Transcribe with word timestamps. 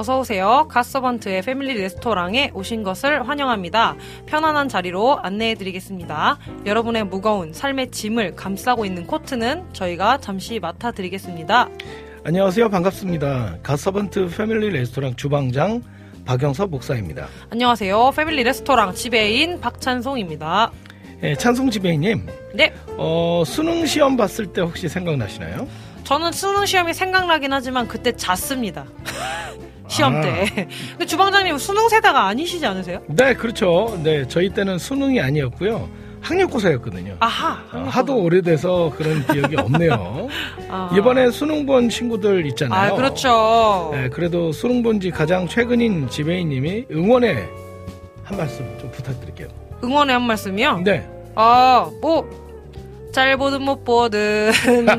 어서 0.00 0.18
오세요. 0.18 0.66
갓서번트의 0.70 1.42
패밀리 1.42 1.74
레스토랑에 1.74 2.52
오신 2.54 2.84
것을 2.84 3.28
환영합니다. 3.28 3.96
편안한 4.24 4.70
자리로 4.70 5.18
안내해 5.18 5.54
드리겠습니다. 5.56 6.38
여러분의 6.64 7.04
무거운 7.04 7.52
삶의 7.52 7.90
짐을 7.90 8.34
감싸고 8.34 8.86
있는 8.86 9.06
코트는 9.06 9.74
저희가 9.74 10.16
잠시 10.16 10.58
맡아 10.58 10.92
드리겠습니다. 10.92 11.68
안녕하세요. 12.24 12.70
반갑습니다. 12.70 13.58
갓서번트 13.62 14.30
패밀리 14.34 14.70
레스토랑 14.70 15.16
주방장 15.16 15.82
박영섭 16.24 16.70
목사입니다. 16.70 17.26
안녕하세요. 17.50 18.12
패밀리 18.16 18.42
레스토랑 18.42 18.94
지배인 18.94 19.60
박찬송입니다. 19.60 20.70
예, 21.24 21.34
찬송 21.34 21.70
지배인님, 21.70 22.26
네. 22.54 22.72
어, 22.96 23.42
수능 23.44 23.84
시험 23.84 24.16
봤을 24.16 24.46
때 24.46 24.62
혹시 24.62 24.88
생각나시나요? 24.88 25.68
저는 26.10 26.32
수능 26.32 26.66
시험이 26.66 26.92
생각나긴 26.92 27.52
하지만 27.52 27.86
그때 27.86 28.10
잤습니다. 28.10 28.84
시험 29.86 30.16
아. 30.16 30.20
때. 30.20 30.66
근데 30.90 31.06
주방장님 31.06 31.56
수능 31.56 31.88
세대가 31.88 32.26
아니시지 32.26 32.66
않으세요? 32.66 33.00
네, 33.06 33.32
그렇죠. 33.34 33.96
네, 34.02 34.26
저희 34.26 34.50
때는 34.50 34.76
수능이 34.78 35.20
아니었고요. 35.20 35.88
학력고사였거든요. 36.20 37.14
아하. 37.20 37.58
어, 37.72 37.86
하도 37.88 38.16
오래돼서 38.24 38.92
그런 38.96 39.24
기억이 39.28 39.54
없네요. 39.54 40.26
아. 40.68 40.92
이번에 40.98 41.30
수능 41.30 41.64
본 41.64 41.88
친구들 41.88 42.44
있잖아요. 42.46 42.92
아, 42.92 42.96
그렇죠. 42.96 43.90
네, 43.94 44.08
그래도 44.08 44.50
수능 44.50 44.82
본 44.82 44.98
지 45.00 45.12
가장 45.12 45.46
최근인 45.46 46.08
지배인님이 46.08 46.86
응원의 46.90 47.48
한 48.24 48.36
말씀 48.36 48.66
좀 48.80 48.90
부탁드릴게요. 48.90 49.46
응원의 49.84 50.14
한 50.14 50.22
말씀이요? 50.26 50.80
네. 50.84 51.08
아, 51.36 51.88
뭐, 52.02 52.28
잘 53.12 53.36
보든 53.36 53.62
못 53.62 53.84
보든, 53.84 54.52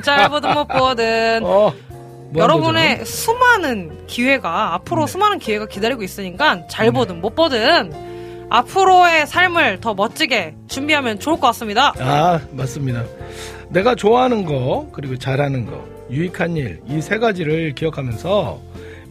잘 0.04 0.30
보든 0.30 0.54
못 0.54 0.68
보든, 0.68 1.42
어, 1.44 1.74
뭐 2.32 2.44
여러분의 2.44 3.06
수많은 3.06 4.06
기회가, 4.08 4.74
앞으로 4.76 5.06
네. 5.06 5.12
수많은 5.12 5.40
기회가 5.40 5.66
기다리고 5.66 6.04
있으니까, 6.04 6.68
잘 6.68 6.92
보든 6.92 7.22
못 7.22 7.36
보든, 7.36 8.48
앞으로의 8.50 9.28
삶을 9.28 9.80
더 9.80 9.94
멋지게 9.94 10.56
준비하면 10.68 11.20
좋을 11.20 11.36
것 11.40 11.48
같습니다. 11.48 11.94
아, 12.00 12.42
맞습니다. 12.52 13.04
내가 13.70 13.96
좋아하는 13.96 14.44
거, 14.46 14.90
그리고 14.92 15.18
잘하는 15.18 15.66
거, 15.66 15.86
유익한 16.10 16.58
일, 16.58 16.82
이 16.90 17.00
세 17.02 17.18
가지를 17.18 17.74
기억하면서 17.76 18.60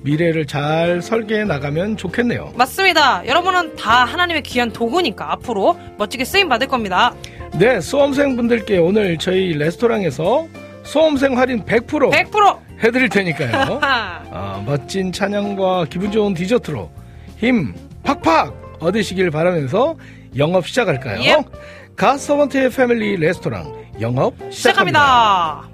미래를 0.02 0.46
잘 0.46 1.02
설계해 1.02 1.44
나가면 1.44 1.96
좋겠네요. 1.96 2.52
맞습니다. 2.56 3.26
여러분은 3.26 3.76
다 3.76 4.04
하나님의 4.04 4.42
귀한 4.42 4.72
도구니까 4.72 5.32
앞으로 5.32 5.78
멋지게 5.98 6.24
쓰임 6.24 6.48
받을 6.48 6.66
겁니다. 6.66 7.14
네, 7.58 7.80
수험생 7.80 8.36
분들께 8.36 8.78
오늘 8.78 9.18
저희 9.18 9.52
레스토랑에서 9.52 10.46
수험생 10.82 11.36
할인 11.38 11.64
100% 11.64 12.10
100%! 12.10 12.58
해드릴 12.82 13.08
테니까요. 13.10 13.78
하! 13.80 14.22
아, 14.32 14.62
멋진 14.64 15.12
찬양과 15.12 15.86
기분 15.90 16.10
좋은 16.10 16.32
디저트로 16.34 16.90
힘 17.36 17.74
팍팍 18.02 18.78
얻으시길 18.80 19.30
바라면서 19.30 19.96
영업 20.36 20.66
시작할까요? 20.66 21.20
예. 21.22 21.36
가서번트의 21.96 22.70
패밀리 22.70 23.16
레스토랑 23.16 23.74
영업 24.00 24.34
시작합니다. 24.50 25.60
시작합니다. 25.60 25.69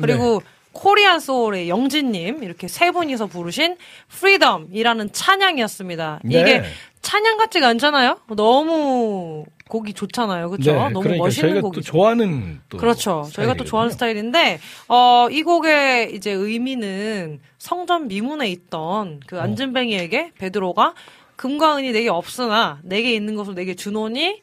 그리고 0.00 0.40
네. 0.40 0.46
코리안 0.72 1.18
소울의 1.18 1.68
영진님, 1.68 2.42
이렇게 2.42 2.68
세 2.68 2.90
분이서 2.90 3.26
부르신 3.26 3.76
Freedom이라는 4.08 5.12
찬양이었습니다. 5.12 6.20
네. 6.24 6.40
이게 6.40 6.62
찬양 7.02 7.36
같지가 7.38 7.68
않잖아요? 7.68 8.20
너무 8.36 9.44
곡이 9.68 9.92
좋잖아요. 9.92 10.50
그렇죠? 10.50 10.72
네, 10.72 10.78
너무 10.78 11.00
그러니까 11.00 11.24
멋있는 11.24 11.60
곡이 11.60 11.82
좋아하는 11.82 12.60
또 12.68 12.78
그렇죠. 12.78 13.24
스타일이거든요. 13.24 13.32
저희가 13.32 13.54
또 13.54 13.64
좋아하는 13.64 13.92
스타일인데 13.92 14.60
어, 14.88 15.28
이 15.30 15.42
곡의 15.42 16.14
이제 16.14 16.30
의미는 16.30 17.40
성전 17.58 18.08
미문에 18.08 18.48
있던 18.48 19.20
그 19.26 19.38
어. 19.38 19.42
앉은뱅이에게 19.42 20.32
베드로가 20.38 20.94
금과 21.36 21.76
은이 21.76 21.92
내게 21.92 22.08
없으나 22.08 22.80
내게 22.82 23.14
있는 23.14 23.36
것을 23.36 23.54
내게 23.54 23.74
주노니 23.74 24.42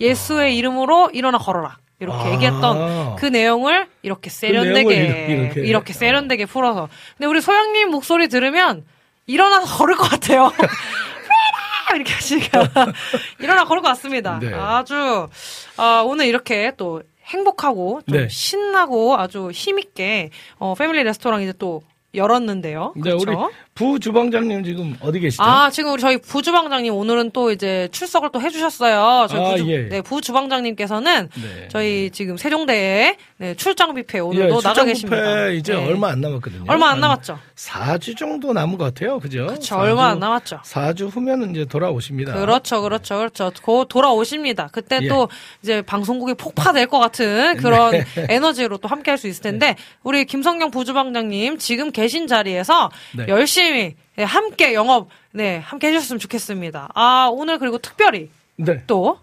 예수의 0.00 0.46
아. 0.46 0.48
이름으로 0.48 1.10
일어나 1.12 1.38
걸어라. 1.38 1.78
이렇게 2.00 2.28
아. 2.28 2.32
얘기했던 2.32 3.16
그 3.16 3.26
내용을 3.26 3.88
이렇게 4.02 4.30
그 4.30 4.34
세련되게 4.34 4.84
그 4.84 5.32
이렇게, 5.32 5.60
이렇게, 5.60 5.92
세련되게 5.92 6.46
풀어서. 6.46 6.88
근데 7.16 7.26
우리 7.26 7.40
소영님 7.40 7.90
목소리 7.90 8.28
들으면 8.28 8.84
일어나서 9.26 9.76
걸을 9.76 9.96
것 9.96 10.08
같아요. 10.08 10.52
이렇게 11.94 12.12
하시니까 12.12 12.68
일어나 13.40 13.64
걸을 13.64 13.82
것 13.82 13.88
같습니다. 13.88 14.38
네. 14.40 14.52
아주 14.52 15.28
어, 15.76 16.02
오늘 16.04 16.26
이렇게 16.26 16.72
또 16.76 17.02
행복하고 17.24 18.02
좀 18.08 18.18
네. 18.18 18.28
신나고 18.28 19.16
아주 19.16 19.50
힘있게 19.50 20.30
어, 20.58 20.74
패밀리 20.74 21.02
레스토랑 21.02 21.42
이제 21.42 21.52
또 21.58 21.82
열었는데요. 22.14 22.94
네, 22.96 23.02
그렇죠? 23.02 23.30
우리 23.30 23.36
부주방장님 23.78 24.64
지금 24.64 24.96
어디 25.00 25.20
계시죠? 25.20 25.40
아, 25.40 25.70
지금 25.70 25.92
우리 25.92 26.00
저희 26.00 26.18
부주방장님 26.18 26.92
오늘은 26.92 27.30
또 27.30 27.52
이제 27.52 27.88
출석을 27.92 28.30
또 28.32 28.40
해주셨어요. 28.40 29.28
저희 29.30 29.40
아, 29.40 29.50
부주, 29.52 29.70
예. 29.70 29.88
네, 29.88 30.02
부주방장님께서는 30.02 31.28
네. 31.32 31.68
저희 31.70 32.10
지금 32.10 32.36
세종대에 32.36 33.16
네, 33.36 33.54
출장 33.54 33.94
뷔페 33.94 34.18
오늘도 34.18 34.56
예, 34.56 34.60
나가 34.60 34.84
계십니다. 34.84 35.48
이제 35.50 35.74
네. 35.74 35.86
얼마 35.86 36.08
안 36.08 36.20
남았거든요. 36.20 36.64
얼마 36.66 36.88
안 36.90 37.00
남았죠. 37.00 37.38
4주 37.54 38.16
정도 38.16 38.52
남은 38.52 38.78
것 38.78 38.84
같아요. 38.92 39.20
그죠? 39.20 39.46
그렇죠. 39.46 39.76
얼마 39.76 40.08
안 40.08 40.18
남았죠. 40.18 40.62
4주 40.64 41.08
후면 41.14 41.52
이제 41.52 41.64
돌아오십니다. 41.64 42.34
그렇죠. 42.34 42.82
그렇죠. 42.82 43.16
그렇죠. 43.18 43.52
곧 43.62 43.86
돌아오십니다. 43.88 44.70
그때 44.72 44.98
예. 45.02 45.06
또 45.08 45.28
이제 45.62 45.82
방송국이 45.82 46.34
폭파될 46.34 46.88
것 46.88 46.98
같은 46.98 47.56
그런 47.58 47.92
네. 47.92 48.04
에너지로 48.28 48.78
또 48.78 48.88
함께 48.88 49.12
할 49.12 49.18
수 49.18 49.26
있을 49.26 49.42
텐데 49.42 49.74
우리 50.04 50.24
김성경 50.24 50.70
부주방장님 50.70 51.58
지금 51.58 51.90
계신 51.90 52.28
자리에서 52.28 52.88
네. 53.16 53.26
열심히 53.26 53.67
열심히 53.68 53.94
네, 54.16 54.24
함께 54.24 54.74
영업 54.74 55.08
네 55.32 55.58
함께 55.58 55.88
해주셨으면 55.88 56.18
좋겠습니다. 56.18 56.90
아 56.94 57.28
오늘 57.30 57.58
그리고 57.58 57.78
특별히 57.78 58.30
네. 58.56 58.82
또 58.86 59.18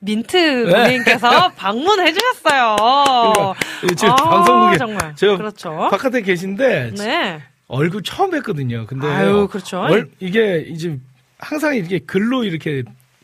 민트 0.00 0.66
고객님께서 0.66 1.28
네. 1.48 1.54
방문해 1.56 2.12
주셨어요. 2.12 2.76
그러니까 2.76 3.94
지금 3.96 4.10
아, 4.10 4.16
방송국에 4.16 4.78
정말 4.78 5.14
저 5.14 5.36
그렇죠. 5.36 5.88
바깥에 5.90 6.22
계신데 6.22 6.92
네. 6.96 7.42
얼굴 7.68 8.02
처음 8.02 8.30
뵀거든요. 8.30 8.86
근데 8.86 9.06
아유 9.06 9.48
그렇죠. 9.50 9.80
얼, 9.80 10.10
이게 10.18 10.64
이제 10.68 10.98
항상 11.38 11.76
이렇게 11.76 12.00
글로 12.00 12.44
이렇게 12.44 12.82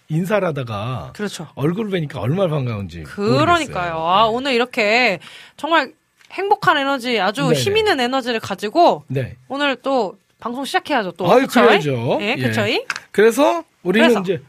인사를 0.09 0.47
하다가 0.47 1.13
그렇죠. 1.15 1.49
얼굴을 1.55 1.91
뵈니까 1.91 2.21
얼마나 2.21 2.49
반가운지 2.49 3.03
그러니까요. 3.03 3.95
아, 3.97 4.27
오늘 4.27 4.53
이렇게 4.53 5.19
정말 5.57 5.93
행복한 6.31 6.79
에너지 6.79 7.21
아주 7.21 7.43
네네. 7.43 7.55
힘 7.55 7.77
있는 7.77 8.01
에너지를 8.01 8.41
가지고 8.41 9.05
네. 9.09 9.37
오늘 9.49 9.77
또 9.77 10.17
방송 10.39 10.65
시작해야죠 10.65 11.13
또. 11.13 11.31
아유, 11.31 11.47
그래야죠. 11.47 12.17
네, 12.21 12.37
그쵸. 12.37 12.63
예. 12.69 12.85
그래서 13.11 13.65
우리는 13.83 14.09
그래서. 14.09 14.21
이제 14.21 14.43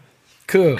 그 0.46 0.76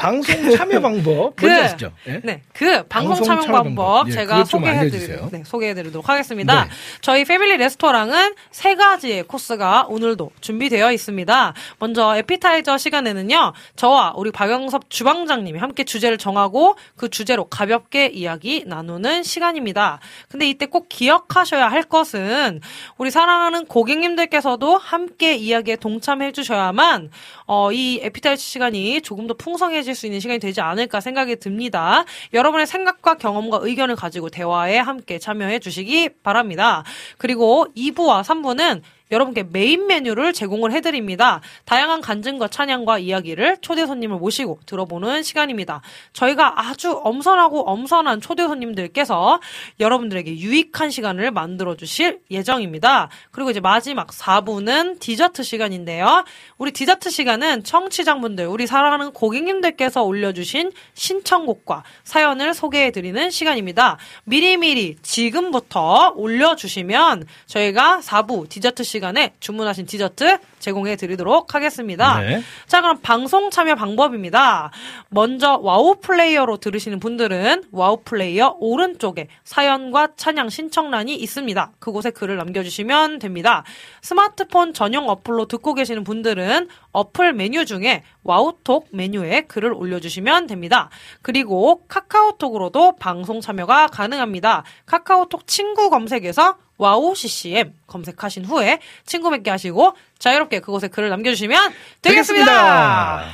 방송 0.00 0.56
참여 0.56 0.80
방법 0.80 1.36
그, 1.36 1.44
뭔지 1.44 1.62
아시죠? 1.62 1.92
네? 2.06 2.20
네, 2.24 2.42
그 2.54 2.82
방송, 2.84 3.22
참여, 3.22 3.42
방법. 3.52 4.08
예, 4.08 4.12
제가 4.12 4.44
소개해드리, 4.46 5.30
네, 5.30 5.42
소개해드리도록 5.44 6.08
하겠습니다. 6.08 6.64
네. 6.64 6.70
저희 7.02 7.26
패밀리 7.26 7.58
레스토랑은 7.58 8.34
세 8.50 8.76
가지의 8.76 9.24
코스가 9.24 9.86
오늘도 9.90 10.30
준비되어 10.40 10.90
있습니다. 10.92 11.52
먼저 11.78 12.16
에피타이저 12.16 12.78
시간에는요, 12.78 13.52
저와 13.76 14.14
우리 14.16 14.30
박영섭 14.30 14.88
주방장님이 14.88 15.58
함께 15.58 15.84
주제를 15.84 16.16
정하고 16.16 16.76
그 16.96 17.10
주제로 17.10 17.44
가볍게 17.44 18.06
이야기 18.06 18.64
나누는 18.66 19.22
시간입니다. 19.22 20.00
근데 20.30 20.48
이때 20.48 20.64
꼭 20.64 20.88
기억하셔야 20.88 21.68
할 21.68 21.82
것은 21.82 22.62
우리 22.96 23.10
사랑하는 23.10 23.66
고객님들께서도 23.66 24.78
함께 24.78 25.34
이야기에 25.34 25.76
동참해 25.76 26.32
주셔야만 26.32 27.10
어, 27.52 27.72
이 27.72 27.98
에피타이저 28.00 28.40
시간이 28.40 29.00
조금 29.00 29.26
더 29.26 29.34
풍성해질 29.34 29.96
수 29.96 30.06
있는 30.06 30.20
시간이 30.20 30.38
되지 30.38 30.60
않을까 30.60 31.00
생각이 31.00 31.34
듭니다. 31.34 32.04
여러분의 32.32 32.64
생각과 32.64 33.14
경험과 33.14 33.58
의견을 33.62 33.96
가지고 33.96 34.28
대화에 34.28 34.78
함께 34.78 35.18
참여해 35.18 35.58
주시기 35.58 36.10
바랍니다. 36.22 36.84
그리고 37.18 37.66
2부와 37.76 38.22
3부는 38.22 38.82
여러분께 39.10 39.44
메인 39.50 39.86
메뉴를 39.86 40.32
제공을 40.32 40.72
해드립니다. 40.72 41.40
다양한 41.64 42.00
간증과 42.00 42.48
찬양과 42.48 42.98
이야기를 42.98 43.58
초대 43.60 43.86
손님을 43.86 44.18
모시고 44.18 44.60
들어보는 44.66 45.22
시간입니다. 45.22 45.82
저희가 46.12 46.68
아주 46.68 47.00
엄선하고 47.02 47.68
엄선한 47.68 48.20
초대 48.20 48.44
손님들께서 48.44 49.40
여러분들에게 49.80 50.38
유익한 50.38 50.90
시간을 50.90 51.30
만들어 51.32 51.76
주실 51.76 52.20
예정입니다. 52.30 53.08
그리고 53.32 53.50
이제 53.50 53.60
마지막 53.60 54.08
4부는 54.08 55.00
디저트 55.00 55.42
시간인데요. 55.42 56.24
우리 56.58 56.70
디저트 56.70 57.10
시간은 57.10 57.64
청취자분들, 57.64 58.46
우리 58.46 58.66
사랑하는 58.66 59.12
고객님들께서 59.12 60.02
올려주신 60.02 60.70
신청곡과 60.94 61.82
사연을 62.04 62.54
소개해드리는 62.54 63.30
시간입니다. 63.30 63.96
미리미리 64.24 64.96
지금부터 65.02 66.12
올려주시면 66.16 67.26
저희가 67.46 68.00
4부 68.02 68.48
디저트 68.48 68.84
시간 68.84 68.99
시간에 69.00 69.32
주문하신 69.40 69.86
디저트 69.86 70.38
제공해 70.60 70.94
드리도록 70.94 71.54
하겠습니다. 71.54 72.20
네. 72.20 72.42
자, 72.66 72.80
그럼 72.80 72.98
방송 73.02 73.50
참여 73.50 73.74
방법입니다. 73.74 74.70
먼저 75.08 75.58
와우 75.60 75.96
플레이어로 76.00 76.58
들으시는 76.58 77.00
분들은 77.00 77.64
와우 77.72 78.02
플레이어 78.04 78.56
오른쪽에 78.60 79.28
사연과 79.42 80.10
찬양 80.16 80.50
신청란이 80.50 81.16
있습니다. 81.16 81.72
그곳에 81.80 82.10
글을 82.10 82.36
남겨주시면 82.36 83.18
됩니다. 83.18 83.64
스마트폰 84.02 84.72
전용 84.72 85.08
어플로 85.08 85.46
듣고 85.46 85.74
계시는 85.74 86.04
분들은 86.04 86.68
어플 86.92 87.32
메뉴 87.32 87.64
중에 87.64 88.04
와우톡 88.22 88.88
메뉴에 88.92 89.42
글을 89.42 89.72
올려주시면 89.72 90.46
됩니다. 90.46 90.90
그리고 91.22 91.82
카카오톡으로도 91.88 92.96
방송 92.96 93.40
참여가 93.40 93.86
가능합니다. 93.88 94.64
카카오톡 94.86 95.46
친구 95.46 95.90
검색에서 95.90 96.56
와우 96.76 97.14
CCM 97.14 97.74
검색하신 97.86 98.46
후에 98.46 98.78
친구 99.04 99.30
맺기 99.30 99.50
하시고 99.50 99.94
자유롭게 100.20 100.60
그곳에 100.60 100.86
글을 100.86 101.08
남겨주시면 101.08 101.72
되겠습니다. 102.02 103.24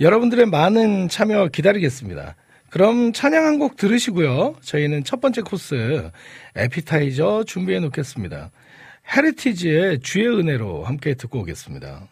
여러분들의 0.00 0.46
많은 0.46 1.08
참여 1.08 1.48
기다리겠습니다. 1.48 2.36
그럼 2.70 3.12
찬양 3.12 3.44
한 3.44 3.58
곡 3.58 3.76
들으시고요. 3.76 4.56
저희는 4.62 5.04
첫 5.04 5.20
번째 5.20 5.42
코스 5.42 6.10
에피타이저 6.54 7.44
준비해 7.46 7.80
놓겠습니다. 7.80 8.50
헤리티지의 9.16 10.00
주의 10.00 10.26
은혜로 10.28 10.84
함께 10.84 11.14
듣고 11.14 11.40
오겠습니다. 11.40 12.06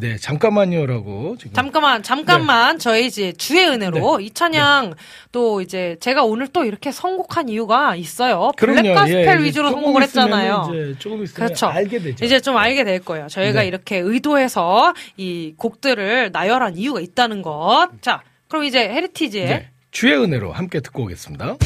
네, 0.00 0.16
잠깐만요라고 0.16 1.36
지금 1.38 1.52
잠깐만, 1.52 2.04
잠깐만, 2.04 2.78
저희 2.78 3.06
이제 3.06 3.32
주의 3.32 3.66
은혜로 3.66 4.18
네. 4.18 4.24
이 4.24 4.30
찬양 4.30 4.94
또 5.32 5.60
이제 5.60 5.96
제가 5.98 6.22
오늘 6.22 6.46
또 6.46 6.64
이렇게 6.64 6.92
선곡한 6.92 7.48
이유가 7.48 7.96
있어요. 7.96 8.52
그럼요. 8.56 8.82
블랙 8.82 8.94
가스펠 8.94 9.40
예, 9.40 9.44
위주로 9.44 9.72
선곡을 9.72 10.02
했잖아요. 10.04 10.70
이제 10.70 10.94
조금 11.00 11.24
있으면 11.24 11.46
그렇죠. 11.48 11.66
알게 11.66 11.98
되죠. 11.98 12.24
이제 12.24 12.38
좀 12.38 12.56
알게 12.56 12.84
될 12.84 13.00
거예요. 13.00 13.26
저희가 13.26 13.62
네. 13.62 13.66
이렇게 13.66 13.98
의도해서 13.98 14.94
이 15.16 15.54
곡들을 15.56 16.30
나열한 16.32 16.76
이유가 16.76 17.00
있다는 17.00 17.42
것. 17.42 17.88
자, 18.00 18.22
그럼 18.46 18.64
이제 18.64 18.78
헤리티지의 18.78 19.46
네, 19.46 19.70
주의 19.90 20.14
은혜로 20.14 20.52
함께 20.52 20.78
듣고 20.78 21.02
오겠습니다. 21.02 21.56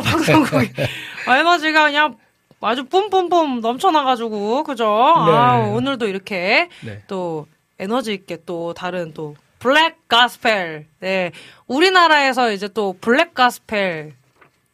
같아요, 0.00 0.42
방송국이. 0.42 0.72
에너지가 1.28 1.84
그냥 1.84 2.16
아주 2.60 2.84
뿜뿜뿜 2.84 3.60
넘쳐나가지고, 3.60 4.64
그죠? 4.64 4.86
아, 4.88 5.58
오늘도 5.58 6.06
이렇게 6.08 6.68
네. 6.82 7.02
또 7.06 7.46
에너지 7.78 8.12
있게 8.14 8.38
또 8.46 8.74
다른 8.74 9.12
또 9.14 9.36
블랙 9.58 10.08
가스펠. 10.08 10.86
네. 11.00 11.32
우리나라에서 11.66 12.52
이제 12.52 12.68
또 12.68 12.96
블랙 13.00 13.34
가스펠 13.34 14.14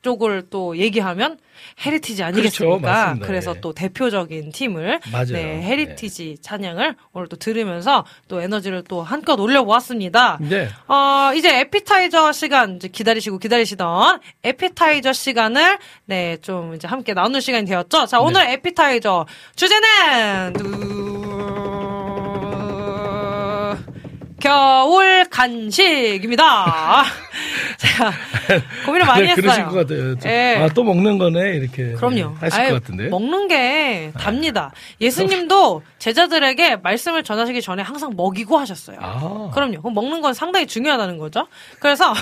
쪽을 0.02 0.48
또 0.50 0.76
얘기하면 0.76 1.38
헤리티지 1.84 2.22
아니겠습니까? 2.22 2.78
그렇죠. 2.78 2.80
맞습니다. 2.80 3.32
래서 3.32 3.54
예. 3.56 3.60
또 3.60 3.72
대표적인 3.72 4.50
팀을 4.52 5.00
맞아요. 5.12 5.26
네, 5.32 5.62
헤리티지 5.62 6.38
찬양을 6.42 6.96
오늘 7.12 7.28
또 7.28 7.36
들으면서 7.36 8.04
또 8.28 8.40
에너지를 8.40 8.82
또 8.88 9.02
한껏 9.02 9.38
올려보았습니다. 9.38 10.38
네. 10.40 10.68
어, 10.88 11.32
이제 11.34 11.60
에피타이저 11.60 12.32
시간 12.32 12.76
이제 12.76 12.88
기다리시고 12.88 13.38
기다리시던 13.38 14.20
에피타이저 14.42 15.12
시간을 15.12 15.78
네, 16.06 16.36
좀 16.42 16.74
이제 16.74 16.88
함께 16.88 17.14
나눌 17.14 17.40
시간이 17.40 17.66
되었죠. 17.66 18.00
네. 18.00 18.06
자, 18.06 18.20
오늘 18.20 18.42
에피타이저 18.42 19.26
주제는 19.54 20.52
두... 20.54 21.81
겨울 24.42 25.24
간식입니다. 25.30 27.04
제가 27.78 28.12
고민을 28.84 29.06
많이 29.06 29.22
네, 29.22 29.28
했어요. 29.28 29.40
그러실 29.42 29.64
것 29.66 29.72
같아요. 29.74 30.18
좀, 30.18 30.30
예. 30.30 30.56
아, 30.60 30.68
또 30.74 30.82
먹는 30.82 31.18
거네. 31.18 31.54
이렇게. 31.54 31.92
그럼요. 31.92 32.34
하실 32.40 32.60
아유, 32.60 32.72
것 32.72 32.82
같은데. 32.82 33.08
먹는 33.08 33.46
게 33.46 34.10
답니다. 34.18 34.72
예수님도 35.00 35.82
제자들에게 36.00 36.76
말씀을 36.76 37.22
전하시기 37.22 37.62
전에 37.62 37.84
항상 37.84 38.14
먹이고 38.16 38.58
하셨어요. 38.58 38.98
아. 39.00 39.50
그럼요. 39.54 39.80
그럼 39.80 39.94
먹는 39.94 40.20
건 40.20 40.34
상당히 40.34 40.66
중요하다는 40.66 41.18
거죠. 41.18 41.46
그래서 41.78 42.12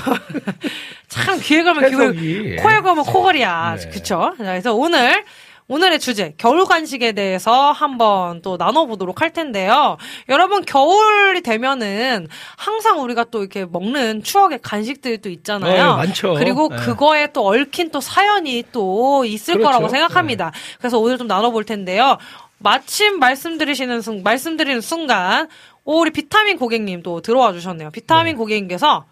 참 1.09 1.41
귀에 1.41 1.63
걸면 1.63 1.85
해석이, 1.85 2.21
귀 2.21 2.51
예. 2.51 2.57
코에 2.57 2.81
걸면 2.81 3.05
코걸이야. 3.07 3.77
네. 3.81 3.89
그쵸? 3.89 4.35
자, 4.37 4.45
그래서 4.45 4.75
오늘 4.75 5.25
오늘의 5.71 6.01
주제 6.01 6.35
겨울 6.37 6.65
간식에 6.65 7.13
대해서 7.13 7.71
한번 7.71 8.43
또 8.43 8.57
나눠보도록 8.57 9.21
할 9.21 9.33
텐데요. 9.33 9.99
여러분 10.29 10.65
겨울이 10.65 11.43
되면은 11.43 12.27
항상 12.57 13.01
우리가 13.01 13.27
또 13.31 13.39
이렇게 13.39 13.65
먹는 13.65 14.25
추억의 14.25 14.59
간식들이 14.63 15.19
또 15.19 15.29
있잖아요. 15.31 15.73
네, 15.73 15.83
많죠. 15.83 16.35
그리고 16.35 16.69
네. 16.71 16.77
그거에 16.77 17.29
또 17.33 17.47
얽힌 17.47 17.93
또 17.93 18.01
사연이 18.01 18.65
또 18.73 19.25
있을 19.25 19.55
그렇죠. 19.55 19.69
거라고 19.69 19.89
생각합니다. 19.89 20.51
그래서 20.79 20.99
오늘 20.99 21.19
좀 21.19 21.29
나눠볼 21.29 21.63
텐데요. 21.65 22.19
마침 22.59 23.21
말씀드리시는 23.21 24.03
순 24.03 24.25
말씀드리는 24.25 24.81
순간 24.81 25.47
오 25.85 26.01
우리 26.01 26.11
비타민 26.11 26.59
고객님 26.59 27.05
또 27.05 27.21
들어와 27.21 27.53
주셨네요. 27.53 27.93
비타민 27.93 28.37
고객님께서 28.37 29.05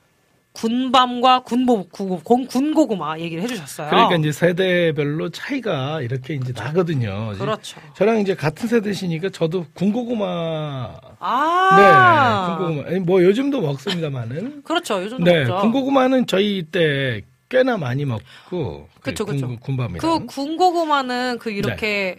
군밤과 0.53 1.41
군보 1.45 1.89
구- 1.89 2.21
공- 2.25 2.47
군고구마 2.47 3.19
얘기를 3.21 3.43
해주셨어요. 3.45 3.91
그러니까 3.91 4.17
이제 4.17 4.33
세대별로 4.33 5.29
차이가 5.31 6.01
이렇게 6.01 6.35
이제 6.35 6.53
나거든요. 6.57 7.33
그렇죠. 7.39 7.81
저랑 7.95 8.21
이제 8.21 8.35
같은 8.35 8.69
세대시니까 8.69 9.29
저도 9.31 9.67
군고구마. 9.75 10.95
아 11.21 11.77
네. 11.77 12.57
군고구마. 12.67 13.05
뭐 13.05 13.23
요즘도 13.23 13.61
먹습니다만은. 13.61 14.63
그렇죠. 14.65 15.03
요즘도 15.03 15.25
네. 15.25 15.45
먹죠. 15.45 15.59
군고구마는 15.61 16.27
저희 16.27 16.65
때 16.71 17.23
꽤나 17.49 17.77
많이 17.77 18.05
먹고. 18.05 18.89
그 18.97 19.11
그쵸, 19.11 19.25
그쵸. 19.27 19.47
군, 19.47 19.61
군밤이랑. 19.61 19.99
그 20.01 20.27
군고구마는 20.27 21.39
그 21.39 21.51
이렇게 21.51 22.19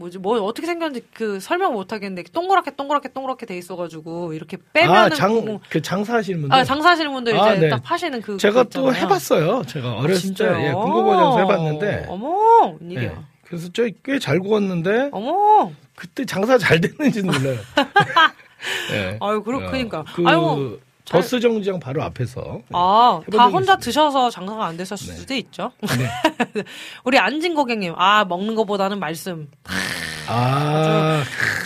뭐지 0.00 0.18
뭐 0.18 0.40
어떻게 0.40 0.66
생겼는지 0.66 1.06
그 1.12 1.38
설명 1.40 1.74
못 1.74 1.92
하겠는데 1.92 2.22
동그랗게 2.32 2.72
동그랗게 2.74 3.10
동그랗게 3.12 3.44
돼 3.46 3.58
있어가지고 3.58 4.32
이렇게 4.32 4.56
빼면은 4.72 4.96
아, 4.98 5.08
고구- 5.10 5.14
장, 5.16 5.58
그 5.68 5.82
장사하시는 5.82 6.40
분들. 6.40 6.58
아, 6.58 6.64
장사하시는 6.64 7.12
분들 7.12 7.32
이제 7.34 7.40
아, 7.42 7.54
네. 7.54 7.68
딱 7.68 7.82
파시는 7.82 8.22
그 8.22 8.38
제가 8.38 8.64
또. 8.64 8.92
해봤어요. 8.94 9.62
제가 9.66 9.88
아, 9.88 9.92
어렸을 9.98 10.14
때 10.14 10.20
진짜요? 10.20 10.66
예, 10.68 10.72
군고구마 10.72 11.16
장사 11.22 11.38
해봤는데. 11.40 12.06
어머, 12.08 12.76
웬일이야. 12.80 13.02
예. 13.10 13.14
그래서 13.44 13.68
저 13.72 13.82
꽤 14.02 14.18
잘 14.18 14.40
구웠는데 14.40 15.10
어머. 15.12 15.70
그때 15.94 16.24
장사 16.24 16.56
잘 16.56 16.80
됐는지는 16.80 17.30
몰라요. 17.32 17.58
예. 18.92 19.18
아유, 19.20 19.42
그렇- 19.42 19.58
어, 19.66 19.70
그러니까. 19.70 20.04
그 20.14 20.24
아유, 20.26 20.78
버스 21.10 21.40
정류장 21.40 21.80
바로 21.80 22.02
앞에서. 22.04 22.60
아, 22.72 23.20
해본 23.26 23.36
다 23.38 23.44
혼자 23.44 23.72
있습니다. 23.72 23.76
드셔서 23.78 24.30
장사가 24.30 24.64
안 24.64 24.76
되셨을 24.76 25.08
네. 25.08 25.14
수도 25.18 25.34
있죠. 25.34 25.72
네. 25.82 26.62
우리 27.04 27.18
안진 27.18 27.54
고객님, 27.54 27.94
아, 27.96 28.24
먹는 28.24 28.54
것보다는 28.54 28.98
말씀. 29.00 29.48
아, 30.28 31.22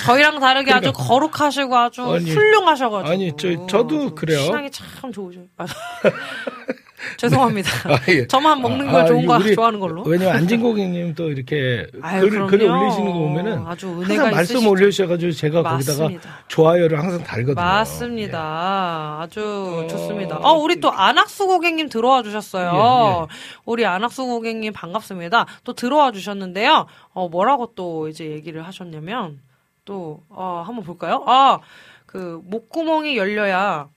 저희랑 0.07 0.41
다르게 0.41 0.73
아주 0.73 0.91
그러니까. 0.93 1.03
거룩하시고 1.05 1.77
아주 1.77 2.03
아니, 2.15 2.31
훌륭하셔가지고. 2.33 3.13
아니, 3.13 3.33
저- 3.37 3.67
저도 3.67 3.97
아주 3.97 4.15
그래요. 4.15 4.41
신앙이 4.41 4.71
참 4.71 5.13
좋으셔요. 5.13 5.45
아, 5.59 5.67
죄송합니다. 7.19 7.71
아, 7.93 7.99
예. 8.09 8.27
저만 8.27 8.61
먹는 8.63 8.91
걸 8.91 9.03
아, 9.03 9.05
좋은 9.07 9.27
거 9.27 9.37
우리- 9.37 9.55
좋아하는 9.55 9.81
걸로. 9.81 10.03
왜냐면 10.05 10.37
안진 10.37 10.61
고객님 10.63 11.15
또 11.15 11.31
이렇게 11.31 11.87
아유, 12.03 12.29
글. 12.29 12.47
글을 12.47 12.71
올리시는 12.71 13.07
거 13.13 13.19
보면은 13.19 13.67
아주 13.67 13.89
항상 13.89 14.03
은혜가 14.11 14.31
말씀 14.31 14.57
있으시죠. 14.57 14.71
올려주셔가지고 14.71 15.33
제가 15.33 15.63
맞습니다. 15.63 16.03
거기다가 16.05 16.39
좋아요를 16.49 16.99
항상 16.99 17.23
달거든요. 17.25 17.65
맞습니다. 17.65 19.19
아주 19.21 19.83
어, 19.85 19.87
좋습니다. 19.89 20.39
어, 20.39 20.53
우리 20.55 20.81
또 20.81 20.91
안학수 20.91 21.47
고객님 21.47 21.89
들어와 21.89 22.23
주셨어요. 22.23 23.29
예, 23.31 23.35
우리 23.67 23.85
안학수 23.87 24.25
고객님 24.27 24.73
반갑습니다. 24.73 25.47
또 25.65 25.73
들어와 25.73 26.13
주셨는데요. 26.13 26.87
어, 27.13 27.29
뭐라고 27.29 27.73
또 27.75 28.09
이제 28.09 28.27
얘기를 28.31 28.67
하셨냐면, 28.67 29.41
또, 29.85 30.21
어, 30.31 30.63
한번 30.67 30.85
볼까요? 30.85 31.23
아, 31.27 31.59
그, 32.07 32.41
목구멍이 32.45 33.17
열려야 33.17 33.89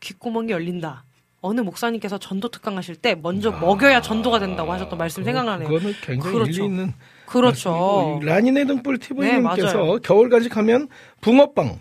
귓구멍이 0.00 0.50
열린다. 0.50 1.04
어느 1.42 1.60
목사님께서 1.60 2.18
전도 2.18 2.48
특강 2.50 2.76
하실 2.78 2.94
때 2.94 3.16
먼저 3.20 3.50
먹여야 3.50 4.00
전도가 4.00 4.38
된다고 4.38 4.72
하셨던 4.72 4.96
말씀 4.96 5.24
생각나네요. 5.24 5.66
아, 5.66 5.70
그거는 5.70 5.94
굉장히 6.00 6.32
그렇죠. 6.34 6.50
일리 6.52 6.64
있는 6.64 6.92
그렇죠. 7.26 8.20
라니네 8.22 8.64
등불 8.64 8.98
네, 8.98 9.08
TV님께서 9.08 9.78
맞아요. 9.78 9.98
겨울 9.98 10.30
간식하면 10.30 10.88
붕어빵, 11.20 11.80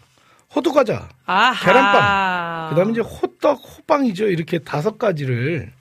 호두과자, 0.55 1.09
아하. 1.25 1.63
계란빵, 1.65 2.69
그다음에 2.71 2.91
이제 2.91 3.01
호떡, 3.01 3.59
호빵이죠. 3.59 4.27
이렇게 4.27 4.57
다섯 4.59 4.97
가지를 4.97 5.71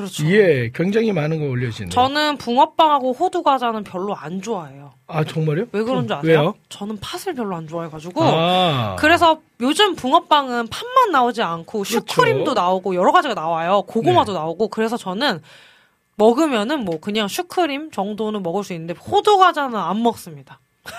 그렇죠. 0.00 0.26
예, 0.30 0.70
굉장히 0.74 1.12
많은 1.12 1.38
거 1.40 1.46
올려주시네요. 1.46 1.90
저는 1.90 2.36
붕어빵하고 2.38 3.12
호두 3.12 3.42
과자는 3.42 3.84
별로 3.84 4.14
안 4.14 4.42
좋아해요. 4.42 4.92
아 5.06 5.24
정말요? 5.24 5.66
왜 5.72 5.82
그런 5.82 6.06
줄 6.06 6.16
어, 6.16 6.18
아세요? 6.18 6.38
왜요? 6.40 6.54
저는 6.68 6.98
팥을 7.00 7.34
별로 7.34 7.56
안 7.56 7.66
좋아해가지고. 7.66 8.22
아, 8.22 8.96
그래서 8.98 9.40
요즘 9.60 9.96
붕어빵은 9.96 10.68
팥만 10.68 11.10
나오지 11.12 11.42
않고 11.42 11.82
그렇죠. 11.82 12.00
슈크림도 12.00 12.54
나오고 12.54 12.94
여러 12.94 13.12
가지가 13.12 13.34
나와요. 13.34 13.82
고구마도 13.86 14.32
네. 14.32 14.38
나오고. 14.38 14.68
그래서 14.68 14.96
저는 14.96 15.40
먹으면은 16.16 16.84
뭐 16.84 17.00
그냥 17.00 17.28
슈크림 17.28 17.90
정도는 17.90 18.42
먹을 18.42 18.62
수 18.62 18.72
있는데 18.74 18.94
호두 18.94 19.38
과자는 19.38 19.76
안 19.78 20.02
먹습니다. 20.02 20.60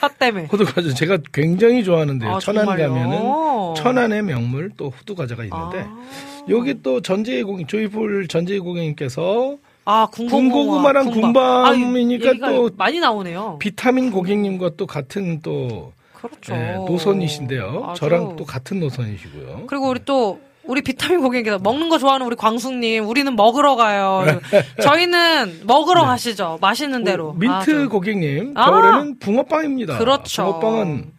팥 0.00 0.18
때문에. 0.18 0.46
호두 0.46 0.64
과자 0.64 0.92
제가 0.92 1.18
굉장히 1.32 1.84
좋아하는데요. 1.84 2.36
아, 2.36 2.38
천안 2.40 2.66
정말요? 2.66 2.88
가면은 2.88 3.74
천안의 3.76 4.22
명물 4.22 4.72
또 4.76 4.90
호두 4.90 5.14
과자가 5.14 5.44
있는데 5.44 5.86
아. 5.88 6.35
여기 6.48 6.82
또 6.82 7.00
전재희 7.00 7.42
고객 7.42 7.68
조이풀 7.68 8.28
전재희 8.28 8.58
고객님께서 8.60 9.56
아, 9.84 10.06
군고구마, 10.10 10.40
군고구마랑 10.40 11.10
군밤이니까 11.10 12.28
아, 12.28 12.30
얘기가 12.32 12.50
또 12.50 12.70
많이 12.76 12.98
나오네요. 12.98 13.58
비타민 13.60 14.10
고객님과 14.10 14.72
또 14.76 14.86
같은 14.86 15.40
또 15.42 15.92
그렇죠. 16.14 16.54
예, 16.54 16.74
노선이신데요. 16.86 17.84
아주. 17.88 18.00
저랑 18.00 18.36
또 18.36 18.44
같은 18.44 18.80
노선이시고요. 18.80 19.64
그리고 19.68 19.88
우리 19.88 20.00
또 20.04 20.40
우리 20.64 20.82
비타민 20.82 21.20
고객님께서 21.20 21.58
먹는 21.60 21.88
거 21.88 21.98
좋아하는 21.98 22.26
우리 22.26 22.34
광숙님, 22.34 23.06
우리는 23.08 23.36
먹으러 23.36 23.76
가요. 23.76 24.24
저희는 24.82 25.60
먹으러 25.64 26.04
가시죠. 26.04 26.58
맛있는 26.60 27.04
대로. 27.04 27.28
어, 27.28 27.32
민트 27.34 27.54
아주. 27.54 27.88
고객님 27.88 28.54
아. 28.56 28.70
겨울에는 28.70 29.18
붕어빵입니다. 29.20 29.98
그렇죠. 29.98 30.58
붕어빵은 30.60 31.12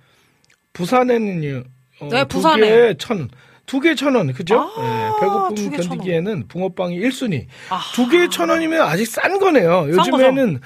부산에는요. 0.74 1.64
어, 2.02 2.08
네, 2.12 2.24
두 2.26 2.38
부산에. 2.38 2.96
천, 2.98 3.30
두 3.68 3.82
개 3.82 3.96
천 3.96 4.16
원, 4.16 4.32
그죠? 4.34 4.72
아, 4.78 4.82
예, 4.82 5.20
배고픔 5.22 5.56
두개. 5.56 5.78
견디기에는 5.78 6.48
붕어빵이 6.48 7.00
1순위. 7.02 7.46
아. 7.70 7.82
두 7.94 8.08
개에 8.08 8.30
천 8.30 8.50
원이면 8.50 8.82
아직 8.82 9.06
싼 9.06 9.38
거네요. 9.40 9.88
싼 9.94 10.08
요즘에는 10.08 10.62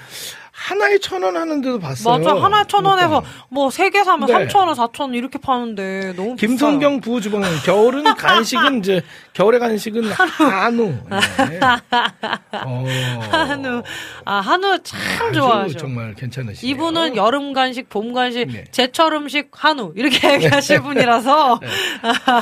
하나에 0.52 0.98
천 0.98 1.24
원 1.24 1.36
하는 1.36 1.60
데도 1.62 1.80
봤어요. 1.80 2.18
맞아. 2.18 2.40
하나에 2.40 2.64
천 2.68 2.84
원에서. 2.84 3.24
뭐 3.48 3.68
세 3.70 3.90
개 3.90 4.04
사면 4.04 4.28
네. 4.28 4.32
삼천 4.34 4.68
원, 4.68 4.76
사천 4.76 5.08
원 5.08 5.14
이렇게 5.14 5.38
파는데 5.40 6.12
너무 6.14 6.36
김성경 6.36 7.00
부주방은 7.00 7.48
겨울은 7.64 8.04
간식은 8.14 8.78
이제 8.78 9.02
겨울의 9.32 9.60
간식은 9.60 10.04
한우. 10.12 10.92
예. 11.52 11.60
어, 12.64 12.84
비싸요. 12.84 13.20
한우. 13.30 13.82
아, 14.26 14.34
한우 14.40 14.78
참 14.82 15.32
좋아하죠. 15.32 15.78
정말 15.78 16.14
괜찮으시네요. 16.14 16.70
이분은 16.74 17.16
여름 17.16 17.52
간식, 17.54 17.88
봄 17.88 18.12
간식, 18.12 18.46
네. 18.48 18.64
제철 18.70 19.14
음식 19.14 19.48
한우 19.52 19.92
이렇게 19.96 20.34
얘기하실 20.34 20.82
분이라서 20.84 21.60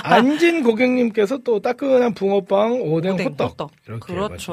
안진 0.03 0.65
고객님께서 0.65 1.39
또 1.45 1.61
따끈한 1.61 2.15
붕어빵, 2.15 2.83
오뎅, 2.83 3.15
오뎅, 3.15 3.27
호떡, 3.27 3.51
호떡. 3.53 3.71
이렇게 3.87 4.13
그렇죠. 4.13 4.53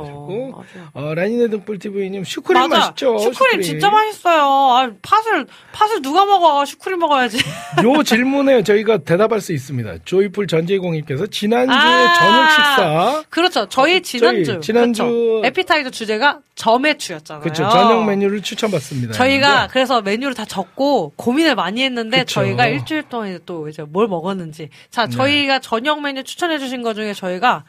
어, 0.94 1.14
라니네 1.16 1.48
등불 1.50 1.80
TV님 1.80 2.24
슈크림 2.24 2.62
맞아. 2.62 2.78
맛있죠? 2.78 3.18
슈크림. 3.18 3.34
슈크림 3.34 3.62
진짜 3.64 3.90
맛있어요. 3.90 4.44
아, 4.44 4.92
팥을 5.02 5.48
팥을 5.72 6.02
누가 6.04 6.26
먹어? 6.26 6.66
슈크림 6.66 7.00
먹어야지. 7.00 7.40
요 7.84 8.04
질문에 8.04 8.62
저희가 8.64 9.00
대답할 9.00 9.42
수 9.42 9.54
있습니다. 9.54 9.96
조이풀 10.06 10.46
전재공님께서 10.48 11.26
지난주에 11.28 11.76
아. 11.76 12.14
저녁 12.28 12.50
식사 12.52 13.24
그렇죠. 13.30 13.66
저희 13.70 14.02
지난주 14.02 14.46
저희 14.54 14.62
지난주- 14.62 15.04
그렇죠. 15.04 15.42
에피타이저 15.46 15.90
주제가 15.90 16.40
점액추였잖아요. 16.56 17.42
그렇죠. 17.44 17.70
저녁 17.70 18.06
메뉴를 18.06 18.42
추천받습니다. 18.42 19.14
저희가 19.14 19.68
그래서 19.72 20.02
메뉴를 20.02 20.34
다 20.34 20.46
적고 20.46 21.14
고민을 21.16 21.56
많이 21.56 21.84
했는데 21.84 22.20
그쵸. 22.20 22.42
저희가 22.42 22.68
일주일 22.68 23.04
동안 23.04 23.40
또 23.46 23.68
이제 23.68 23.84
뭘 23.84 24.08
먹었는지 24.08 24.70
자 24.90 25.06
네. 25.06 25.16
저희가 25.16 25.60
저녁 25.60 26.02
메뉴 26.02 26.24
추천해 26.24 26.58
주신 26.60 26.82
것 26.82 26.94
중에 26.94 27.14
저희가 27.14 27.64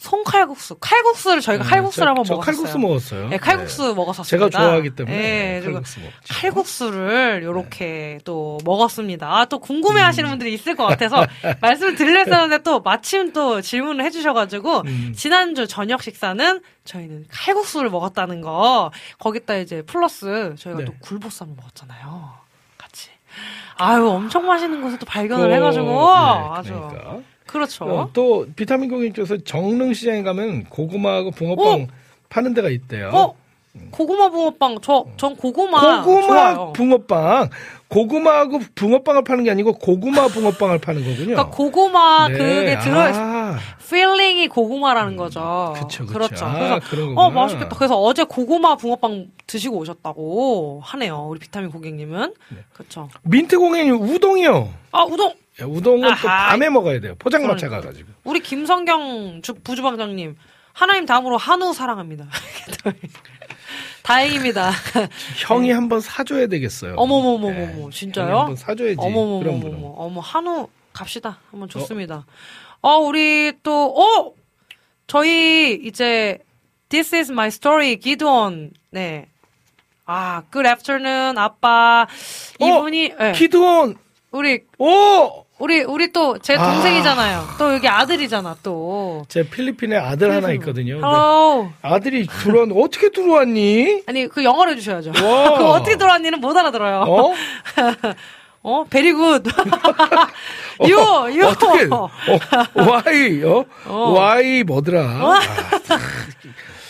송칼국수 0.00 0.76
칼국수를 0.80 1.42
저희가 1.42 1.62
칼국수를 1.62 2.08
한번 2.08 2.24
네, 2.24 2.28
저 2.28 2.34
먹었어요. 2.34 2.54
칼국수 2.54 2.78
먹었어요. 2.78 3.28
네, 3.28 3.36
칼국수 3.36 3.88
네. 3.88 3.94
먹었었습니다. 3.94 4.48
제가 4.48 4.48
좋아하기 4.48 4.90
때문에 4.94 5.14
네, 5.14 5.60
칼국수 5.62 6.00
먹죠. 6.00 6.12
칼국수를 6.26 7.42
요렇게 7.42 8.20
또 8.24 8.56
먹었습니다. 8.64 9.30
아, 9.30 9.44
또 9.44 9.58
궁금해 9.58 10.00
하시는 10.00 10.26
음. 10.26 10.30
분들이 10.30 10.54
있을 10.54 10.74
것 10.74 10.86
같아서 10.86 11.26
말씀을 11.60 11.96
드리려했었는데 11.96 12.62
또 12.62 12.80
마침 12.80 13.34
또 13.34 13.60
질문을 13.60 14.02
해주셔가지고 14.06 14.84
음. 14.86 15.12
지난주 15.14 15.66
저녁 15.66 16.02
식사는 16.02 16.62
저희는 16.86 17.26
칼국수를 17.30 17.90
먹었다는 17.90 18.40
거 18.40 18.90
거기다 19.18 19.56
이제 19.56 19.82
플러스 19.82 20.54
저희가 20.58 20.78
네. 20.78 20.84
또 20.86 20.94
굴보쌈을 21.00 21.54
먹었잖아요. 21.56 22.38
같이. 22.78 23.10
아유, 23.76 24.08
엄청 24.08 24.46
맛있는 24.46 24.80
곳을 24.80 24.98
또 24.98 25.04
발견을 25.04 25.50
또, 25.50 25.54
해가지고 25.54 25.84
네, 25.84 26.48
아주. 26.54 26.72
그러니까. 26.72 27.20
그렇죠. 27.50 27.84
어, 27.84 28.10
또 28.12 28.46
비타민 28.54 28.88
고객님께서 28.88 29.36
정릉 29.38 29.92
시장에 29.92 30.22
가면 30.22 30.64
고구마하고 30.64 31.32
붕어빵 31.32 31.88
파는 32.28 32.54
데가 32.54 32.68
있대요. 32.70 33.10
어? 33.12 33.34
고구마 33.90 34.30
붕어빵, 34.30 34.78
저, 34.82 35.04
전 35.16 35.36
고구마. 35.36 36.02
고구마 36.02 36.54
좋아요. 36.54 36.72
붕어빵. 36.72 37.50
고구마하고 37.88 38.60
붕어빵을 38.76 39.24
파는 39.24 39.44
게 39.44 39.50
아니고 39.50 39.72
고구마 39.74 40.28
붕어빵을 40.28 40.78
파는 40.78 41.02
거군요. 41.02 41.34
그러니까 41.34 41.50
고구마 41.50 42.28
네. 42.28 42.38
그게 42.38 42.78
들어 42.78 43.00
아, 43.00 43.58
filling이 43.88 44.46
고구마라는 44.46 45.16
거죠. 45.16 45.74
그쵸, 45.74 46.06
그쵸. 46.06 46.12
그렇죠. 46.12 46.44
아, 46.46 46.78
그래서. 46.78 47.12
어 47.16 47.30
맛있겠다. 47.30 47.76
그래서 47.76 48.00
어제 48.00 48.22
고구마 48.22 48.76
붕어빵 48.76 49.32
드시고 49.48 49.76
오셨다고 49.78 50.80
하네요. 50.84 51.26
우리 51.28 51.40
비타민 51.40 51.70
고객님은. 51.70 52.34
그렇죠. 52.72 53.08
민트 53.22 53.58
공인이 53.58 53.90
우동이요. 53.90 54.68
아 54.92 55.02
우동. 55.02 55.34
야, 55.60 55.66
우동은 55.66 56.02
또 56.22 56.28
아하. 56.28 56.48
밤에 56.50 56.68
먹어야 56.70 57.00
돼요. 57.00 57.14
포장마차 57.18 57.68
그러니까. 57.68 57.80
가가지고. 57.88 58.10
우리 58.24 58.40
김성경 58.40 59.42
주, 59.42 59.54
부주방장님 59.54 60.36
하나님 60.72 61.06
다음으로 61.06 61.36
한우 61.36 61.72
사랑합니다. 61.74 62.26
다행입니다. 64.02 64.70
형이 65.46 65.70
한번 65.70 66.00
사줘야 66.00 66.46
되겠어요. 66.46 66.94
어머머머머머 66.96 67.52
네. 67.52 67.90
진짜요? 67.92 68.38
한번 68.40 68.56
사줘야지. 68.56 68.96
그럼. 68.96 69.92
어머 69.96 70.20
한우 70.20 70.68
갑시다. 70.92 71.38
한번 71.50 71.68
좋습니다. 71.68 72.26
어, 72.82 72.96
우리 72.96 73.52
또 73.62 73.94
어! 73.94 74.32
저희 75.06 75.74
이제 75.84 76.38
This 76.88 77.14
is 77.14 77.30
my 77.30 77.48
story 77.48 77.96
기드원 77.96 78.70
네. 78.90 79.26
아, 80.06 80.42
good 80.52 80.66
afternoon 80.68 81.36
아빠 81.38 82.06
이분이 82.58 83.12
네. 83.18 83.32
키드온. 83.32 83.96
우리 84.32 84.62
오. 84.78 85.44
우리 85.60 85.82
우리 85.82 86.10
또 86.10 86.33
이제 86.33 86.56
아. 86.56 86.72
동생이잖아요. 86.72 87.44
또 87.58 87.74
여기 87.74 87.86
아들이잖아 87.86 88.56
또. 88.62 89.24
제 89.28 89.48
필리핀에 89.48 89.94
아들 89.96 90.32
하나 90.32 90.52
있거든요. 90.52 90.94
Hello. 90.94 91.70
아들이 91.82 92.26
들어왔 92.26 92.70
어떻게 92.74 93.10
들어왔니? 93.10 94.04
아니 94.06 94.26
그 94.26 94.42
영어로 94.42 94.70
해주셔야죠. 94.72 95.12
와. 95.22 95.56
그 95.58 95.64
어떻게 95.66 95.96
들어왔니는 95.96 96.40
못 96.40 96.56
알아들어요. 96.56 97.04
어? 97.06 97.34
어, 98.62 98.84
very 98.88 99.12
good. 99.12 99.42
You, 100.88 100.96
you. 101.34 101.46
어떻게? 101.46 101.88
어, 101.90 102.08
why, 102.74 103.42
어? 103.44 103.64
어. 103.86 104.10
Why 104.12 104.62
뭐더라? 104.64 105.00
아, 105.02 105.40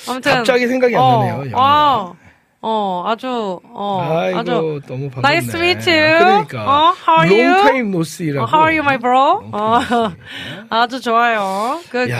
아무튼 0.08 0.32
갑자기 0.32 0.66
생각이 0.66 0.96
안 0.96 1.02
나네요, 1.02 1.50
영어. 1.52 1.56
아, 1.56 2.12
어, 2.62 3.04
아주 3.06 3.60
어, 3.72 4.02
아이고 4.18 4.38
아주 4.38 4.80
너무 4.86 5.08
반갑네. 5.10 5.36
Nice 5.38 5.50
to 5.50 5.60
meet 5.60 5.90
you. 5.90 6.18
그러니까. 6.18 6.62
어, 6.64 6.94
how 6.94 7.20
are 7.22 7.34
you? 7.34 7.48
Long 7.54 7.62
time 7.70 7.88
no 7.88 8.00
see라고. 8.02 8.44
어, 8.44 8.48
how 8.48 8.60
are 8.68 8.78
you, 8.78 8.84
my 8.84 8.98
bro? 8.98 9.40
어. 9.52 9.80
아주 10.68 11.00
좋아요. 11.00 11.80
Good, 11.90 12.12
야, 12.12 12.18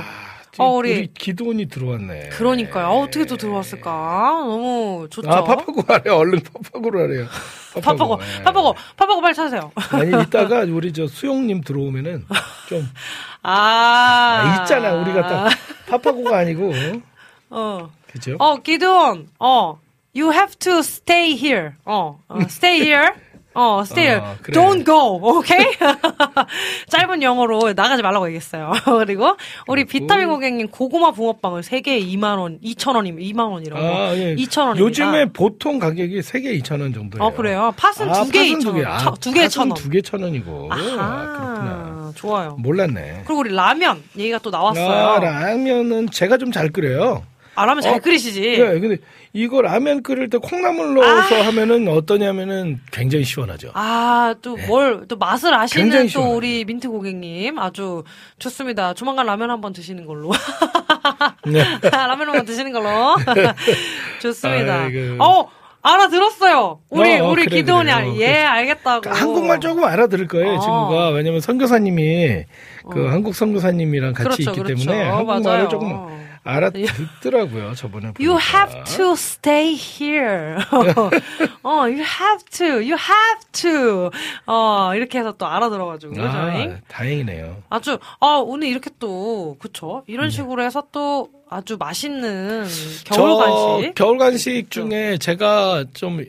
good. 0.00 0.22
어, 0.58 0.68
우리- 0.72 0.92
우리 0.98 1.06
기도원이 1.14 1.66
들어왔네. 1.66 2.30
그러니까요. 2.30 2.86
어, 2.88 3.02
어떻게 3.04 3.24
또 3.24 3.36
들어왔을까? 3.36 3.90
너무 4.46 5.06
좋죠. 5.10 5.30
아, 5.30 5.42
파파고 5.44 5.82
하래. 5.86 6.10
얼른 6.10 6.40
파파고로 6.42 7.00
하래요. 7.00 7.26
파파고, 7.80 8.18
예. 8.20 8.42
파파고, 8.42 8.74
파파고 8.96 9.20
빨리 9.22 9.32
찾으세요. 9.34 9.70
아니, 9.92 10.10
이따가 10.24 10.60
우리 10.68 10.92
저 10.92 11.06
수용님 11.06 11.62
들어오면은 11.62 12.26
좀 12.68 12.86
아, 13.44 14.42
아, 14.44 14.60
있잖아. 14.62 14.92
우리가 14.94 15.26
딱 15.26 15.50
파파고가 15.88 16.38
아니고. 16.38 16.72
어. 17.50 17.88
그죠? 18.12 18.36
어, 18.38 18.56
기드온, 18.58 19.28
어, 19.40 19.78
you 20.14 20.32
have 20.32 20.54
to 20.58 20.78
stay 20.80 21.32
here. 21.36 21.70
어, 21.84 22.18
어, 22.28 22.38
stay 22.42 22.80
here. 22.80 23.10
어, 23.54 23.82
stay 23.84 24.08
here. 24.08 24.26
어, 24.26 24.36
그래. 24.42 24.58
Don't 24.58 24.84
go. 24.86 25.18
오케이? 25.22 25.58
짧은 26.88 27.22
영어로 27.22 27.72
나가지 27.74 28.02
말라고 28.02 28.26
얘기했어요. 28.28 28.72
그리고 29.04 29.36
우리 29.66 29.84
비타민 29.84 30.28
고객님 30.28 30.68
고구마 30.68 31.10
붕어빵을 31.12 31.60
3개에 31.62 32.02
2만 32.14 32.38
원, 32.38 32.58
2천 32.60 32.94
원이면 32.94 33.20
2만 33.22 33.50
원이라고. 33.52 33.82
아, 33.84 34.16
예. 34.16 34.34
2천원입니다. 34.36 34.78
요즘에 34.78 35.24
보통 35.32 35.78
가격이 35.78 36.20
3개 36.20 36.62
2,000원 36.62 36.94
정도예요. 36.94 37.24
어, 37.24 37.30
그래요? 37.34 37.74
팥은 37.76 38.08
아, 38.10 38.24
두 38.24 38.30
개에 38.30 38.48
팥은 38.52 38.58
두 38.60 38.72
2천원. 38.72 38.74
개. 38.76 38.84
아, 38.86 39.14
두 39.20 39.32
개에 39.32 39.42
팥은 39.42 39.48
천원. 39.50 39.74
두개 39.76 40.00
천원이고. 40.02 40.68
아, 40.70 40.76
그렇구나. 40.76 41.02
아하, 41.02 42.12
좋아요. 42.14 42.56
몰랐네. 42.58 43.22
그리고 43.26 43.40
우리 43.40 43.54
라면 43.54 44.02
얘기가 44.16 44.38
또 44.38 44.48
아, 44.48 44.52
나왔어요. 44.52 45.18
라면은 45.20 46.08
제가 46.10 46.38
좀 46.38 46.52
잘 46.52 46.70
끓여요. 46.70 47.22
아, 47.54 47.66
라면 47.66 47.82
잘 47.82 47.94
어, 47.94 47.98
끓이시지? 47.98 48.40
네, 48.40 48.80
근데 48.80 48.96
이거 49.34 49.60
라면 49.60 50.02
끓일 50.02 50.30
때 50.30 50.38
콩나물 50.38 50.94
넣어서 50.94 51.42
하면은 51.42 51.86
어떠냐면은 51.88 52.80
굉장히 52.90 53.24
시원하죠. 53.24 53.70
아, 53.74 54.34
또 54.40 54.56
뭘, 54.66 55.06
또 55.08 55.16
맛을 55.16 55.52
아시는 55.54 56.08
또. 56.14 56.34
우리 56.34 56.64
민트 56.64 56.88
고객님. 56.88 57.58
아주 57.58 58.04
좋습니다. 58.38 58.94
조만간 58.94 59.26
라면 59.26 59.50
한번 59.50 59.72
드시는 59.72 60.06
걸로. 60.06 60.30
네. 61.46 61.62
라면 61.90 62.28
한번 62.28 62.44
드시는 62.46 62.72
걸로. 62.72 63.16
좋습니다. 64.20 64.84
아이고. 64.84 65.22
어, 65.22 65.48
알아들었어요. 65.82 66.80
우리, 66.90 67.18
어, 67.18 67.24
어, 67.26 67.30
우리 67.32 67.44
그래, 67.44 67.56
기도원이, 67.56 67.86
그래. 67.90 67.92
알- 67.92 68.04
어, 68.04 68.14
예, 68.14 68.18
그래. 68.18 68.44
알겠다고. 68.44 69.10
한국말 69.10 69.60
조금 69.60 69.84
알아들을 69.84 70.28
거예요, 70.28 70.54
어. 70.54 70.60
친구가. 70.60 71.08
왜냐면 71.10 71.40
선교사님이 71.40 72.44
그 72.90 73.06
한국 73.08 73.34
선교사님이랑 73.34 74.12
같이 74.12 74.24
그렇죠, 74.24 74.42
있기 74.50 74.62
그렇죠. 74.62 74.84
때문에 74.86 75.08
한국말을 75.08 75.42
맞아요. 75.44 75.68
조금 75.68 76.22
알아듣더라고요, 76.44 77.74
저번에. 77.74 78.12
You 78.18 78.34
보니까. 78.36 78.40
have 78.58 78.84
to 78.96 79.12
stay 79.12 79.74
here. 79.74 80.56
어, 81.62 81.70
you 81.86 82.02
have 82.02 82.44
to, 82.50 82.66
you 82.82 82.96
have 82.96 83.40
to. 83.52 84.10
어, 84.46 84.92
이렇게 84.94 85.18
해서 85.18 85.32
또 85.32 85.46
알아들어가지고, 85.46 86.14
저희. 86.14 86.26
아, 86.26 86.76
다행이네요. 86.88 87.62
아주 87.70 87.98
아 88.20 88.42
오늘 88.44 88.68
이렇게 88.68 88.90
또 88.98 89.56
그쵸 89.58 90.02
네. 90.06 90.12
이런 90.14 90.30
식으로 90.30 90.62
해서 90.62 90.82
또 90.92 91.28
아주 91.48 91.76
맛있는 91.78 92.66
겨울 93.04 93.38
간식 93.38 93.92
저 93.94 94.04
겨울 94.04 94.18
간식 94.18 94.70
중에 94.70 95.18
제가 95.18 95.84
좀 95.94 96.24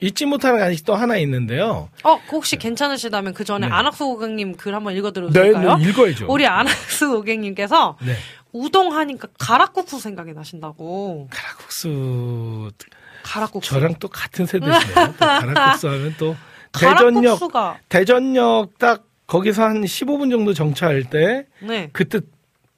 잊지 0.00 0.26
못하는 0.26 0.58
간식 0.58 0.84
또 0.84 0.94
하나 0.94 1.16
있는데요. 1.18 1.88
어 2.02 2.14
혹시 2.30 2.56
괜찮으시다면 2.56 3.34
그 3.34 3.44
전에 3.44 3.66
네. 3.68 3.72
안학수 3.72 4.04
고객님 4.06 4.56
글 4.56 4.74
한번 4.74 4.94
읽어드려도 4.96 5.32
네, 5.32 5.42
될까요? 5.44 5.76
네, 5.76 5.88
읽어야죠. 5.88 6.26
우리 6.28 6.46
안학수 6.46 7.10
고객님께서 7.10 7.96
네. 8.04 8.14
우동 8.54 8.94
하니까 8.94 9.28
가락국수 9.38 9.98
생각이 9.98 10.32
나신다고 10.32 11.28
가락국수 11.30 12.70
가락국수 13.24 13.68
저랑 13.70 13.96
또 13.98 14.08
같은 14.08 14.46
세대시네요. 14.46 14.94
또 14.94 15.12
가락국수 15.18 15.88
하면 15.88 16.14
또 16.18 16.36
대전역 16.72 17.12
가락국수가 17.12 17.78
대전역 17.88 18.78
딱 18.78 19.04
거기서 19.26 19.64
한 19.64 19.82
15분 19.82 20.30
정도 20.30 20.54
정차할 20.54 21.04
때 21.10 21.46
네. 21.60 21.90
그때 21.92 22.20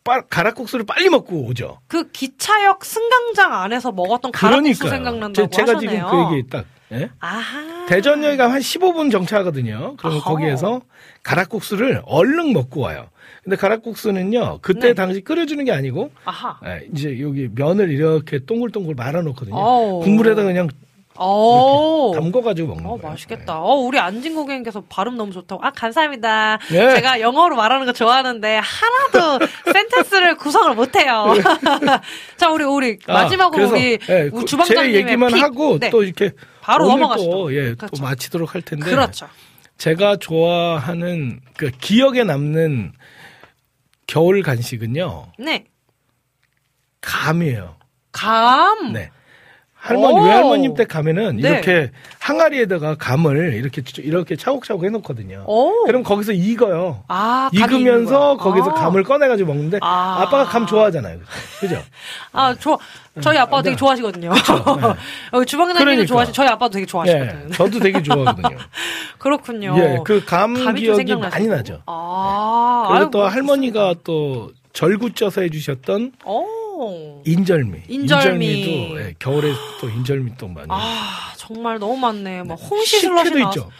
빠, 0.03 0.23
가락국수를 0.23 0.87
빨리 0.87 1.11
먹고 1.11 1.45
오죠. 1.47 1.81
그 1.89 2.11
기차역 2.11 2.85
승강장 2.85 3.53
안에서 3.53 3.93
먹었던 3.93 4.33
가락국수 4.33 4.81
그러니까요. 4.81 4.91
생각난다고 4.91 5.51
제, 5.51 5.63
가 5.63 5.73
하셨네요. 5.73 6.07
지금 6.07 6.11
그 6.31 6.37
얘기 6.37 6.49
딱 6.49 6.65
예? 6.93 7.09
아하. 7.21 7.87
대전역에 7.87 8.37
가면 8.37 8.55
한 8.55 8.61
15분 8.61 9.11
정차하거든요. 9.11 9.97
그러면 9.99 10.19
어허. 10.19 10.31
거기에서 10.31 10.81
가락국수를 11.23 12.03
얼른 12.07 12.53
먹고 12.53 12.81
와요. 12.81 13.09
근데 13.43 13.57
가락국수는요, 13.57 14.59
그때 14.63 14.89
네. 14.89 14.95
당시 14.95 15.21
끓여주는 15.21 15.65
게 15.65 15.73
아니고, 15.73 16.11
아하. 16.25 16.59
예, 16.67 16.87
이제 16.93 17.21
여기 17.21 17.49
면을 17.55 17.91
이렇게 17.91 18.41
동글동글 18.45 18.95
말아놓거든요. 18.95 19.57
어우. 19.57 20.01
국물에다 20.01 20.43
그냥 20.43 20.69
오. 21.19 22.13
담궈가지고 22.15 22.69
먹는 22.69 22.87
어, 22.87 22.97
거예요. 22.97 23.09
맛있겠다. 23.09 23.59
어, 23.61 23.75
우리 23.77 23.99
안진 23.99 24.35
고객님께서 24.35 24.83
발음 24.89 25.17
너무 25.17 25.33
좋다고. 25.33 25.65
아, 25.65 25.71
감사합니다. 25.71 26.59
네. 26.71 26.95
제가 26.97 27.21
영어로 27.21 27.57
말하는 27.57 27.87
거 27.87 27.93
좋아하는데, 27.93 28.61
하나도 28.63 29.47
센텐스를 29.73 30.37
구성을 30.37 30.75
못해요. 30.75 31.35
자, 32.37 32.51
우리, 32.51 32.65
우리, 32.65 32.99
아, 33.07 33.13
마지막으로 33.15 33.69
그래서, 33.69 33.75
우리, 33.75 33.99
예, 34.09 34.23
우리 34.23 34.31
그 34.31 34.45
주방장님의 34.45 34.93
제 34.93 34.99
얘기만 34.99 35.33
픽. 35.33 35.43
하고 35.43 35.79
네. 35.79 35.91
또 35.91 36.03
이렇게 36.03 36.33
바로 36.67 36.89
넘어가시죠. 36.89 37.31
또, 37.31 37.55
예, 37.55 37.75
그렇죠. 37.75 37.97
또 37.97 38.03
마치도록 38.03 38.55
할 38.55 38.63
텐데 38.63 38.85
그렇죠. 38.91 39.29
제가 39.79 40.17
좋아하는 40.17 41.41
그 41.57 41.71
기억에 41.71 42.25
남는 42.25 42.93
겨울 44.09 44.43
간식은요 44.43 45.33
네. 45.39 45.65
감이에요. 47.01 47.77
감. 48.11 48.93
네. 48.93 49.11
할머니 49.87 50.19
오. 50.19 50.25
외할머님 50.25 50.75
댁 50.75 50.89
가면은 50.89 51.37
네. 51.37 51.49
이렇게 51.49 51.93
항아리에다가 52.19 52.97
감을 52.97 53.55
이렇게 53.55 53.83
이렇게 53.99 54.35
차곡차곡 54.35 54.85
해놓거든요. 54.85 55.45
오. 55.47 55.85
그럼 55.85 56.03
거기서 56.03 56.33
익어요. 56.33 57.05
아, 57.07 57.49
익으면서. 57.53 58.37
거기서 58.37 58.71
아. 58.71 58.75
감을 58.75 59.05
꺼내가지고 59.05 59.53
먹는데 59.53 59.79
아. 59.83 60.23
아. 60.23 60.29
빠가감 60.29 60.67
좋아하잖아요. 60.67 61.19
그죠? 61.61 61.81
아, 62.33 62.53
좋아. 62.55 62.77
저희 63.21 63.39
아빠도 63.39 63.63
되게 63.63 63.77
네. 63.77 63.79
좋아하시거든요. 63.79 64.33
네. 64.33 64.41
여기 65.33 65.47
주방장님도 65.47 65.85
그러니까. 65.85 66.07
좋아하시, 66.07 66.33
저희 66.33 66.49
아빠도 66.49 66.73
되게 66.73 66.85
좋아하시거든요. 66.85 67.45
예, 67.47 67.51
저도 67.53 67.79
되게 67.79 68.03
좋아하거든요. 68.03 68.57
그렇군요. 69.19 69.75
예, 69.79 69.99
그감 70.05 70.65
감이 70.65 70.85
좀 70.85 70.97
기억이. 71.05 71.15
많이 71.15 71.47
나죠. 71.47 71.81
아, 71.87 72.87
그리고 72.89 72.99
아유, 73.05 73.09
또 73.13 73.19
뭐, 73.19 73.29
할머니가 73.29 73.95
또 74.05 74.51
절구 74.73 75.15
쪄서 75.15 75.43
해주셨던 75.43 76.13
오. 76.25 76.45
인절미. 77.25 77.83
인절미. 77.89 78.47
인절미 78.47 78.65
도 78.65 79.01
예, 79.01 79.15
겨울에 79.19 79.53
또 79.81 79.89
인절미 79.89 80.33
또 80.39 80.49
많이. 80.49 80.67
아, 80.71 81.33
정말 81.37 81.79
너무 81.79 81.97
많네. 81.97 82.43
막 82.43 82.55
홍시 82.55 82.99
식혜도 83.01 83.19
슬러시 83.25 83.39
나왔 83.39 83.57
있죠. 83.57 83.71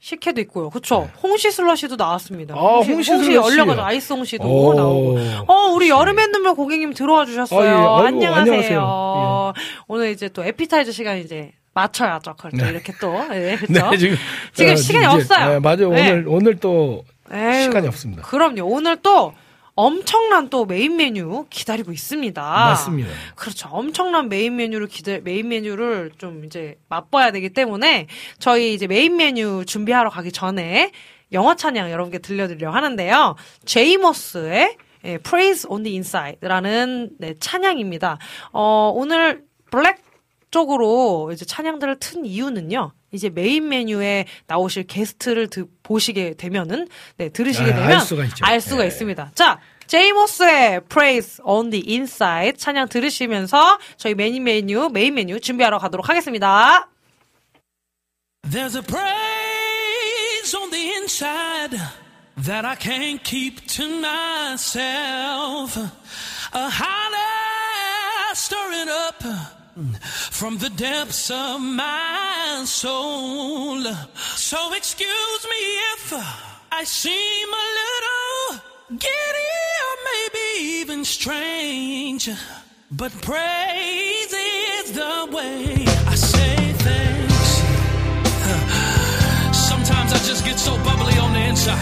식혜도 0.00 0.40
있고요. 0.42 0.68
그쵸? 0.70 1.08
홍시 1.22 1.50
슬러시도 1.50 1.96
나왔습니다. 1.96 2.54
아, 2.54 2.58
홍시 2.80 3.04
슬러시. 3.04 3.36
얼려가지고 3.36 3.82
아이스 3.86 4.12
홍시도 4.12 4.44
오. 4.44 4.74
나오고. 4.74 5.18
어, 5.46 5.68
우리 5.74 5.88
여름의 5.88 6.28
눈물 6.28 6.54
고객님 6.54 6.92
들어와 6.92 7.24
주셨어요. 7.24 7.96
아, 7.96 8.02
예. 8.02 8.06
안녕하세요. 8.08 8.40
안녕하세요. 8.42 9.52
오늘 9.88 10.10
이제 10.10 10.28
또 10.28 10.44
에피타이저 10.44 10.92
시간 10.92 11.18
이제 11.18 11.52
맞춰야죠. 11.72 12.34
그렇죠. 12.36 12.56
네. 12.56 12.70
이렇게 12.70 12.92
또. 13.00 13.14
예, 13.32 13.56
그쵸? 13.60 13.90
네, 13.90 13.96
지금 13.96 14.16
지금 14.52 14.72
어, 14.72 14.76
시간이 14.76 15.06
이제, 15.06 15.14
없어요. 15.34 15.54
예, 15.54 15.58
맞아요. 15.58 15.88
네. 15.90 16.10
오늘 16.12 16.24
오늘 16.28 16.56
또 16.60 17.04
에휴, 17.32 17.62
시간이 17.62 17.88
없습니다. 17.88 18.22
그럼요. 18.22 18.62
오늘 18.66 18.96
또 19.02 19.32
엄청난 19.76 20.50
또 20.50 20.64
메인 20.66 20.96
메뉴 20.96 21.46
기다리고 21.50 21.92
있습니다. 21.92 22.42
맞습니다. 22.42 23.10
그렇죠. 23.34 23.68
엄청난 23.72 24.28
메인 24.28 24.56
메뉴를 24.56 24.86
기대 24.86 25.20
메인 25.20 25.48
메뉴를 25.48 26.12
좀 26.18 26.44
이제 26.44 26.78
맛봐야 26.88 27.32
되기 27.32 27.50
때문에 27.50 28.06
저희 28.38 28.74
이제 28.74 28.86
메인 28.86 29.16
메뉴 29.16 29.64
준비하러 29.64 30.10
가기 30.10 30.30
전에 30.30 30.92
영어 31.32 31.56
찬양 31.56 31.90
여러분께 31.90 32.18
들려드리려 32.18 32.70
하는데요. 32.70 33.34
제이모스의 33.64 34.76
예, 35.06 35.18
Praise 35.18 35.66
on 35.68 35.82
the 35.82 35.96
Inside라는 35.96 37.10
네, 37.18 37.34
찬양입니다. 37.38 38.18
어, 38.52 38.92
오늘 38.94 39.44
블랙 39.70 40.02
쪽으로 40.50 41.30
이제 41.32 41.44
찬양들을 41.44 41.98
튼 41.98 42.24
이유는요. 42.24 42.92
이제 43.14 43.30
메인 43.30 43.68
메뉴에 43.68 44.26
나오실 44.46 44.86
게스트를 44.86 45.48
드, 45.48 45.66
보시게 45.82 46.34
되면은 46.34 46.88
네, 47.16 47.28
들으시게 47.30 47.72
아, 47.72 47.74
되면 47.74 47.92
알 47.92 48.00
수가 48.00 48.24
있죠. 48.24 48.44
알 48.44 48.60
수가 48.60 48.82
예. 48.82 48.88
있습니다. 48.88 49.30
자, 49.34 49.60
제이모스의 49.86 50.80
Praise 50.88 51.38
on 51.44 51.70
the 51.70 51.84
Inside 51.86 52.58
찬양 52.58 52.88
들으시면서 52.88 53.78
저희 53.96 54.14
메인 54.14 54.42
메뉴, 54.42 54.88
메인 54.92 55.14
메뉴 55.14 55.38
준비하러 55.40 55.78
가도록 55.78 56.08
하겠습니다. 56.08 56.88
There's 58.50 58.76
a 58.76 58.82
praise 58.82 60.54
on 60.54 60.70
the 60.70 60.94
inside 60.96 61.78
that 62.44 62.66
I 62.66 62.76
can't 62.76 63.22
keep 63.24 63.66
to 63.68 63.86
myself. 64.00 65.78
A 66.54 66.68
holler 66.68 68.34
stirring 68.34 68.88
up 68.88 69.63
from 70.30 70.58
the 70.58 70.70
depths 70.70 71.30
of 71.30 71.60
my 71.60 72.62
soul. 72.64 73.82
So 74.36 74.72
excuse 74.74 75.46
me 75.52 75.62
if 75.94 76.12
I 76.70 76.84
seem 76.84 77.48
a 77.48 77.66
little 77.82 78.62
giddy 78.98 79.54
or 79.86 79.94
maybe 80.10 80.46
even 80.80 81.04
strange. 81.04 82.30
But 82.90 83.12
praise 83.22 84.32
is 84.32 84.92
the 84.92 85.28
way 85.32 85.84
I 86.06 86.14
say 86.14 86.56
thanks. 86.86 87.62
Sometimes 89.56 90.12
I 90.12 90.18
just 90.30 90.44
get 90.44 90.58
so 90.58 90.76
bubbly 90.84 91.18
on 91.18 91.32
the 91.32 91.40
inside. 91.40 91.78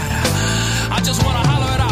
I 0.90 1.00
just 1.04 1.22
want 1.24 1.42
to 1.42 1.48
holler 1.50 1.74
it 1.74 1.80
out. 1.80 1.91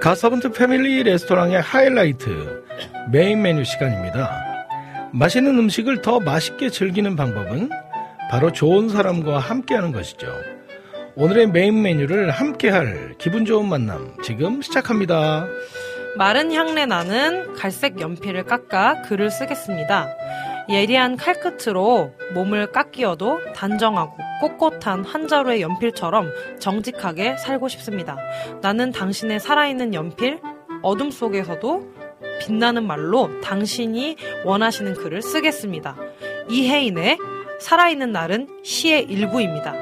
갓서번트 0.00 0.52
패밀리 0.52 1.02
레스토랑의 1.02 1.60
하이라이트 1.60 2.64
메인 3.12 3.42
메뉴 3.42 3.64
시간입니다. 3.64 4.30
맛있는 5.12 5.58
음식을 5.58 6.00
더 6.00 6.20
맛있게 6.20 6.70
즐기는 6.70 7.14
방법은 7.16 7.68
바로 8.30 8.50
좋은 8.50 8.88
사람과 8.88 9.38
함께하는 9.38 9.92
것이죠. 9.92 10.26
오늘의 11.16 11.48
메인 11.48 11.82
메뉴를 11.82 12.30
함께할 12.30 13.16
기분 13.18 13.44
좋은 13.44 13.68
만남 13.68 14.14
지금 14.24 14.62
시작합니다. 14.62 15.46
마른 16.16 16.50
향내 16.50 16.86
나는 16.86 17.52
갈색 17.52 18.00
연필을 18.00 18.44
깎아 18.44 19.02
글을 19.02 19.30
쓰겠습니다. 19.30 20.08
예리한 20.68 21.16
칼끝으로 21.16 22.12
몸을 22.34 22.72
깎이어도 22.72 23.52
단정하고 23.54 24.16
꼿꼿한 24.40 25.04
한 25.04 25.28
자루의 25.28 25.60
연필처럼 25.62 26.30
정직하게 26.58 27.36
살고 27.36 27.68
싶습니다. 27.68 28.16
나는 28.62 28.92
당신의 28.92 29.40
살아있는 29.40 29.94
연필, 29.94 30.40
어둠 30.82 31.10
속에서도 31.10 31.88
빛나는 32.40 32.86
말로 32.86 33.40
당신이 33.40 34.16
원하시는 34.44 34.94
글을 34.94 35.22
쓰겠습니다. 35.22 35.96
이혜인의 36.48 37.18
살아있는 37.60 38.12
날은 38.12 38.48
시의 38.64 39.04
일부입니다. 39.04 39.74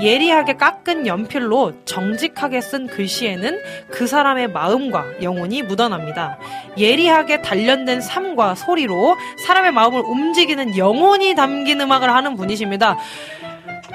예리하게 0.00 0.56
깎은 0.56 1.06
연필로 1.06 1.84
정직하게 1.84 2.60
쓴 2.60 2.86
글씨에는 2.86 3.60
그 3.90 4.06
사람의 4.06 4.48
마음과 4.48 5.22
영혼이 5.22 5.62
묻어납니다. 5.62 6.38
예리하게 6.76 7.42
단련된 7.42 8.00
삶과 8.00 8.54
소리로 8.54 9.16
사람의 9.44 9.72
마음을 9.72 10.00
움직이는 10.00 10.76
영혼이 10.76 11.34
담긴 11.34 11.80
음악을 11.80 12.12
하는 12.12 12.36
분이십니다. 12.36 12.96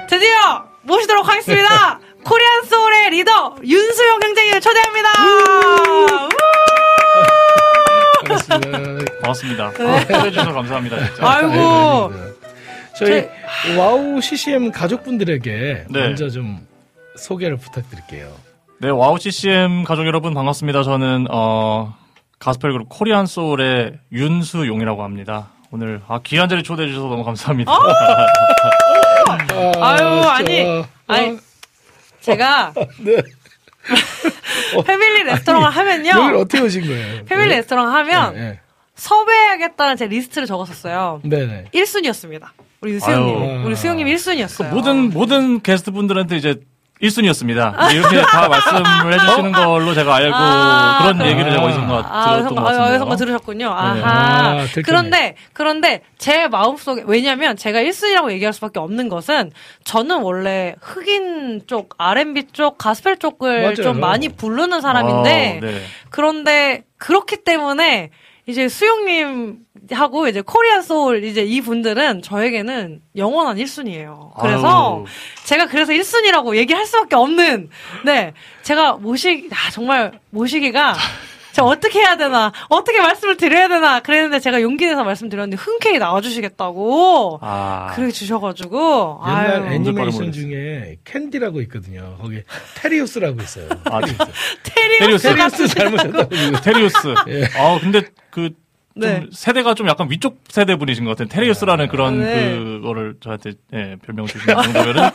드디어 0.08 0.64
모시도록 0.82 1.28
하겠습니다. 1.28 2.00
코리안 2.24 2.62
소울의 2.64 3.10
리더 3.10 3.56
윤수용 3.62 4.22
형제님을 4.22 4.60
초대합니다. 4.60 5.12
반갑습니다. 8.24 9.04
고맙습니다. 9.20 9.70
초대해 9.72 10.30
주셔서 10.30 10.52
감사합니다. 10.52 11.06
진짜. 11.06 11.28
아이고. 11.28 12.34
저희 12.96 13.28
와우 13.76 14.20
CCM 14.20 14.70
가족분들에게 14.70 15.86
네. 15.90 16.00
먼저 16.00 16.28
좀 16.28 16.66
소개를 17.16 17.56
부탁드릴게요. 17.56 18.32
네, 18.80 18.88
와우 18.90 19.18
CCM 19.18 19.84
가족 19.84 20.06
여러분 20.06 20.34
반갑습니다. 20.34 20.82
저는 20.82 21.26
어, 21.30 21.94
가스펠 22.38 22.72
그룹 22.72 22.88
코리안 22.88 23.26
소울의 23.26 23.98
윤수용이라고 24.12 25.02
합니다. 25.02 25.48
오늘 25.70 26.00
아, 26.06 26.20
귀한 26.22 26.48
자리 26.48 26.62
초대해 26.62 26.88
주셔서 26.88 27.08
너무 27.08 27.24
감사합니다. 27.24 27.72
아유, 29.80 29.98
진짜, 29.98 30.34
아니, 30.36 30.62
와. 30.62 30.88
아니, 31.08 31.38
제가 32.20 32.72
네. 33.00 33.16
패밀리 34.86 35.24
레스토랑을 35.24 35.68
하면요. 35.70 36.10
여기를 36.10 36.34
어떻게 36.36 36.60
오신 36.60 36.86
거예요? 36.86 37.24
패밀리 37.24 37.48
네? 37.50 37.56
레스토랑 37.56 37.92
하면 37.92 38.34
네, 38.34 38.60
섭외하겠다는 38.94 39.96
제 39.96 40.06
리스트를 40.06 40.46
적었었어요. 40.46 41.20
네. 41.24 41.46
네. 41.46 41.64
1순위였습니다. 41.74 42.46
우리 42.80 43.00
수용님. 43.00 43.64
우리 43.64 43.74
수용님이 43.76 44.10
그 44.12 44.16
1순위였어요. 44.18 44.70
모든 44.70 45.10
모든 45.10 45.60
게스트 45.62 45.90
분들한테 45.90 46.36
이제 46.36 46.60
1순위였습니다. 47.02 47.92
이렇게 47.92 48.22
다 48.22 48.46
말씀을 48.48 49.14
해주시는 49.14 49.52
걸로 49.52 49.94
제가 49.94 50.14
알고 50.14 50.34
아, 50.34 50.98
그런 51.02 51.18
그럼- 51.18 51.30
얘기를 51.32 51.50
제가 51.50 51.64
어디선가 51.64 51.94
아, 52.08 52.36
들었던 52.36 52.54
것 52.54 52.60
아, 52.60 52.64
같은데요. 52.64 52.88
어디선가 52.92 53.16
들으셨군요. 53.16 53.66
네. 53.66 53.72
아하. 53.74 54.60
아. 54.60 54.66
그런데, 54.84 55.34
그런데 55.52 56.02
제 56.18 56.46
마음속에, 56.48 57.02
왜냐면 57.06 57.56
제가 57.56 57.80
1순위라고 57.80 58.30
얘기할 58.32 58.52
수밖에 58.52 58.78
없는 58.78 59.08
것은 59.08 59.50
저는 59.84 60.20
원래 60.22 60.76
흑인 60.80 61.62
쪽, 61.66 61.94
R&B 61.98 62.44
쪽, 62.52 62.78
가스펠 62.78 63.18
쪽을 63.18 63.62
맞아요. 63.62 63.74
좀 63.74 63.98
많이 64.00 64.28
부르는 64.28 64.80
사람인데, 64.80 65.60
아, 65.62 65.66
네. 65.66 65.82
그런데 66.10 66.84
그렇기 66.98 67.44
때문에 67.44 68.10
이제 68.46 68.68
수영님하고 68.68 70.28
이제 70.28 70.42
코리안 70.42 70.82
소울 70.82 71.24
이제 71.24 71.42
이 71.42 71.60
분들은 71.62 72.20
저에게는 72.22 73.00
영원한 73.16 73.56
1순위예요. 73.56 74.34
그래서 74.38 74.98
아유. 74.98 75.04
제가 75.44 75.66
그래서 75.66 75.92
1순위라고 75.92 76.54
얘기할 76.56 76.84
수밖에 76.84 77.16
없는 77.16 77.70
네 78.04 78.34
제가 78.62 78.94
모시 78.94 79.48
아 79.50 79.70
정말 79.70 80.20
모시기가 80.30 80.94
제가 81.54 81.68
어떻게 81.68 82.00
해야 82.00 82.16
되나 82.16 82.52
어떻게 82.68 83.00
말씀을 83.00 83.36
드려야 83.36 83.68
되나 83.68 84.00
그랬는데 84.00 84.40
제가 84.40 84.60
용기 84.60 84.86
내서 84.86 85.04
말씀드렸는데 85.04 85.56
흔쾌히 85.56 85.98
나와주시겠다고 85.98 87.38
아, 87.42 87.92
그래 87.94 88.10
주셔가지고 88.10 89.20
옛날 89.24 89.62
아유 89.62 89.72
애니메이션. 89.74 90.32
중에 90.32 90.96
캔디라고 91.04 91.60
있거든요. 91.62 92.16
거기 92.20 92.42
테리우스라고 92.74 93.40
있어요. 93.42 93.68
아, 93.84 94.00
테리우스 94.64 95.28
테리우스 95.28 95.68
잘못했다고 95.68 96.34
지금. 96.34 96.60
테리우스. 96.60 97.14
예. 97.28 97.44
아 97.56 97.78
근데 97.80 98.02
그 98.30 98.50
좀 99.00 99.10
네. 99.10 99.26
세대가 99.32 99.74
좀 99.74 99.88
약간 99.88 100.08
위쪽 100.08 100.38
세대 100.48 100.76
분이신 100.76 101.04
것 101.04 101.10
같아요. 101.10 101.28
테리우스라는 101.28 101.88
그런 101.88 102.20
네. 102.20 102.56
그거를 102.56 103.16
저한테 103.20 103.52
예, 103.72 103.96
별명 104.04 104.26
주신 104.26 104.46
정도면은 104.46 105.10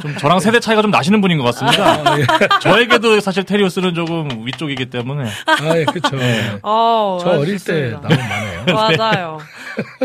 좀 0.00 0.16
저랑 0.16 0.38
세대 0.38 0.60
차이가 0.60 0.80
좀 0.80 0.92
나시는 0.92 1.20
분인 1.20 1.38
것 1.38 1.44
같습니다. 1.44 2.04
저에게도 2.60 3.18
사실 3.20 3.42
테리우스는 3.44 3.94
조금 3.94 4.46
위쪽이기 4.46 4.90
때문에 4.90 5.28
아, 5.46 5.76
예, 5.76 5.84
그쵸. 5.86 6.16
어, 6.62 7.18
저 7.20 7.30
아주 7.30 7.40
어릴 7.40 7.58
때 7.58 7.90
좋습니다. 7.90 8.00
나온 8.08 8.18
많아요. 8.28 8.96
맞아요. 8.96 9.38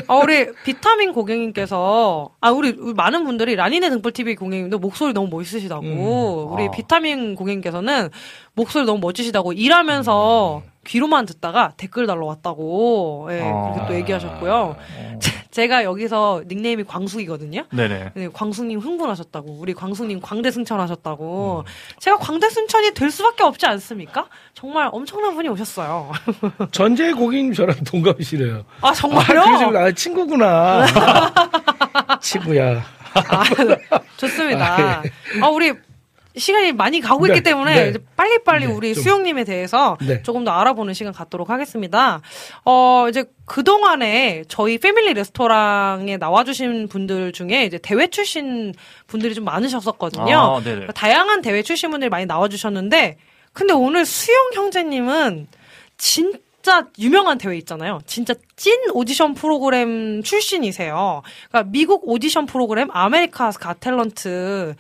아, 0.08 0.16
우리 0.16 0.48
비타민 0.64 1.14
고객님께서, 1.14 2.30
아, 2.42 2.52
우리, 2.52 2.76
우리 2.78 2.94
많은 2.94 3.24
분들이 3.24 3.56
라니네 3.56 3.90
등불TV 3.90 4.36
고객님도 4.36 4.78
목소리 4.80 5.14
너무 5.14 5.30
멋있으시다고, 5.30 6.52
우리 6.54 6.66
아. 6.66 6.72
비타민 6.72 7.36
고객님께서는 7.36 8.10
목소리 8.54 8.86
너무 8.86 9.00
멋지시다고 9.00 9.54
일하면서 9.54 10.62
음. 10.66 10.73
귀로만 10.86 11.26
듣다가 11.26 11.74
댓글 11.78 12.08
달러 12.08 12.26
왔다고, 12.26 13.28
예, 13.32 13.38
그렇게 13.40 13.80
아. 13.80 13.86
또 13.88 13.96
얘기하셨고요. 13.96 14.76
제가 15.52 15.84
여기서 15.84 16.44
닉네임이 16.48 16.84
광숙이거든요. 16.84 17.66
네네. 17.72 18.12
네, 18.16 18.30
광숙님 18.34 18.80
흥분하셨다고, 18.80 19.58
우리 19.60 19.74
광숙님 19.74 20.20
광대 20.22 20.52
승천하셨다고, 20.52 21.64
음. 21.66 21.72
제가 22.00 22.18
광대 22.18 22.50
승천이 22.50 22.94
될 22.94 23.12
수밖에 23.12 23.44
없지 23.44 23.66
않습니까? 23.68 24.28
정말 24.54 24.90
엄청난 24.92 25.36
분이 25.36 25.48
오셨어요. 25.50 26.12
전재 26.72 27.14
고객님 27.14 27.54
저랑 27.54 27.78
동갑이시래요. 27.86 28.66
아, 28.82 28.90
아, 28.90 28.94
정말요? 28.94 29.42
그러시구나. 29.44 29.80
아, 29.80 29.92
친구구나. 29.92 30.86
친구야. 32.20 32.84
아, 33.14 33.44
좋습니다. 34.18 35.04
아, 35.42 35.48
우리 35.50 35.74
시간이 36.36 36.72
많이 36.72 37.00
가고 37.00 37.28
네, 37.28 37.34
있기 37.34 37.44
때문에 37.44 37.84
네. 37.84 37.90
이제 37.90 38.00
빨리빨리 38.16 38.68
네, 38.68 38.74
우리 38.74 38.94
좀. 38.94 39.04
수영님에 39.04 39.44
대해서 39.44 39.98
네. 40.02 40.22
조금 40.24 40.44
더 40.44 40.52
알아보는 40.52 40.94
시간 40.94 41.14
갖도록 41.14 41.50
하겠습니다. 41.50 42.22
어, 42.66 43.06
이제 43.10 43.26
그동안에 43.46 44.44
저희 44.48 44.78
패밀리 44.78 45.14
레스토랑에 45.14 46.18
나와주신 46.18 46.88
분들 46.88 47.34
중에 47.34 47.66
이제 47.66 47.78
대회 47.78 48.08
출신 48.08 48.74
분들이 49.08 49.36
좀 49.36 49.46
많으셨었거든요. 49.46 50.38
아. 50.38 50.62
그러니까 50.64 50.94
다양한 50.94 51.42
대회 51.42 51.62
출신 51.62 51.92
분들이 51.92 52.10
많이 52.10 52.26
나와주셨는데, 52.26 53.18
근데 53.52 53.74
오늘 53.74 54.06
수용 54.06 54.52
형제님은 54.54 55.48
진짜 55.98 56.40
진짜 56.64 56.88
유명한 56.98 57.38
대회 57.38 57.58
있잖아요. 57.58 58.00
진짜 58.06 58.34
찐 58.56 58.74
오디션 58.94 59.34
프로그램 59.34 60.24
출신이세요. 60.24 61.22
그러니까 61.50 61.70
미국 61.70 62.08
오디션 62.08 62.46
프로그램 62.46 62.88
America's 62.90 63.60
Got 63.60 63.98
Talent 63.98 64.74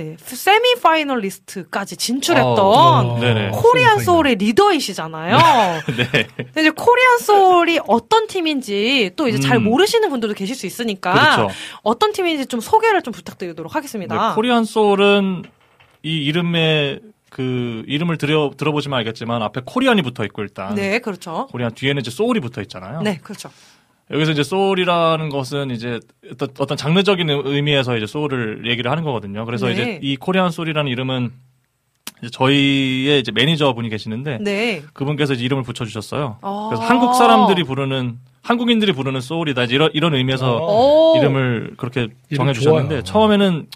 네, 0.00 0.16
semi 0.18 0.76
finalist까지 0.82 1.98
진출했던 1.98 2.58
어, 2.58 3.18
네네. 3.20 3.50
Korean 3.50 3.98
Soul의 3.98 4.36
리더이시잖아요. 4.36 5.36
네. 5.94 6.26
근데 6.36 6.60
이제 6.62 6.70
Korean 6.70 7.18
Soul이 7.18 7.80
어떤 7.86 8.26
팀인지 8.26 9.10
또 9.16 9.28
이제 9.28 9.38
잘 9.38 9.58
음. 9.58 9.64
모르시는 9.64 10.08
분들도 10.08 10.34
계실 10.34 10.56
수 10.56 10.64
있으니까 10.64 11.12
그렇죠. 11.12 11.48
어떤 11.82 12.12
팀인지 12.12 12.46
좀 12.46 12.60
소개를 12.60 13.02
좀 13.02 13.12
부탁드리도록 13.12 13.74
하겠습니다. 13.74 14.28
네, 14.28 14.34
코리안 14.34 14.64
소울은 14.64 15.42
이 16.02 16.16
이름에 16.24 17.00
그 17.28 17.84
이름을 17.86 18.16
들여 18.16 18.52
들어보시면 18.56 18.98
알겠지만 19.00 19.42
앞에 19.42 19.60
Korean이 19.66 20.00
붙어 20.00 20.24
있고 20.24 20.40
일단 20.40 20.74
네, 20.76 21.00
그렇죠. 21.00 21.46
Korean 21.50 21.74
뒤에는 21.74 22.00
이제 22.00 22.10
Soul이 22.10 22.40
붙어 22.40 22.62
있잖아요. 22.62 23.02
네, 23.02 23.18
그렇죠. 23.22 23.50
여기서 24.10 24.32
이제 24.32 24.42
soul이라는 24.42 25.28
것은 25.28 25.70
이제 25.70 26.00
어떤, 26.32 26.48
어떤 26.58 26.76
장르적인 26.76 27.28
의미에서 27.30 27.96
이제 27.96 28.06
soul을 28.06 28.68
얘기를 28.68 28.90
하는 28.90 29.04
거거든요. 29.04 29.44
그래서 29.44 29.66
네. 29.66 29.72
이제 29.72 30.00
이 30.02 30.16
Korean 30.16 30.50
Soul이라는 30.50 30.90
이름은 30.90 31.30
이제 32.20 32.30
저희의 32.30 33.20
이제 33.20 33.30
매니저 33.32 33.72
분이 33.74 33.88
계시는데 33.88 34.38
네. 34.40 34.82
그분께서 34.92 35.34
이제 35.34 35.44
이름을 35.44 35.62
붙여주셨어요. 35.62 36.38
아. 36.42 36.66
그래서 36.70 36.84
한국 36.84 37.14
사람들이 37.14 37.62
부르는 37.62 38.18
한국인들이 38.42 38.92
부르는 38.92 39.20
soul이다 39.20 39.64
이제 39.64 39.74
이런 39.74 39.90
이런 39.94 40.14
의미에서 40.14 40.58
오. 40.58 41.16
이름을 41.18 41.74
그렇게 41.76 42.08
이름 42.30 42.44
정해주셨는데 42.44 42.88
좋아요. 42.88 43.02
처음에는 43.02 43.66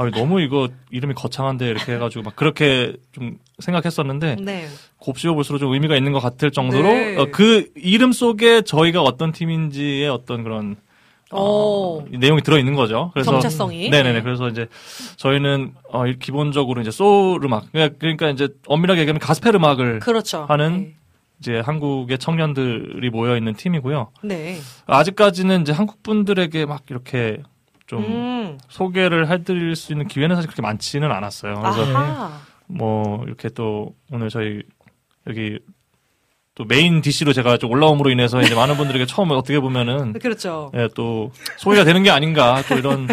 아, 0.00 0.10
너무 0.10 0.40
이거 0.40 0.68
이름이 0.90 1.14
거창한데 1.14 1.68
이렇게 1.68 1.94
해가지고 1.94 2.22
막 2.24 2.36
그렇게 2.36 2.94
좀 3.12 3.38
생각했었는데 3.58 4.36
네. 4.40 4.66
곱씹어 4.98 5.34
볼수록 5.34 5.58
좀 5.58 5.72
의미가 5.72 5.96
있는 5.96 6.12
것 6.12 6.20
같을 6.20 6.50
정도로 6.50 6.82
네. 6.84 7.16
어, 7.16 7.26
그 7.30 7.70
이름 7.76 8.12
속에 8.12 8.62
저희가 8.62 9.02
어떤 9.02 9.32
팀인지의 9.32 10.08
어떤 10.08 10.42
그런 10.42 10.76
오. 11.32 12.00
어, 12.00 12.04
내용이 12.10 12.42
들어 12.42 12.58
있는 12.58 12.74
거죠. 12.74 13.10
그래서 13.12 13.30
정체성이. 13.32 13.90
네네네. 13.90 14.14
네. 14.14 14.22
그래서 14.22 14.48
이제 14.48 14.66
저희는 15.16 15.74
어, 15.92 16.06
이- 16.06 16.18
기본적으로 16.18 16.80
이제 16.80 16.90
소울 16.90 17.44
음악 17.44 17.70
그러니까- 17.70 17.96
그러니까 17.98 18.30
이제 18.30 18.48
엄밀하게 18.66 19.02
얘기하면 19.02 19.20
가스펠 19.20 19.54
음악을 19.54 20.00
그렇죠. 20.00 20.46
하는 20.48 20.94
이제 21.40 21.60
한국의 21.60 22.18
청년들이 22.18 23.10
모여 23.10 23.36
있는 23.36 23.54
팀이고요. 23.54 24.10
네. 24.24 24.36
네. 24.54 24.58
아직까지는 24.86 25.62
이제 25.62 25.72
한국 25.72 26.02
분들에게 26.02 26.66
막 26.66 26.82
이렇게 26.90 27.42
좀 27.90 28.04
음. 28.04 28.58
소개를 28.68 29.28
해드릴 29.28 29.74
수 29.74 29.92
있는 29.92 30.06
기회는 30.06 30.36
사실 30.36 30.46
그렇게 30.48 30.62
많지는 30.62 31.10
않았어요. 31.10 31.54
그래서 31.56 31.82
아하. 31.96 32.40
뭐 32.68 33.24
이렇게 33.26 33.48
또 33.48 33.96
오늘 34.12 34.28
저희 34.28 34.62
여기 35.26 35.58
또 36.54 36.64
메인 36.64 37.00
DC로 37.00 37.32
제가 37.32 37.56
좀 37.56 37.72
올라옴으로 37.72 38.10
인해서 38.10 38.40
이제 38.42 38.54
많은 38.54 38.76
분들에게 38.76 39.06
처음 39.06 39.32
어떻게 39.32 39.58
보면은 39.58 40.12
그렇죠. 40.12 40.70
예, 40.76 40.88
또 40.94 41.32
소개가 41.58 41.82
되는 41.82 42.04
게 42.04 42.10
아닌가 42.10 42.62
또 42.68 42.76
이런 42.76 43.08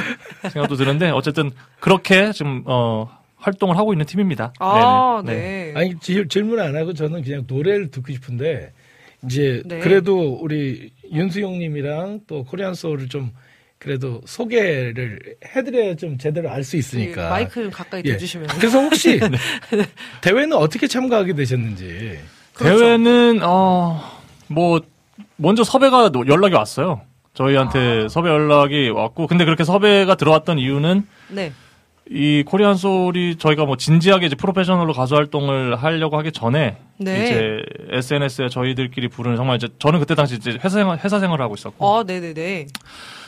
생각도 0.51 0.75
드는데 0.75 1.09
어쨌든 1.09 1.49
그렇게 1.79 2.31
지금 2.31 2.61
어 2.67 3.09
활동을 3.37 3.77
하고 3.77 3.93
있는 3.93 4.05
팀입니다. 4.05 4.53
아, 4.59 5.23
네네. 5.25 5.39
네. 5.39 5.73
아니 5.75 5.99
질- 5.99 6.27
질문 6.27 6.59
안 6.59 6.75
하고 6.75 6.93
저는 6.93 7.23
그냥 7.23 7.45
노래를 7.47 7.89
듣고 7.89 8.13
싶은데 8.13 8.73
이제 9.25 9.63
네. 9.65 9.79
그래도 9.79 10.35
우리 10.39 10.91
윤수용님이랑 11.11 12.21
또 12.27 12.43
코리안 12.43 12.75
소울을 12.75 13.09
좀 13.09 13.31
그래도 13.79 14.21
소개를 14.25 15.19
해드려야 15.55 15.95
좀 15.95 16.17
제대로 16.17 16.49
알 16.49 16.63
수 16.63 16.77
있으니까. 16.77 17.27
이 17.27 17.29
마이크 17.29 17.61
좀 17.61 17.69
가까이 17.71 18.01
예. 18.05 18.13
대주시면. 18.13 18.47
그래서 18.57 18.79
혹시 18.81 19.19
대회는 20.21 20.53
어떻게 20.53 20.87
참가하게 20.87 21.33
되셨는지. 21.33 22.19
그렇죠. 22.53 22.79
대회는 22.79 23.41
어 23.43 24.17
뭐 24.49 24.79
먼저 25.35 25.63
섭외가 25.65 26.09
노- 26.09 26.25
연락이 26.25 26.53
왔어요. 26.55 27.01
저희한테 27.33 28.05
아. 28.05 28.07
섭외 28.07 28.29
연락이 28.29 28.87
왔고 28.89 29.27
근데 29.27 29.43
그렇게 29.43 29.65
섭외가 29.65 30.15
들어왔던 30.15 30.57
이유는 30.57 31.05
네. 31.27 31.51
이 32.09 32.43
Korean 32.47 32.75
Soul이 32.75 33.35
저희가 33.35 33.65
뭐 33.65 33.75
진지하게 33.75 34.27
이제 34.27 34.35
프로페셔널로 34.35 34.93
가수 34.93 35.15
활동을 35.15 35.75
하려고 35.75 36.17
하기 36.17 36.31
전에 36.31 36.77
네. 36.97 37.25
이제 37.25 37.61
SNS에 37.91 38.47
저희들끼리 38.47 39.09
부르는 39.09 39.35
정말 39.35 39.57
이제 39.57 39.67
저는 39.79 39.99
그때 39.99 40.15
당시 40.15 40.35
이제 40.35 40.51
회사 40.51 40.69
생활 40.69 40.97
회사 40.99 41.19
생활을 41.19 41.43
하고 41.43 41.53
있었고 41.55 41.85
아, 41.97 42.03
네네네. 42.03 42.67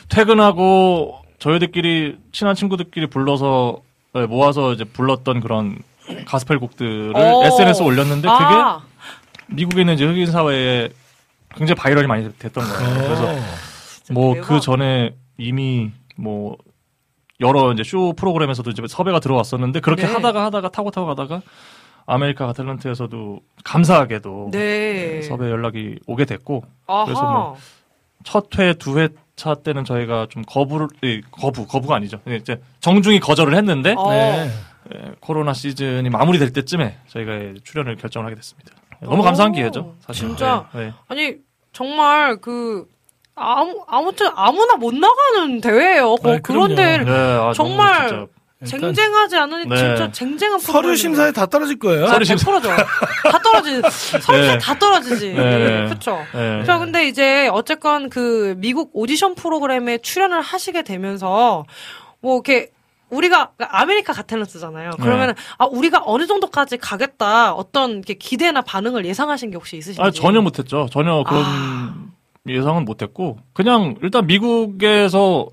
퇴근하고 0.10 1.20
저희들끼리 1.40 2.18
친한 2.32 2.56
친구들끼리 2.56 3.08
불러서 3.08 3.82
네, 4.14 4.26
모아서 4.26 4.74
이제 4.74 4.84
불렀던 4.84 5.40
그런 5.40 5.78
가스펠 6.26 6.60
곡들을 6.60 7.14
오. 7.16 7.44
SNS에 7.46 7.86
올렸는데 7.86 8.28
그게 8.28 8.44
아, 8.44 8.82
미국에 9.48 9.82
있는 9.82 9.94
이제 9.94 10.06
흑인 10.06 10.26
사회에 10.26 10.90
굉장히 11.56 11.76
viral이 11.76 12.08
많이 12.08 12.32
됐던 12.38 12.64
거예요. 12.64 13.04
그래서 13.04 13.26
어. 13.26 13.40
뭐 14.12 14.34
대박. 14.34 14.48
그 14.48 14.60
전에 14.60 15.16
이미 15.38 15.92
뭐 16.18 16.58
여러 17.40 17.72
이제 17.72 17.84
쇼 17.84 18.14
프로그램에서도 18.14 18.70
이제 18.72 18.82
섭외가 18.88 19.20
들어왔었는데 19.20 19.80
그렇게 19.80 20.06
네. 20.08 20.14
하다가 20.14 20.44
하다가 20.46 20.70
타고 20.70 20.92
타고 20.92 21.08
가다가 21.08 21.42
America 22.08 22.52
Talent에서도 22.54 23.40
감사하게도 23.64 24.50
네. 24.52 25.22
섭외 25.22 25.50
연락이 25.52 26.00
오게 26.08 26.26
됐고 26.26 26.64
아하. 26.88 27.06
그래서 27.06 27.22
뭐 27.24 27.58
첫 28.26 28.48
회, 28.60 28.74
두 28.74 28.98
회 29.00 29.08
차 29.40 29.56
때는 29.56 29.86
저희가 29.86 30.28
좀 30.30 30.44
거부를 30.46 30.88
예, 31.06 31.22
거부 31.32 31.66
거부가 31.66 31.96
아니죠. 31.96 32.20
예, 32.28 32.36
이제 32.36 32.62
정중히 32.82 33.20
거절을 33.22 33.56
했는데 33.56 33.96
어. 33.98 34.10
네. 34.12 34.50
예, 34.94 35.12
코로나 35.22 35.54
시즌이 35.54 36.10
마무리될 36.10 36.52
때쯤에 36.52 36.98
저희가 37.08 37.34
예, 37.34 37.54
출연을 37.64 37.96
결정을 37.96 38.26
하게 38.26 38.36
됐습니다. 38.36 38.72
예, 39.02 39.06
너무 39.06 39.22
오, 39.22 39.24
감사한 39.24 39.54
기회죠. 39.54 39.96
사실. 40.02 40.28
진짜. 40.28 40.68
네, 40.74 40.88
네. 40.88 40.94
아니, 41.08 41.36
정말 41.72 42.36
그, 42.42 42.86
아무, 43.36 43.86
아무튼 43.88 44.28
아무나 44.36 44.76
못 44.76 44.94
나가는 44.94 45.62
대회예요. 45.62 46.16
거- 46.18 46.32
아이, 46.34 46.40
그런. 46.42 46.76
데를 46.76 47.06
네, 47.06 47.12
아, 47.12 47.54
정말 47.56 48.28
일단 48.62 48.94
쟁쟁하지 48.94 49.38
않으니 49.38 49.66
네. 49.68 49.76
진짜 49.78 50.12
쟁쟁한 50.12 50.60
서류. 50.60 50.94
심사에 50.96 51.32
다 51.32 51.46
떨어질 51.46 51.80
거예요. 51.80 52.06
아, 52.06 52.10
서류 52.10 52.26
심사. 52.26 52.52
100%죠. 52.52 52.68
다 53.32 53.40
떨어지지. 53.42 53.82
서류 54.22 54.42
네. 54.42 54.58
다 54.58 54.78
떨어지지. 54.78 55.34
네. 55.34 55.88
그쵸. 55.88 56.20
네. 56.34 56.66
자, 56.66 56.78
근데 56.78 57.08
이제 57.08 57.48
어쨌건 57.54 58.10
그 58.10 58.56
미국 58.58 58.90
오디션 58.94 59.36
프로그램에 59.36 60.00
출연을 60.00 60.42
하시게 60.42 60.82
되면서 60.82 61.64
뭐 62.20 62.36
이렇게 62.36 62.72
우리가 63.10 63.52
America 63.58 64.12
Got 64.12 64.27
Talent잖아요. 64.27 64.98
그러면 65.00 65.36
아 65.58 65.66
우리가 65.66 66.04
어느 66.06 66.28
정도까지 66.28 66.78
가겠다 66.78 67.54
어떤 67.54 67.92
이렇게 67.92 68.14
기대나 68.16 68.62
반응을 68.62 69.06
예상하신 69.06 69.52
게 69.52 69.56
혹시 69.56 69.78
있으신지? 69.78 70.02
아, 70.02 70.12
전혀 70.12 70.42
못했죠. 70.42 70.88
전혀 70.92 71.24
그런 71.24 72.12
예상은 72.48 72.84
못했고 72.84 73.38
그냥 73.54 73.96
일단 74.04 74.28
미국에서 74.28 75.48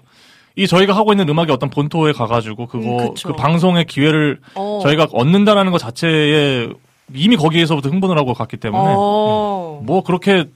이 0.56 0.66
저희가 0.66 0.96
하고 0.96 1.12
있는 1.12 1.28
음악이 1.28 1.52
어떤 1.52 1.68
본토에 1.68 2.12
가가지고 2.12 2.66
그거 2.66 3.04
음. 3.08 3.14
그 3.22 3.34
방송의 3.34 3.84
기회를 3.84 4.40
어. 4.54 4.80
저희가 4.82 5.06
얻는다라는 5.12 5.70
것 5.70 5.78
자체에 5.78 6.68
이미 7.14 7.36
거기에서부터 7.36 7.90
흥분을 7.90 8.18
하고 8.18 8.32
갔기 8.32 8.56
때문에 8.56 8.82
어. 8.96 9.82
뭐 9.84 10.02
그렇게 10.02 10.46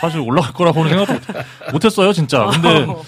사실 0.00 0.20
올라갈 0.20 0.52
거라고는 0.54 0.88
생각 0.88 1.20
못했어요 1.72 2.12
진짜. 2.14 2.46
근데 2.46 2.86
어. 2.90 3.02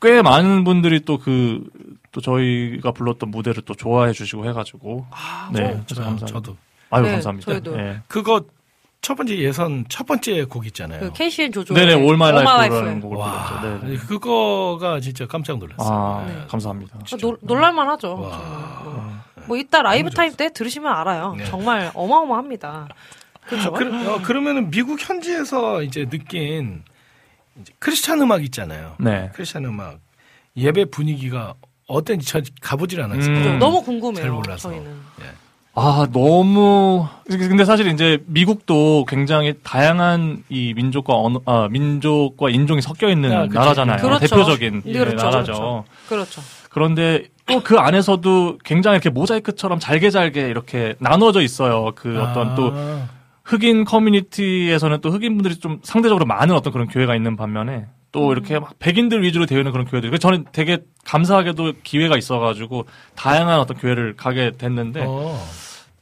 꽤 0.00 0.22
많은 0.22 0.62
분들이 0.62 1.00
또 1.00 1.18
그또 1.18 2.20
저희가 2.22 2.92
불렀던 2.92 3.30
무대를 3.32 3.62
또 3.64 3.74
좋아해 3.74 4.12
주시고 4.12 4.46
해가지고 4.46 5.06
네 5.52 5.60
그래서 5.60 5.82
저, 5.86 5.94
감사합니다. 6.02 6.26
저도 6.26 6.56
아유 6.90 7.02
네, 7.02 7.10
감사합니다. 7.12 7.50
저희도. 7.50 7.76
네. 7.76 7.96
그거 8.06 8.42
첫 9.04 9.16
번째 9.16 9.36
예선 9.36 9.84
첫 9.90 10.06
번째 10.06 10.44
곡 10.44 10.64
있잖아요. 10.66 11.00
그 11.00 11.12
K-Ci & 11.12 11.52
JoJo. 11.52 11.74
네네 11.74 11.92
All 11.92 12.14
My 12.14 12.30
All 12.32 12.42
My 12.42 12.54
Life라는 12.56 12.86
Life. 12.88 13.00
곡을 13.02 13.16
와, 13.18 13.60
불렀죠. 13.60 13.86
네. 13.86 13.96
그거가 13.98 15.00
진짜 15.00 15.26
깜짝 15.26 15.58
놀랐어요. 15.58 15.86
아 15.86 16.24
네. 16.26 16.46
감사합니다. 16.48 16.98
놀, 17.20 17.36
놀랄만 17.42 17.86
하죠. 17.90 18.18
와. 18.18 18.80
정말. 18.82 19.04
뭐, 19.04 19.44
뭐 19.46 19.56
이따 19.58 19.82
라이브 19.82 20.08
타임 20.08 20.32
때 20.32 20.50
들으시면 20.50 20.90
알아요. 20.90 21.34
네. 21.36 21.44
정말 21.44 21.90
어마어마합니다. 21.92 22.88
그렇죠. 23.46 23.72
그, 23.74 24.10
어, 24.10 24.22
그러면은 24.22 24.70
미국 24.70 24.98
현지에서 24.98 25.82
이제 25.82 26.06
느낀 26.08 26.82
이제 27.60 27.74
크리스찬 27.78 28.22
음악 28.22 28.42
있잖아요. 28.44 28.94
네. 28.98 29.30
크리스찬 29.34 29.66
음악 29.66 29.98
예배 30.56 30.86
분위기가 30.86 31.52
어땠는지 31.86 32.26
저 32.26 32.40
가보질 32.62 33.02
않았어요. 33.02 33.36
음. 33.36 33.58
너무 33.58 33.82
궁금해요. 33.82 34.22
잘 34.22 34.30
몰라서. 34.30 34.70
저희는. 34.70 34.96
아 35.76 36.06
너무 36.12 37.06
근데 37.28 37.64
사실 37.64 37.88
이제 37.88 38.22
미국도 38.26 39.06
굉장히 39.08 39.54
다양한 39.64 40.44
이 40.48 40.72
민족과 40.74 41.14
언어, 41.16 41.40
아, 41.46 41.68
민족과 41.68 42.50
인종이 42.50 42.80
섞여 42.80 43.08
있는 43.08 43.32
아. 43.32 43.46
나라잖아요. 43.46 43.98
그렇죠. 43.98 44.26
대표적인 44.26 44.82
네, 44.84 44.92
예, 44.92 44.98
그렇죠, 44.98 45.16
나라죠. 45.16 45.52
그렇죠. 45.52 45.84
그렇죠. 46.08 46.42
그런데 46.70 47.24
또 47.46 47.60
그 47.60 47.78
안에서도 47.78 48.58
굉장히 48.64 48.96
이렇게 48.96 49.10
모자이크처럼 49.10 49.78
잘게 49.78 50.10
잘게 50.10 50.48
이렇게 50.48 50.94
나눠져 50.98 51.42
있어요. 51.42 51.92
그 51.94 52.20
어떤 52.20 52.54
또 52.54 52.70
아, 52.74 53.08
흑인 53.44 53.84
커뮤니티에서는 53.84 55.00
또 55.00 55.10
흑인 55.10 55.36
분들이 55.36 55.56
좀 55.56 55.80
상대적으로 55.82 56.24
많은 56.24 56.54
어떤 56.54 56.72
그런 56.72 56.88
교회가 56.88 57.14
있는 57.14 57.36
반면에 57.36 57.86
또 58.14 58.28
음. 58.28 58.32
이렇게 58.32 58.60
막 58.60 58.78
백인들 58.78 59.24
위주로 59.24 59.44
되어 59.44 59.58
있는 59.58 59.72
그런 59.72 59.86
교회들. 59.86 60.08
그래서 60.08 60.20
저는 60.20 60.44
되게 60.52 60.78
감사하게도 61.04 61.72
기회가 61.82 62.16
있어가지고 62.16 62.86
다양한 63.16 63.58
어떤 63.58 63.76
교회를 63.76 64.14
가게 64.16 64.52
됐는데 64.52 65.04
어. 65.04 65.36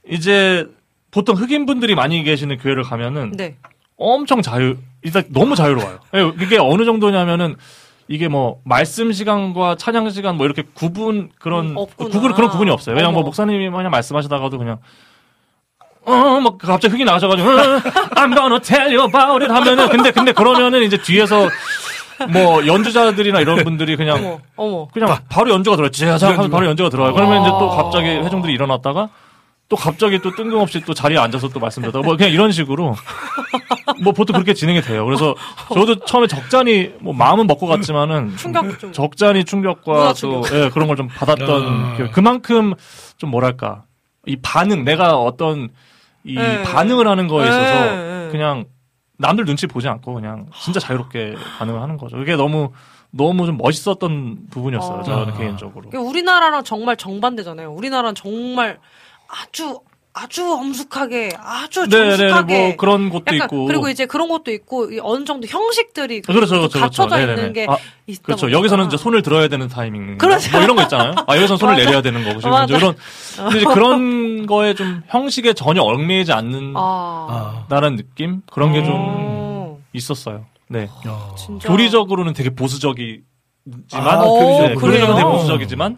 이제 0.07 0.69
보통 1.11 1.35
흑인 1.37 1.65
분들이 1.65 1.95
많이 1.95 2.23
계시는 2.23 2.59
교회를 2.59 2.83
가면은 2.83 3.33
네. 3.33 3.57
엄청 3.97 4.43
자유, 4.43 4.77
일단 5.01 5.25
너무 5.31 5.57
자유로워요. 5.57 6.01
예, 6.15 6.33
이게 6.39 6.59
어느 6.59 6.85
정도냐면은 6.85 7.57
이게 8.09 8.29
뭐 8.29 8.61
말씀 8.63 9.11
시간과 9.11 9.77
찬양 9.77 10.11
시간 10.11 10.37
뭐 10.37 10.45
이렇게 10.45 10.65
구분 10.75 11.31
그런 11.39 11.71
음. 11.71 11.87
구분 11.97 12.35
그런 12.35 12.51
구분이 12.51 12.71
없어요. 12.71 12.95
왜냐면 12.95 13.15
뭐. 13.15 13.23
목사님이 13.23 13.71
그냥 13.71 13.91
말씀하시다가도 13.91 14.59
그냥 14.59 14.79
어막 16.05 16.59
갑자기 16.59 16.93
흑이 16.93 17.05
나가셔가지고 17.05 17.49
어, 17.49 17.53
I'm 18.17 18.35
gonna 18.35 18.61
tell 18.61 18.95
you 18.95 19.05
about 19.05 19.43
it 19.43 19.51
하면은 19.51 19.89
근데 19.89 20.11
근데 20.11 20.33
그러면은 20.33 20.83
이제 20.83 20.99
뒤에서 20.99 21.49
뭐 22.27 22.66
연주자들이나 22.66 23.41
이런 23.41 23.62
분들이 23.64 23.97
그냥 23.97 24.18
어머, 24.18 24.39
어머. 24.57 24.89
그냥 24.89 25.16
바로 25.29 25.51
연주가 25.51 25.77
들어요. 25.77 25.91
제자 25.91 26.29
하면 26.29 26.51
바로 26.51 26.66
연주가 26.66 26.89
들어요. 26.91 27.12
그러면 27.14 27.43
이제 27.43 27.51
또 27.51 27.73
아. 27.73 27.77
갑자기 27.83 28.09
회중들이 28.09 28.53
일어났다가 28.53 29.09
또 29.68 29.77
갑자기 29.77 30.18
또 30.20 30.31
뜬금없이 30.35 30.83
또 30.83 30.93
자리에 30.93 31.16
앉아서 31.18 31.49
또 31.49 31.59
말씀드렸다. 31.61 32.01
뭐 32.01 32.16
그냥 32.16 32.31
이런 32.33 32.53
식으로 32.53 32.95
뭐 34.03 34.12
보통 34.12 34.35
그렇게 34.35 34.53
진행이 34.53 34.83
돼요. 34.83 35.05
그래서 35.07 35.35
저도 35.73 35.97
처음에 36.05 36.27
적잖이 36.27 36.91
뭐 37.01 37.14
마음은 37.14 37.47
먹고 37.47 37.66
갔지만은 37.66 38.37
충격 38.37 38.79
좀. 38.79 38.93
적잖이 38.93 39.45
충격과 39.45 40.09
또 40.09 40.14
충격. 40.14 40.53
예, 40.55 40.68
그런 40.68 40.89
걸 40.89 40.97
좀 40.97 41.09
받았던 41.09 41.62
아. 41.66 41.97
기억. 41.97 42.12
그만큼 42.12 42.75
좀 43.16 43.31
뭐랄까 43.31 43.85
이 44.27 44.37
반응 44.37 44.85
내가 44.85 45.16
어떤 45.16 45.70
이 46.25 46.35
네. 46.35 46.62
반응을 46.62 47.09
하는 47.09 47.27
거에 47.27 47.47
있어서 47.49 47.85
네, 47.85 47.97
네. 47.97 48.29
그냥 48.31 48.64
남들 49.23 49.45
눈치 49.47 49.66
보지 49.66 49.89
않고 49.89 50.14
그냥 50.14 50.47
진짜 50.61 50.81
자유롭게 50.81 51.37
반응을 51.59 51.81
하는 51.81 51.97
거죠. 51.97 52.16
그게 52.16 52.37
너무 52.37 52.73
너무 53.11 53.47
좀 53.47 53.57
멋있었던 53.57 54.49
부분이었어요. 54.51 54.99
아. 55.01 55.03
저는 55.03 55.39
개인적으로. 55.39 55.89
이게 55.89 55.97
우리나라랑 55.97 56.64
정말 56.64 56.97
정반대잖아요. 56.97 57.73
우리나라는 57.73 58.14
정말 58.14 58.79
아주 59.29 59.81
아주 60.15 60.53
엄숙하게 60.53 61.31
아주 61.43 61.89
네네 61.89 62.17
정숙하게 62.19 62.67
뭐 62.67 62.77
그런 62.77 63.09
것도 63.09 63.35
있고 63.35 63.65
그리고 63.65 63.89
이제 63.89 64.05
그런 64.05 64.29
것도 64.29 64.51
있고 64.51 64.93
이 64.93 65.01
어느 65.03 65.25
정도 65.25 65.47
형식들이 65.47 66.21
그렇죠 66.21 66.59
그렇죠 66.59 66.81
갖춰져 66.81 67.17
그렇죠. 67.17 67.21
있는 67.23 67.35
네네네. 67.37 67.53
게 67.55 67.67
아, 67.67 67.79
있다 68.07 68.23
그렇죠. 68.23 68.41
보니까. 68.43 68.59
여기서는 68.59 68.87
이제 68.87 68.97
손을 68.99 69.23
들어야 69.23 69.49
되는 69.49 69.69
타이밍. 69.69 70.19
그렇죠. 70.19 70.51
뭐 70.53 70.61
이런 70.61 70.77
거 70.77 70.83
있잖아요. 70.83 71.15
아, 71.27 71.37
여기서는 71.37 71.57
손을. 71.57 71.77
내려야 71.77 72.03
되는 72.03 72.25
거고. 72.25 72.41
지금. 72.41 72.65
이제 72.65 72.77
이런, 72.77 72.95
근데 73.37 73.57
이제 73.59 73.65
그런 73.67 74.45
거에 74.47 74.75
좀 74.75 75.03
형식에 75.09 75.55
전혀 75.55 75.81
얽매이지 75.83 76.31
않는다는 76.33 76.75
아, 76.77 77.67
느낌? 77.97 78.43
그런 78.53 78.73
게좀 78.75 78.93
어, 78.95 79.79
있었어요. 79.95 80.45
네. 80.69 80.91
어. 81.07 81.35
진짜 81.39 81.69
교리적으로는 81.69 82.35
되게 82.35 82.51
보수적이지만, 82.51 83.23
아, 83.95 84.23
오, 84.25 84.39
교리적. 84.39 84.61
네, 84.69 84.75
그래요? 84.75 84.77
교리적으로 84.81 85.17
되게 85.17 85.25
보수적이지만, 85.31 85.97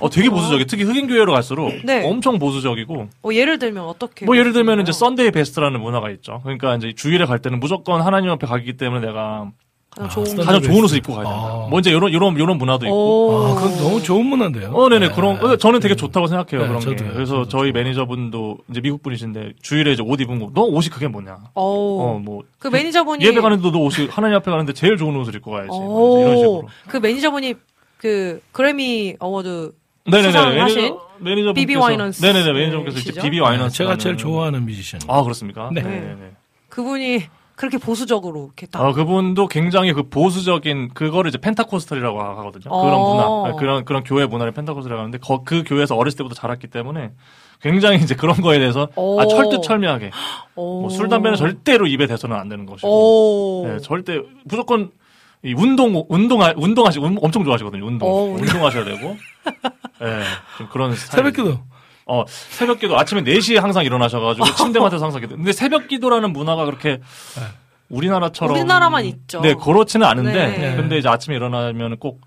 어, 0.00 0.08
되게 0.10 0.28
보수적이에요. 0.30 0.64
특히 0.66 0.84
흑인교회로 0.84 1.32
갈수록 1.32 1.72
네. 1.84 2.08
엄청 2.08 2.38
보수적이고, 2.38 3.08
어, 3.22 3.28
예를 3.32 3.58
들면 3.58 3.84
어떻게 3.84 4.24
뭐 4.26 4.36
예를 4.36 4.52
들면 4.52 4.80
이제? 4.80 4.92
Sunday 4.92 5.30
best라는 5.32 5.80
문화가 5.80 6.10
있죠. 6.10 6.40
그러니까 6.42 6.76
이제 6.76 6.92
주일에 6.96 7.24
갈 7.24 7.40
때는 7.40 7.60
무조건 7.60 8.00
하나님 8.00 8.30
앞에 8.30 8.46
가기 8.46 8.76
때문에 8.76 9.04
내가 9.06 9.50
가장 9.90 10.08
좋은 10.10 10.26
Sunday 10.26 10.44
가장 10.44 10.60
좋은 10.60 10.70
베스트. 10.72 10.84
옷을 10.84 10.98
입고 10.98 11.14
가야 11.14 11.24
된다. 11.24 11.40
아. 11.40 11.66
뭐 11.70 11.80
이제 11.80 11.90
이런 11.90 12.10
이런 12.12 12.36
이런 12.36 12.58
문화도 12.58 12.86
있고. 12.86 12.94
오. 13.28 13.46
아, 13.46 13.54
그건 13.54 13.76
너무 13.78 14.02
좋은 14.02 14.26
문화인데요. 14.26 14.70
어, 14.72 14.88
네네 14.88 15.08
네. 15.08 15.14
그런 15.14 15.42
어, 15.44 15.56
저는 15.56 15.80
되게 15.80 15.96
좋다고 15.96 16.26
생각해요 16.26 16.62
네, 16.62 16.68
그런 16.68 16.80
게. 16.80 16.96
저도요. 16.96 17.14
그래서 17.14 17.34
저도 17.44 17.48
저희. 17.48 17.72
매니저분도 17.72 18.58
이제 18.70 18.80
미국 18.80 19.02
분이신데 19.02 19.54
주일에 19.62 19.92
이제 19.92 20.02
옷 20.06 20.20
입은 20.20 20.38
거, 20.38 20.50
너 20.54 20.62
옷이 20.62 20.88
그게 20.90 21.08
뭐냐? 21.08 21.38
오. 21.54 22.00
어, 22.02 22.18
뭐 22.22 22.42
그 22.58 22.68
매니저분이 22.68 23.24
예배 23.24 23.40
가는데도 23.40 23.70
너 23.72 23.78
옷이 23.78 24.08
하나님 24.08 24.36
앞에 24.36 24.50
가는데 24.50 24.72
제일 24.74 24.96
좋은 24.96 25.16
옷을 25.16 25.34
입고 25.36 25.50
가야지. 25.52 25.68
뭐 25.70 26.20
이런 26.20 26.36
식으로. 26.36 26.68
그 26.88 26.96
매니저분이 26.98 27.54
그 27.96 28.40
Grammy 28.52 29.16
Award 29.18 29.72
네네네. 30.10 30.28
수상하신 30.32 30.76
매니저, 30.82 31.00
매니저분께서 31.18 31.54
BeBe 31.54 31.74
Winans 31.76 32.24
네네네 32.24 32.52
매니저분께서 32.52 32.98
이제? 33.10 33.20
BeBe 33.22 33.40
아, 33.40 33.44
Winans. 33.44 33.76
제가 33.76 33.96
제일 33.98 34.16
좋아하는 34.16 34.64
뮤지션. 34.64 35.00
아 35.08 35.22
그렇습니까? 35.22 35.70
네. 35.72 35.82
네네네. 35.82 36.32
그분이 36.68 37.22
그렇게 37.56 37.76
보수적으로 37.76 38.46
이렇게 38.46 38.66
딱 38.66 38.80
아, 38.84 38.92
그분도 38.92 39.48
굉장히 39.48 39.92
그 39.92 40.04
보수적인 40.08 40.90
그거를 40.94 41.28
이제 41.30 41.38
펜타코스탈이라고 41.38 42.20
하거든요. 42.22 42.70
그런 42.70 42.94
어. 42.94 43.12
문화, 43.14 43.24
아, 43.50 43.56
그런 43.56 43.84
그런 43.84 44.04
교회 44.04 44.26
문화를 44.26 44.52
펜타코스탈이라고 44.52 45.00
하는데 45.00 45.18
거- 45.18 45.42
그 45.44 45.64
교회에서 45.66 45.96
어렸을 45.96 46.18
때부터 46.18 46.36
자랐기 46.36 46.68
때문에 46.68 47.10
굉장히 47.60 47.98
이제 47.98 48.14
그런 48.14 48.36
거에 48.40 48.60
대해서 48.60 48.86
오. 48.94 49.20
아, 49.20 49.26
철두철미하게 49.26 50.12
오. 50.54 50.82
뭐술 50.82 51.08
담배는 51.08 51.36
절대로 51.36 51.88
입에 51.88 52.06
대서는 52.06 52.36
안 52.36 52.48
되는 52.48 52.64
것이고 52.64 52.88
오. 52.88 53.66
네, 53.66 53.78
절대 53.80 54.20
무조건 54.44 54.92
이 55.44 55.54
운동 55.54 56.04
운동하 56.08 56.52
운동하시 56.56 56.98
운- 56.98 57.18
엄청 57.22 57.44
좋아하시거든요. 57.44 57.84
운동 57.86 58.08
어, 58.08 58.22
운동. 58.24 58.42
운동하셔야 58.42 58.84
되고 58.84 59.16
예, 60.02 60.22
좀 60.58 60.68
그런 60.70 60.94
스타일. 60.94 61.24
새벽기도. 61.32 61.58
어, 62.06 62.24
새벽기도 62.26 62.98
아침에 62.98 63.22
4시에 63.22 63.60
항상 63.60 63.84
일어나셔가지고 63.84 64.46
침대맡에서 64.54 65.04
항상 65.04 65.20
기도. 65.20 65.36
근데 65.36 65.52
새벽기도라는 65.52 66.32
문화가 66.32 66.64
그렇게 66.64 67.00
우리나라처럼. 67.90 68.54
우리나라만 68.54 69.04
있죠. 69.04 69.40
네, 69.40 69.54
그렇지는 69.54 70.06
않은데. 70.06 70.32
네. 70.58 70.76
근데 70.76 70.98
이제 70.98 71.08
아침에 71.08 71.36
일어나면 71.36 71.98
꼭 71.98 72.20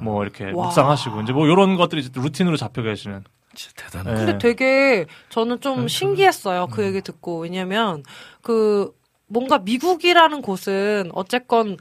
뭐 0.00 0.22
이렇게 0.22 0.44
와. 0.52 0.66
묵상하시고 0.66 1.22
이제 1.22 1.32
뭐 1.32 1.46
이런 1.46 1.76
것들이 1.76 2.00
이제 2.02 2.10
루틴으로 2.14 2.56
잡혀 2.56 2.82
계시는. 2.82 3.24
진짜 3.54 3.74
대단해. 3.90 4.10
네. 4.12 4.16
근데 4.24 4.38
되게 4.38 5.06
저는 5.28 5.60
좀 5.60 5.74
그렇죠. 5.76 5.88
신기했어요. 5.88 6.64
음. 6.64 6.70
그 6.70 6.84
얘기 6.84 7.00
듣고. 7.02 7.40
왜냐면 7.40 8.02
그 8.42 8.90
뭔가 9.26 9.58
미국이라는 9.58 10.40
곳은 10.40 11.10
어쨌건 11.14 11.76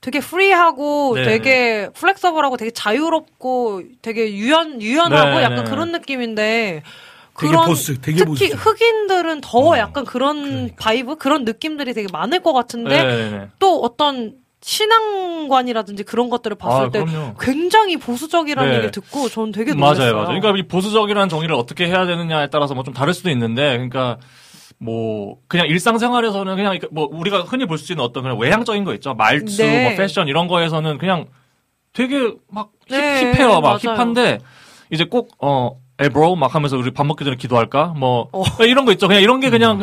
되게 0.00 0.20
free하고 0.20 1.12
네. 1.16 1.24
되게 1.24 1.88
flexible하고 1.94 2.56
되게 2.56 2.70
자유롭고 2.70 3.82
되게 4.02 4.32
유연 4.34 4.80
유연하고 4.80 5.38
네, 5.38 5.42
약간 5.42 5.64
네. 5.64 5.70
그런 5.70 5.92
느낌인데 5.92 6.82
되게 7.38 7.52
그런 7.52 7.66
보수, 7.66 8.00
되게 8.00 8.18
특히 8.18 8.26
보수죠. 8.50 8.56
흑인들은 8.56 9.40
더 9.42 9.58
어, 9.58 9.78
약간 9.78 10.04
그런 10.04 10.42
그러니까. 10.42 10.76
vibe 10.78 11.16
그런 11.16 11.44
느낌들이 11.44 11.92
되게 11.94 12.08
많을 12.12 12.40
것 12.40 12.52
같은데 12.52 13.02
네, 13.04 13.30
네. 13.30 13.48
또 13.58 13.80
어떤 13.80 14.34
신앙관이라든지 14.62 16.02
그런 16.04 16.28
것들을 16.28 16.56
봤을 16.56 16.86
아, 16.86 16.90
때 16.90 17.02
그럼요. 17.04 17.34
굉장히 17.40 17.96
보수적이라는 17.96 18.70
네. 18.70 18.76
얘기를 18.76 18.90
듣고 18.90 19.28
저는 19.28 19.52
되게 19.52 19.72
놀랐어요. 19.72 19.98
맞아요, 19.98 20.14
맞아요. 20.14 20.26
그러니까 20.40 20.52
이 20.58 20.66
보수적이라는 20.68 21.28
정의를 21.28 21.54
어떻게 21.54 21.86
해야 21.86 22.06
되느냐에 22.06 22.48
따라서 22.50 22.74
뭐 22.74 22.84
좀 22.84 22.92
다를 22.94 23.12
수도 23.14 23.30
있는데, 23.30 23.72
그러니까 23.72 24.18
뭐 24.82 25.36
그냥 25.46 25.66
일상생활에서는 25.68 26.56
그냥 26.56 26.78
뭐 26.90 27.06
우리가 27.12 27.42
흔히 27.42 27.66
볼 27.66 27.76
수 27.78 27.92
있는 27.92 28.02
어떤 28.04 28.22
그냥 28.22 28.38
외향적인 28.38 28.82
거 28.84 28.94
있죠, 28.94 29.12
말투, 29.14 29.56
네. 29.58 29.82
뭐 29.88 29.96
패션 29.96 30.26
이런 30.26 30.48
거에서는 30.48 30.96
그냥 30.98 31.26
되게 31.92 32.32
막 32.50 32.70
힙, 32.88 32.96
네, 32.96 33.32
hip해요, 33.34 33.60
막 33.60 33.62
맞아요. 33.62 33.78
hip한데 33.96 34.38
이제 34.90 35.04
꼭 35.04 35.32
어, 35.38 35.72
에브로 35.98 36.34
막 36.36 36.54
하면서 36.54 36.78
우리 36.78 36.90
밥 36.92 37.04
먹기 37.06 37.24
전에 37.24 37.36
기도할까, 37.36 37.94
뭐 37.96 38.28
어. 38.32 38.42
이런 38.64 38.86
거 38.86 38.92
있죠. 38.92 39.06
그냥 39.06 39.22
이런 39.22 39.40
게 39.40 39.50
그냥 39.50 39.78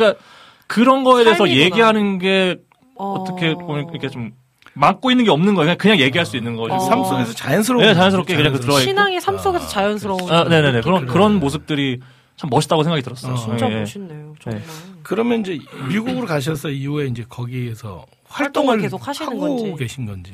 그그런 0.66 1.04
거에 1.04 1.22
대해서 1.22 1.44
삶이구나. 1.44 1.64
얘기하는 1.64 2.18
게 2.18 2.56
어... 2.96 3.12
어떻게 3.20 3.54
보면 3.54 3.88
이렇게 3.90 4.08
좀 4.08 4.32
막고 4.74 5.10
있는 5.12 5.24
게 5.24 5.30
없는 5.30 5.54
거예요. 5.54 5.66
그냥, 5.66 5.78
그냥 5.78 5.98
얘기할 6.00 6.26
수 6.26 6.36
있는 6.36 6.56
거죠. 6.56 6.74
어. 6.74 6.78
삶 6.80 7.04
속에서 7.04 7.32
자연스러운. 7.34 7.84
네, 7.84 7.94
자연스럽게 7.94 8.34
그냥 8.36 8.52
그 8.52 8.60
들어가 8.60 8.80
있고. 8.80 8.88
신앙이 8.90 9.20
삶 9.20 9.38
속에서 9.38 9.66
자연스러운 9.68 10.20
아, 10.30 10.42
네네네. 10.44 10.72
느낌. 10.72 10.82
그런, 10.82 11.06
그런 11.06 11.40
모습들이 11.40 12.00
참 12.38 12.48
멋있다고 12.50 12.84
생각이 12.84 13.02
들었어요. 13.02 13.34
어. 13.34 13.36
진짜 13.36 13.68
예. 13.70 13.80
멋있네요. 13.80 14.34
정말. 14.40 14.62
그러면 15.02 15.40
이제 15.40 15.58
미국으로 15.88 16.24
가셔서 16.24 16.70
이후에 16.70 17.06
이제 17.06 17.24
거기에서 17.28 18.06
활동을 18.28 18.68
활동을 18.68 18.78
계속 18.78 19.06
하시는 19.08 19.28
하고 19.32 19.40
건지. 19.56 19.74
계신 19.76 20.06
건지. 20.06 20.32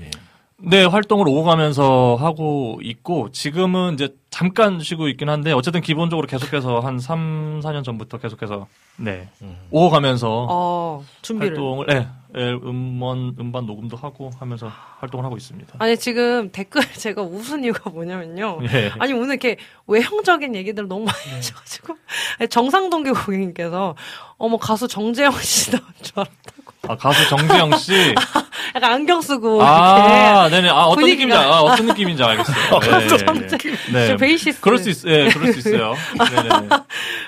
네, 0.66 0.84
활동을 0.84 1.28
오고 1.28 1.44
가면서 1.44 2.16
하고 2.18 2.78
있고, 2.82 3.30
지금은 3.30 3.94
이제 3.94 4.08
잠깐 4.30 4.80
쉬고 4.80 5.08
있긴 5.08 5.28
한데, 5.28 5.52
어쨌든 5.52 5.80
기본적으로 5.80 6.26
계속해서 6.26 6.80
한 6.80 6.98
3, 6.98 7.60
4년 7.60 7.84
전부터 7.84 8.18
계속해서, 8.18 8.66
네, 8.96 9.28
오고 9.70 9.90
가면서 9.90 10.46
어, 10.48 11.04
준비를. 11.22 11.52
활동을, 11.56 11.86
네, 11.86 12.08
예, 12.36 12.52
음원, 12.52 13.36
음반 13.38 13.64
녹음도 13.66 13.96
하고 13.96 14.30
하면서 14.38 14.70
활동을 14.98 15.24
하고 15.24 15.36
있습니다. 15.36 15.74
아니 15.78 15.96
지금 15.96 16.50
댓글 16.50 16.80
제가 16.98 17.22
웃은 17.22 17.62
이유가 17.62 17.90
뭐냐면요. 17.90 18.58
예. 18.72 18.90
아니 18.98 19.12
오늘 19.12 19.30
이렇게 19.30 19.56
외형적인 19.86 20.54
얘기들 20.56 20.88
너무 20.88 21.04
많이 21.04 21.24
네. 21.26 21.34
하셔가지고 21.36 21.96
아니, 22.40 22.48
정상동계 22.48 23.12
고객님께서 23.12 23.94
어머 24.36 24.56
가수 24.56 24.88
정재영 24.88 25.32
씨 25.42 25.70
나온 25.70 25.84
줄 26.02 26.12
알았다고. 26.16 26.53
아, 26.88 26.96
가수 26.96 27.28
정재형 27.28 27.76
씨. 27.78 28.14
약간 28.74 28.92
안경 28.92 29.20
쓰고 29.20 29.56
이렇게 29.56 29.64
아, 29.70 30.48
네네. 30.50 30.68
아, 30.68 30.84
어떤 30.84 31.04
분위기가- 31.04 31.26
느낌인지, 31.26 31.36
아, 31.36 31.60
어떤 31.60 31.86
느낌인지 31.86 32.22
알겠어요. 32.22 32.56
네, 32.80 33.58
네. 33.92 34.08
좀 34.08 34.16
베이시스. 34.16 34.60
그럴 34.60 34.78
수 34.78 34.90
있, 34.90 35.06
예, 35.06 35.28
그럴 35.28 35.52
수 35.52 35.58
있어요. 35.60 35.94
네네. 36.18 36.68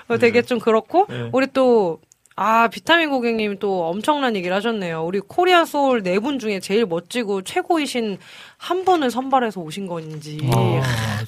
어, 0.09 0.19
되게 0.19 0.43
좀 0.43 0.59
그렇고 0.59 1.07
네. 1.09 1.29
우리 1.33 1.47
또 1.53 1.99
아, 2.39 2.69
비타민 2.69 3.09
고객님 3.09 3.59
또 3.61 3.87
엄청난 3.89 4.37
얘기를 4.37 4.55
하셨네요. 4.55 5.03
우리 5.07 5.21
코리아 5.21 5.65
소울 5.65 6.03
네 6.03 6.19
분 6.19 6.39
중에 6.39 6.61
제일 6.61 6.85
멋지고 6.85 7.41
최고이신 7.43 8.19
한 8.59 8.85
분을 8.85 9.11
선발해서 9.11 9.61
오신 9.63 9.87
건지. 9.87 10.39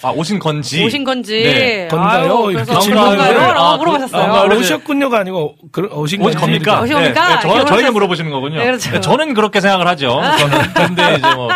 아, 0.03 0.11
오신 0.11 0.39
건지. 0.39 0.85
오신 0.85 1.05
건지. 1.05 1.43
네. 1.43 1.89
건가요? 1.89 2.33
아유, 2.49 2.53
그래서 2.53 2.79
건가요? 2.79 3.39
아, 3.41 3.53
라고 3.55 3.73
그- 3.73 3.79
물어보셨어요. 3.89 4.33
아, 4.33 4.41
아. 4.43 4.55
오셨군요가 4.55 5.21
아니고 5.21 5.57
그, 5.73 5.89
오신 5.93 6.21
건지. 6.21 6.37
겁니까? 6.37 6.83
오신 6.83 6.95
겁니까? 6.95 7.29
네, 7.29 7.35
네, 7.37 7.41
저, 7.41 7.65
저에게. 7.65 7.91
물어보시는 7.91 8.31
거군요. 8.31 8.59
네, 8.59 8.65
그렇죠. 8.67 9.01
저는 9.01 9.33
그렇게 9.33 9.61
생각을 9.63 9.87
하죠. 9.89 10.09
저는. 10.39 10.73
근데 10.75 11.15
이제 11.17 11.35
뭐, 11.35 11.49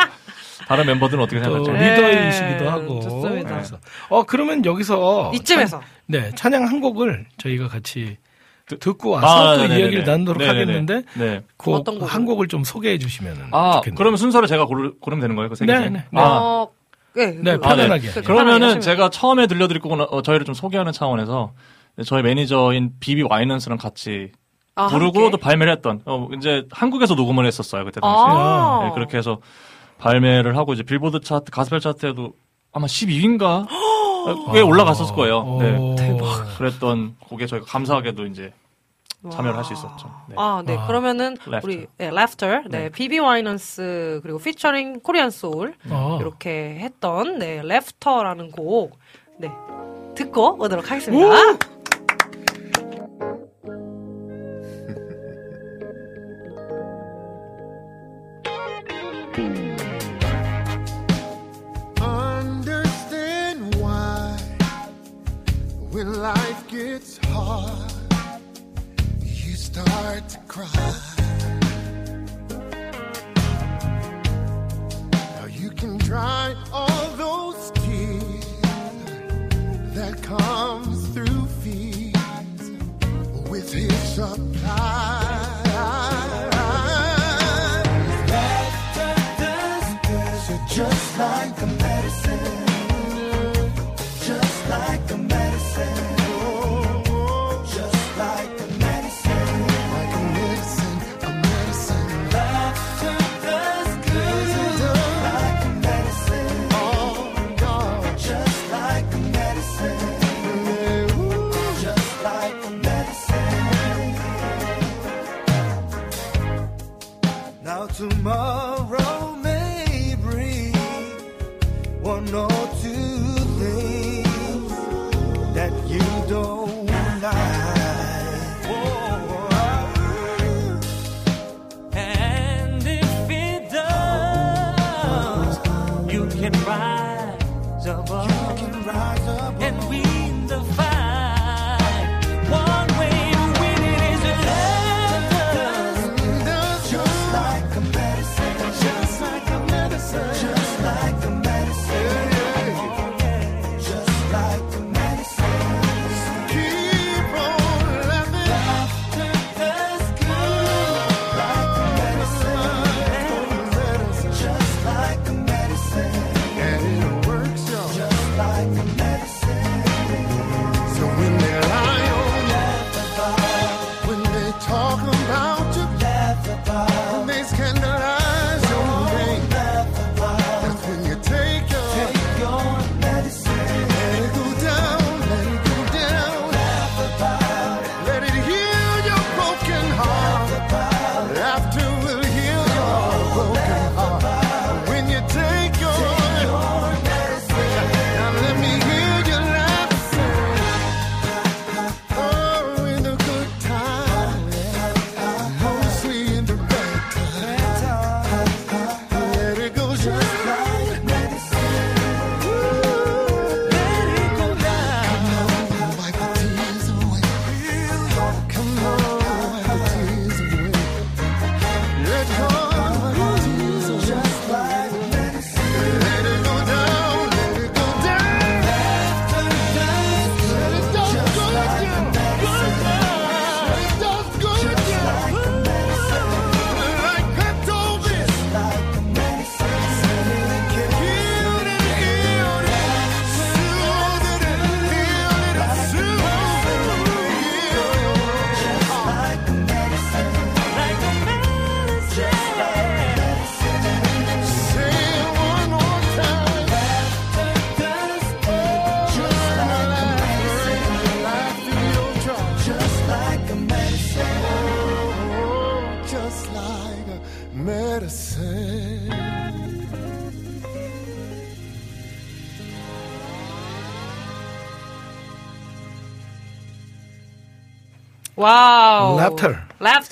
다른 0.67 0.87
멤버들은 0.87 1.23
어떻게 1.25 1.43
또 1.43 1.45
생각할지. 1.65 1.73
네, 1.73 1.95
리더이시기도 1.97 2.71
하고. 2.71 3.01
좋습니다. 3.01 3.51
그래서. 3.51 3.77
어 4.09 4.23
그러면 4.23 4.65
여기서 4.65 5.33
이쯤에서 5.35 5.81
찬, 5.81 5.89
네 6.07 6.31
찬양 6.35 6.67
한 6.69 6.81
곡을 6.81 7.27
저희가 7.37 7.69
같이 7.69 8.17
듣고 8.67 9.11
와서 9.11 9.27
아, 9.27 9.57
또 9.57 9.63
네네네. 9.63 9.81
이야기를 9.81 10.05
나누도록 10.05 10.39
네네네. 10.41 10.59
하겠는데 10.61 11.03
네. 11.15 11.43
그 11.57 11.73
어떤 11.73 11.99
곡을? 11.99 12.13
한 12.13 12.25
곡을 12.25 12.49
좀 12.49 12.65
소개해 12.65 12.99
주시면 12.99 13.49
아, 13.51 13.73
좋겠네요. 13.77 13.97
그러면 13.97 14.17
순서를 14.17 14.49
제가 14.49 14.65
고르, 14.67 14.95
고르면 15.01 15.21
되는 15.21 15.37
거예요? 15.37 15.49
그 15.49 15.55
세 15.57 15.67
개? 15.67 15.73
네? 15.73 15.81
네, 15.91 16.05
네. 16.11 16.21
아, 16.21 16.23
어, 16.23 16.69
네, 17.15 17.33
네, 17.33 17.57
그- 17.57 17.61
편안하게. 17.61 18.09
그- 18.09 18.23
그러면은 18.23 18.59
편하게 18.61 18.81
제가 18.81 19.11
처음에 19.11 19.47
들려드릴 19.47 19.83
곡은 19.83 20.01
어, 20.01 20.23
저희를 20.23 20.47
좀 20.47 20.55
소개하는 20.55 20.93
차원에서 20.93 21.53
저희 22.07 22.23
매니저인 22.23 22.93
비비 23.01 23.23
와이넌스랑 23.23 23.77
같이 23.79 24.33
아, 24.75 24.87
부르고 24.87 25.19
함께? 25.19 25.31
또 25.33 25.37
발매를 25.37 25.71
했던 25.75 26.01
어, 26.07 26.29
이제 26.39 26.65
한국에서 26.71 27.15
녹음을 27.15 27.45
했었어요 27.45 27.85
그때 27.85 28.01
당시에 28.01 28.25
아. 28.27 28.81
네, 28.85 28.91
그렇게 28.95 29.19
해서 29.19 29.39
발매를 29.99 30.57
하고 30.57 30.73
이제 30.73 30.83
빌보드 30.83 31.21
차트 31.21 31.51
가스펠 31.51 31.81
차트에도 31.81 32.33
아마 32.73 32.87
12위인가 32.87 33.67
꽤 34.53 34.61
올라갔었을 34.61 35.15
거예요. 35.15 35.59
네. 35.61 35.77
오. 35.77 35.95
대박. 35.97 36.57
그랬던 36.59 37.17
곡에 37.29 37.47
저희가 37.47 37.67
감사하게도 37.67 38.27
이제 38.27 38.53
참여를 39.31 39.57
할 39.57 39.65
수 39.65 39.73
있었죠. 39.73 40.11
네. 40.29 40.35
아, 40.39 40.63
네. 40.67 40.77
아. 40.77 40.87
그러면 40.87 41.17
Laughter. 41.47 41.61
우리 41.63 41.87
네, 41.97 42.07
Laughter, 42.09 42.63
네, 42.69 42.79
네. 42.79 42.89
비비 42.89 43.19
와이넌스 43.21 44.21
그리고 44.23 44.39
피처링 44.39 45.01
코리안 45.01 45.31
소울 45.31 45.75
아. 45.91 46.19
이렇게 46.21 46.77
했던 46.81 47.39
네, 47.39 47.59
Laughter라는 47.59 48.51
곡 48.51 48.99
네. 49.39 49.51
듣고 50.17 50.57
오도록 50.61 50.91
하겠습니다. 50.91 51.25
understand 51.25 51.67
when 66.03 66.21
life 66.21 66.69
gets 66.69 67.19
hard 67.27 67.93
you 69.21 69.55
start 69.55 70.29
to 70.29 70.39
cry. 70.49 70.69
Now 75.37 75.47
you 75.47 75.71
can 75.71 75.99
dry 75.99 76.57
all 76.73 77.07
those 77.17 77.71
tears 77.83 78.47
that 79.95 80.21
comes 80.23 81.09
through 81.15 81.47
fears 81.63 82.65
with 83.49 83.73
his 83.73 83.97
supply 84.17 85.22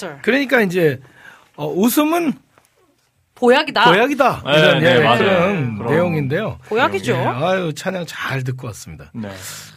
Laughter. 0.01 0.19
그러니까 0.23 0.61
이제 0.63 1.01
어, 1.57 1.67
웃음은 1.67 2.33
보약이다. 3.35 3.85
보약이다 3.85 4.43
네, 4.45 4.59
이런 4.59 4.81
네, 4.81 4.97
예, 4.97 5.03
맞아요. 5.03 5.19
그런. 5.19 5.87
내용인데요. 5.87 6.59
보약이죠. 6.69 7.13
예, 7.13 7.17
아유 7.17 7.73
찬양 7.75 8.05
잘 8.07 8.45
듣고 8.45 8.67
왔습니다. 8.69 9.11
네. 9.15 9.31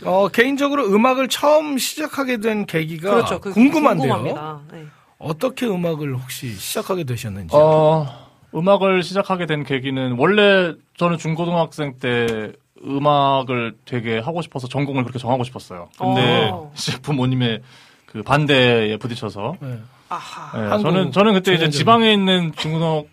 어, 0.03 0.27
개인적으로 0.27 0.85
음악을 0.93 1.29
처음 1.29 1.77
시작하게 1.77 2.37
된 2.37 2.65
계기가 2.65 3.11
그렇죠. 3.11 3.39
그 3.39 3.53
궁금한데요. 3.53 4.13
궁금합니다. 4.13 4.61
네. 4.71 4.85
어떻게 5.17 5.65
음악을 5.65 6.15
혹시 6.17 6.53
시작하게 6.53 7.05
되셨는지. 7.05 7.55
어, 7.55 8.05
음악을 8.53 9.01
시작하게 9.01 9.45
된 9.45 9.63
계기는 9.63 10.15
원래 10.17 10.73
저는 10.97 11.17
중고등학생 11.17 11.97
때 11.99 12.51
음악을 12.85 13.77
되게 13.85 14.19
하고 14.19 14.41
싶어서 14.41 14.67
전공을 14.67 15.03
그렇게 15.03 15.19
정하고 15.19 15.45
싶었어요. 15.45 15.87
근데 15.97 16.49
어. 16.51 16.73
부모님의 17.01 17.61
그그 18.07 18.23
반대에 18.23 18.97
부딪혀서 18.97 19.55
네. 19.61 19.79
아하. 20.13 20.51
예, 20.59 20.67
한국 20.69 20.83
저는 20.83 21.11
저는 21.11 21.33
그때 21.33 21.53
이제. 21.53 21.69
지방에 21.69 22.11
있는 22.11 22.51
중고등 22.55 23.07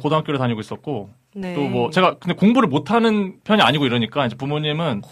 고등학교를 0.00 0.38
다니고 0.38 0.60
있었고 0.60 1.10
네. 1.34 1.54
또뭐 1.54 1.90
제가 1.90 2.16
근데 2.18 2.34
공부를 2.34 2.68
못하는 2.68 3.36
편이 3.44 3.62
아니고 3.62 3.86
이러니까 3.86 4.26
이제 4.26 4.36
부모님은 4.36 5.02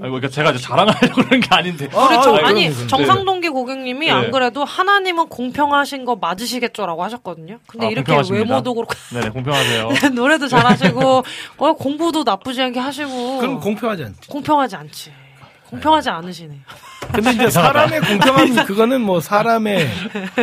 아이고 0.00 0.14
그러니까 0.14 0.28
제가 0.28 0.50
이제 0.52 0.60
자랑하려고 0.60 1.22
그런 1.22 1.40
게 1.40 1.48
아닌데 1.50 1.88
그렇죠. 1.88 2.36
아, 2.36 2.46
아니 2.46 2.68
그럼요. 2.68 2.86
정상동기 2.86 3.48
고객님이 3.48 4.06
네. 4.06 4.12
안 4.12 4.30
그래도 4.30 4.64
하나님은 4.64 5.28
공평하신 5.28 6.04
거 6.04 6.14
맞으시겠죠라고 6.16 7.02
하셨거든요. 7.02 7.58
근데 7.66 7.86
아, 7.86 7.90
이렇게 7.90 8.04
공평하십니다. 8.12 8.48
외모도 8.48 8.74
그렇고 8.74 8.94
네네 9.12 9.30
공평하세요. 9.30 9.88
노래도 10.14 10.46
잘하시고 10.46 11.24
어, 11.56 11.72
공부도 11.72 12.22
나쁘지 12.22 12.62
않게 12.62 12.78
하시고 12.78 13.38
그럼 13.38 13.58
공평하지 13.60 14.04
않지. 14.04 14.28
공평하지 14.28 14.76
않지. 14.76 15.12
공평하지 15.70 16.10
않으시네. 16.10 16.54
근데 17.12 17.30
이제 17.32 17.50
사람의 17.50 18.00
공평함 18.00 18.54
그거는 18.66 19.00
뭐 19.00 19.20
사람의 19.20 19.88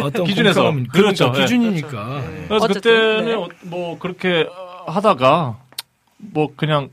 어떤 0.04 0.26
기준에서. 0.26 0.64
공평함, 0.64 0.88
그렇죠. 0.88 1.32
그러니까 1.32 1.42
기준이니까. 1.42 2.22
네. 2.22 2.46
그래서 2.48 2.66
어쨌든, 2.66 2.92
그때는 2.92 3.26
네. 3.26 3.34
어, 3.36 3.50
뭐 3.64 4.00
그렇게 4.00 4.48
하다가 4.88 5.58
뭐 6.18 6.50
그냥 6.56 6.90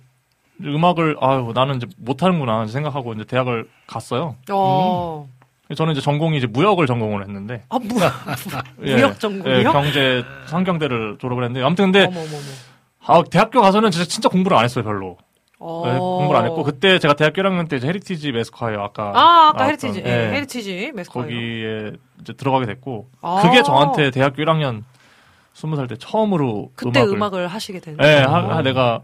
음악을 0.65 1.17
아유 1.21 1.53
나는 1.55 1.77
이제 1.77 1.87
못하는구나 1.97 2.67
생각하고 2.67 3.15
이제 3.15 3.25
대학을 3.25 3.69
갔어요. 3.87 4.37
어. 4.51 5.29
저는 5.75 5.93
이제 5.93 6.03
전공이 6.03 6.37
이제 6.37 6.47
무역을 6.47 6.87
전공을 6.87 7.23
했는데 7.23 7.65
아, 7.71 7.79
무, 7.79 7.99
예, 8.85 8.95
무역 8.97 9.19
전공이요? 9.19 9.59
예, 9.59 9.63
경제 9.63 10.23
상경대를 10.47 11.17
졸업을 11.19 11.45
했는데 11.45 11.65
아무튼 11.65 11.91
근데 11.91 12.05
어머머머. 12.05 12.39
아, 13.07 13.23
대학교 13.31 13.61
가서는 13.63 13.91
진짜 13.91 14.07
진짜 14.07 14.29
공부를 14.29 14.57
안 14.57 14.65
했어요 14.65 14.85
별로. 14.85 15.17
어. 15.65 15.83
네, 15.87 15.97
공부를 15.99 16.41
안 16.41 16.45
했고 16.47 16.65
그때 16.65 16.99
제가 16.99 17.15
대학교 17.15 17.41
1학년 17.41 17.69
때 17.69 17.77
이제 17.77 17.87
헤리티지 17.87 18.33
매스콰이어 18.33 18.83
아까 18.83 19.13
아, 19.15 19.49
아까 19.51 19.59
나왔던, 19.65 19.69
헤리티지. 19.69 20.03
예, 20.05 20.11
예, 20.11 20.35
헤리티지 20.35 20.93
매스콰이어예요. 20.95 21.27
거기에 21.29 21.93
이제 22.21 22.33
들어가게 22.33 22.67
됐고 22.67 23.09
아. 23.21 23.43
그게 23.43 23.63
저한테 23.63 24.11
대학교 24.11 24.43
1학년 24.43 24.83
20살 25.55 25.89
때 25.89 25.97
처음으로 25.99 26.73
그때 26.75 27.01
음악을, 27.01 27.17
음악을, 27.17 27.47
하시게 27.47 27.79
된. 27.79 27.97
예, 28.03 28.23
하- 28.23 28.57
하- 28.57 28.63
내가 28.63 29.03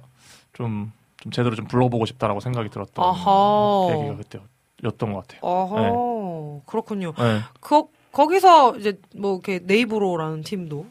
좀, 0.53 0.93
좀 1.19 1.31
제대로 1.31 1.55
좀 1.55 1.67
불러보고 1.69 2.07
싶다라고 2.07 2.41
생각이 2.41 2.71
들었던 2.71 3.05
아하. 3.05 3.87
계기가 3.91 4.17
그때였던 4.17 5.13
것 5.13 5.29
같아요. 5.29 6.61
그렇군요. 6.67 7.13
네. 7.17 7.41
그, 7.61 7.85
거기서 8.11 8.77
이제 8.79 8.99
뭐 9.15 9.35
이렇게 9.35 9.61
네이브로라는 9.65 10.43
팀도. 10.43 10.87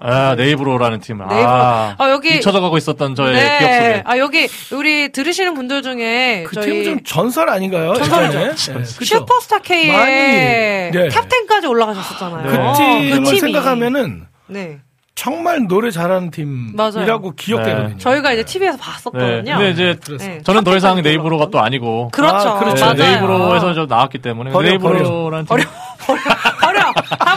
아, 0.00 0.34
네이브로라는 0.34 1.00
팀을. 1.00 1.26
네이브로. 1.26 1.48
아, 1.48 1.94
아, 1.98 2.10
여기. 2.10 2.36
잊혀져 2.36 2.60
가고 2.60 2.78
있었던 2.78 3.14
저의 3.14 3.34
기억 3.58 3.72
속에. 3.72 4.02
아, 4.06 4.18
여기 4.18 4.48
우리 4.72 5.12
들으시는 5.12 5.54
분들 5.54 5.82
중에 5.82 6.44
그 6.48 6.60
팀은 6.60 6.84
좀 6.84 7.04
전설 7.04 7.50
아닌가요? 7.50 7.92
전설이죠. 7.94 8.38
예전에? 8.38 8.78
네? 8.78 8.84
슈퍼스타 8.84 9.58
K에 9.60 9.92
많이, 9.92 10.10
네. 10.10 11.08
top10까지 11.10 11.68
올라가셨었잖아요. 11.68 12.42
그 12.50 12.56
네. 12.82 13.10
팀을 13.10 13.24
팀이. 13.24 13.40
생각하면은 13.40 14.26
네. 14.46 14.78
정말 15.14 15.66
노래 15.68 15.90
잘하는. 15.90 16.30
팀이라고 16.30 17.32
기억되거든요. 17.36 17.88
네. 17.88 17.94
저희가 17.98 18.32
이제 18.32 18.42
TV에서 18.42 18.78
네. 18.78 18.82
봤었거든요. 18.82 19.56
근데 19.58 19.70
이제 19.70 19.96
들었어요. 20.02 20.28
네. 20.30 20.42
저는 20.42 20.64
더 20.64 20.74
이상 20.76 20.96
top10까지 20.96 21.02
네이브로가 21.02 21.48
또 21.50 21.60
아니고. 21.60 22.08
그렇죠. 22.10 22.48
아, 22.48 22.58
그렇죠. 22.58 22.94
네이브로에서 22.94 23.74
좀 23.74 23.86
나왔기 23.86 24.18
때문에. 24.18 24.50
버려, 24.50 24.70
네이브로라는 24.70 25.44
팀. 25.44 25.48
버려! 25.48 25.64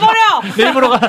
다 0.05 0.41
버려! 0.41 0.55
네이버로가 0.65 0.99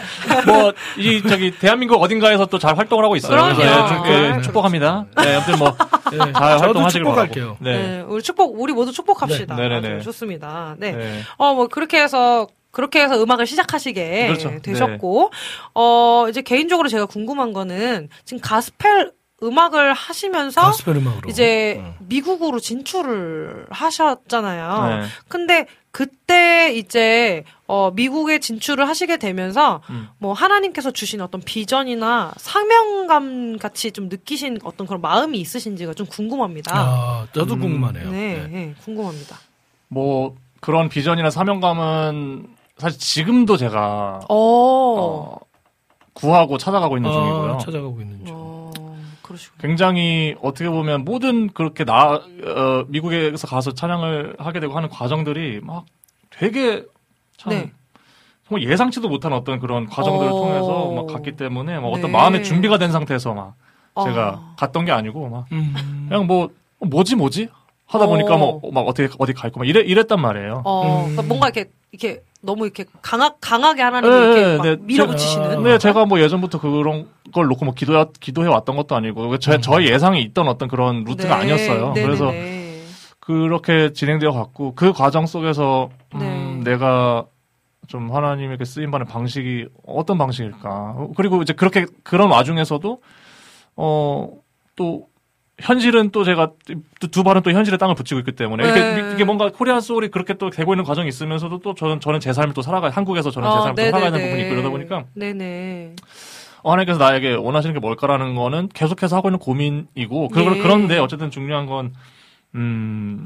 뭐이 0.47 1.22
저기 1.28 1.51
대한민국 1.59 2.03
어딘가에서 2.03 2.47
또 2.47 2.59
잘 2.59 2.78
활동을 2.78 3.05
하고 3.05 3.16
있어요. 3.16 3.32
그럼요. 3.32 3.55
그래서 3.57 3.84
예, 3.84 3.88
좀, 3.88 4.07
예, 4.07 4.30
네. 4.36 4.42
축복합니다. 4.42 5.05
네, 5.22 5.34
아무튼 5.34 5.59
뭐 5.59 5.76
네. 6.11 6.18
잘 6.18 6.32
저도 6.32 6.64
활동하시길 6.64 7.05
축복할게요. 7.05 7.45
바라고. 7.45 7.64
네. 7.64 7.72
네. 7.76 8.05
우리 8.09 8.22
축복, 8.22 8.61
우리 8.61 8.72
모두 8.72 8.92
축복합시다. 8.92 9.55
네. 9.57 9.68
네네네. 9.68 9.97
아주 9.97 10.05
좋습니다. 10.05 10.76
네. 10.78 10.92
네. 10.92 11.20
어, 11.36 11.55
뭐, 11.55 11.66
그렇게 11.68 12.01
해서, 12.01 12.47
그렇게 12.70 13.01
해서 13.03 13.22
음악을 13.22 13.47
시작하시게 13.47 14.26
그렇죠. 14.28 14.53
되셨고, 14.62 15.30
어, 15.74 16.26
이제 16.30 16.40
개인적으로 16.42 16.88
제가 16.88 17.07
궁금한 17.07 17.53
거는, 17.53 18.09
지금 18.24 18.40
가스펠 18.40 19.12
음악을 19.43 19.93
하시면서, 19.93 20.72
음악으로. 20.87 21.28
이제 21.28 21.80
어. 21.82 21.95
미국으로 22.01 22.61
진출을 22.61 23.66
하셨잖아요. 23.70 25.01
네. 25.01 25.07
근데 25.28 25.66
그때 25.91 26.72
이제 26.74 27.45
어 27.66 27.91
미국에 27.93 28.39
진출을 28.41 28.89
하시게 28.89 29.16
되면서 29.16 29.80
음. 29.91 30.09
뭐 30.18 30.32
하나님께서 30.32 30.91
주신 30.91 31.20
어떤 31.20 31.41
비전이나 31.41 32.32
사명감 32.37 33.59
같이 33.59 33.93
좀 33.93 34.09
느끼신 34.09 34.59
어떤 34.64 34.87
그런 34.87 35.01
마음이 35.01 35.39
있으신지가 35.39 35.95
좀 35.95 36.07
궁금합니다. 36.07 36.72
아, 36.74 37.26
저도 37.32 37.55
음, 37.55 37.61
궁금하네요. 37.61 38.11
네, 38.11 38.35
네. 38.35 38.47
네, 38.49 38.74
궁금합니다. 38.85 39.39
뭐 39.89 40.35
그런 40.61 40.89
비전이나 40.89 41.30
사명감은 41.30 42.49
사실 42.78 42.99
지금도 42.99 43.57
제가 43.57 44.20
어, 44.28 44.37
어, 44.37 45.39
구하고 46.12 46.59
찾아가고 46.59 46.97
있는 46.97 47.11
중이고요. 47.12 47.53
어, 47.53 47.59
찾아가고 47.59 48.01
있는 48.01 48.24
중. 48.24 48.35
어, 48.37 48.53
그러시군요. 49.25 49.59
굉장히 49.61 50.37
어떻게 50.43 50.68
보면 50.68 51.05
모든 51.05 51.49
그렇게 51.49 51.85
나 51.85 52.12
어, 52.12 52.85
미국에서 52.89 53.47
가서 53.47 53.72
찬양을 53.72 54.37
하게 54.39 54.61
되고 54.61 54.77
하는 54.77 54.91
과정들이 54.91 55.61
막 55.62 55.87
되게 56.29 56.85
참 57.39 57.51
네. 57.51 57.72
정말 58.47 58.68
예상치도 58.68 59.09
못한 59.09 59.33
어떤 59.33 59.59
그런 59.61 59.87
과정들을 59.87 60.31
어. 60.31 60.37
통해서 60.37 60.91
막 60.93 61.07
갔기 61.07 61.33
때문에 61.37 61.81
막 61.81 61.89
어떤 61.89 62.03
네. 62.03 62.09
마음의 62.09 62.45
준비가 62.45 62.77
된 62.77 62.93
상태에서 62.93 63.33
막 63.33 63.55
제가 64.05 64.29
어. 64.29 64.55
갔던 64.59 64.85
게 64.85 64.93
아니고 64.93 65.29
막 65.31 65.47
음. 65.53 66.07
그냥 66.09 66.27
뭐 66.27 66.51
어, 66.79 66.87
뭐지 66.87 67.16
뭐지 67.16 67.49
하다 67.95 68.07
보니까 68.07 68.34
어. 68.34 68.38
뭐 68.38 68.61
막 68.72 68.80
어떻게 68.86 69.09
어디 69.18 69.32
가 69.32 69.49
있고 69.49 69.61
막 69.61 69.68
이래 69.68 69.80
이랬단 69.80 70.20
말이에요. 70.20 70.62
어, 70.64 70.82
음. 71.07 71.12
그러니까 71.12 71.22
뭔가 71.22 71.49
이렇게 71.49 71.70
이렇게 71.92 72.22
너무 72.42 72.64
이렇게 72.64 72.84
강하, 73.03 73.30
강하게 73.40 73.82
하나님 73.82 74.11
네, 74.11 74.16
이렇게 74.16 74.57
막 74.57 74.62
네, 74.64 74.76
밀어붙이시는. 74.80 75.49
근데 75.57 75.78
제가 75.78 76.05
뭐 76.07 76.20
예전부터 76.20 76.61
그런 76.61 77.09
걸 77.32 77.47
놓고 77.47 77.64
뭐 77.64 77.74
기도해 77.74 78.07
기도해 78.20 78.49
왔던 78.49 78.76
것도 78.76 78.95
아니고 78.97 79.38
저 79.38 79.59
저의 79.61 79.88
예상에 79.88 80.20
있던 80.20 80.49
어떤 80.49 80.68
그런 80.68 81.05
루트가 81.05 81.36
네, 81.36 81.42
아니었어요. 81.42 81.92
네네네. 81.95 82.03
그래서 82.07 82.32
그렇게 83.20 83.92
진행되어 83.92 84.32
갔고 84.32 84.74
그 84.74 84.92
과정 84.92 85.26
속에서 85.26 85.88
음, 86.14 86.61
네. 86.64 86.72
내가 86.72 87.24
좀 87.86 88.14
하나님에게 88.14 88.64
쓰임 88.64 88.90
받는 88.90 89.07
방식이 89.07 89.66
어떤 89.86 90.18
방식일까? 90.18 90.68
어, 90.97 91.11
그리고 91.16 91.40
이제 91.42 91.53
그렇게 91.53 91.86
그런 92.03 92.30
와중에서도 92.30 93.01
어 93.76 94.28
또 94.76 95.07
현실은 95.61 96.11
또 96.11 96.24
제가 96.24 96.52
두- 96.98 97.09
두 97.09 97.22
발은 97.22 97.42
또 97.42 97.52
현실의 97.52 97.78
땅을 97.78 97.94
붙이고 97.94 98.18
있기 98.20 98.32
때문에 98.32 98.64
이렇게 98.64 98.80
네. 98.80 99.12
이게 99.14 99.24
뭔가 99.24 99.50
코리안 99.50 99.80
소울이 99.80 100.09
그렇게 100.09 100.34
또 100.34 100.50
되고 100.50 100.72
있는 100.74 100.84
과정이 100.84 101.09
있으면서도 101.09 101.61
또 101.61 101.74
저는 101.74 102.00
저는 102.00 102.18
제 102.20 102.32
삶을 102.32 102.55
또 102.55 102.62
살아가 102.62 102.90
한국에서 102.90 103.30
저는 103.30 103.48
제 103.50 103.57
어, 103.57 103.61
삶을 103.62 103.74
또 103.76 103.82
살아가는. 103.90 104.20
부분이 104.20 104.42
있고 104.42 104.52
이러다 104.55 104.70
보니까 104.70 105.05
네네. 105.14 105.94
어, 106.62 106.72
하나님께서 106.72 106.98
나에게 106.98 107.34
원하시는 107.34 107.72
게 107.72 107.78
뭘까라는 107.80 108.34
거는 108.34 108.68
계속해서 108.74 109.16
하고 109.16 109.28
있는 109.28 109.38
고민이고 109.38 110.28
그, 110.30 110.40
예. 110.40 110.59
그런데 110.61 110.98
어쨌든 110.98 111.30
중요한 111.30 111.66
건 111.66 111.94
음, 112.57 113.24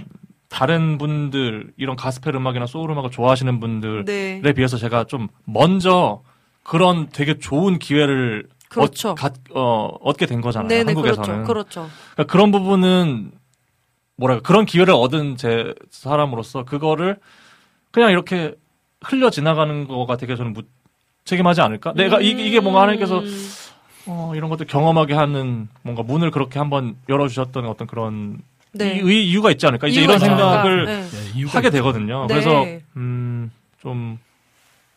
다른 0.50 0.98
분들 0.98 1.72
이런 1.78 1.96
가스펠 1.96 2.34
음악이나 2.34 2.66
소울 2.66 2.90
음악을 2.90 3.10
좋아하시는 3.10 3.58
분들에 3.60 4.40
네. 4.42 4.52
비해서 4.52 4.76
제가 4.76 5.04
좀 5.04 5.28
먼저 5.44 6.22
그런 6.62 7.08
되게 7.10 7.38
좋은 7.38 7.78
기회를 7.78 8.48
그렇죠. 8.68 9.10
얻, 9.10 9.14
가- 9.16 9.30
어, 9.54 9.96
얻게 10.02 10.26
된 10.26 10.40
거잖아요. 10.40 10.68
네네, 10.68 10.92
한국에서는. 10.92 11.44
그렇죠. 11.44 11.46
그렇죠. 11.46 11.90
그러니까 12.14 12.32
그런 12.32 12.50
부분은 12.50 13.32
뭐랄까 14.16 14.42
그런 14.42 14.66
기회를 14.66 14.92
얻은 14.94 15.36
제 15.36 15.74
사람으로서 15.90 16.64
그거를 16.64 17.16
그냥 17.90 18.10
이렇게 18.10 18.54
흘려 19.02 19.30
지나가는 19.30 19.86
거가 19.86 20.16
되게 20.16 20.36
저는 20.36 20.54
무책임하지 21.24 21.60
않을까? 21.60 21.92
내가 21.94 22.20
이, 22.20 22.30
이게 22.30 22.60
뭔가 22.60 22.82
하나님께서 22.82 23.20
음. 23.20 23.50
어, 24.06 24.32
이런 24.34 24.50
것들 24.50 24.66
경험하게 24.66 25.14
하는 25.14 25.68
뭔가 25.82 26.02
문을 26.02 26.30
그렇게 26.30 26.58
한번 26.58 26.96
열어주셨던 27.08 27.66
어떤 27.66 27.86
그런 27.86 28.40
네. 28.72 29.00
이, 29.02 29.30
이유가 29.30 29.50
있지 29.50 29.66
않을까? 29.66 29.86
이제 29.86 30.02
이런. 30.02 30.18
생각을 30.18 30.84
네. 30.86 31.02
네, 31.08 31.44
하게. 31.46 31.70
되거든요. 31.70 32.26
네. 32.26 32.34
그래서 32.34 32.66
음, 32.96 33.50
좀 33.80 34.18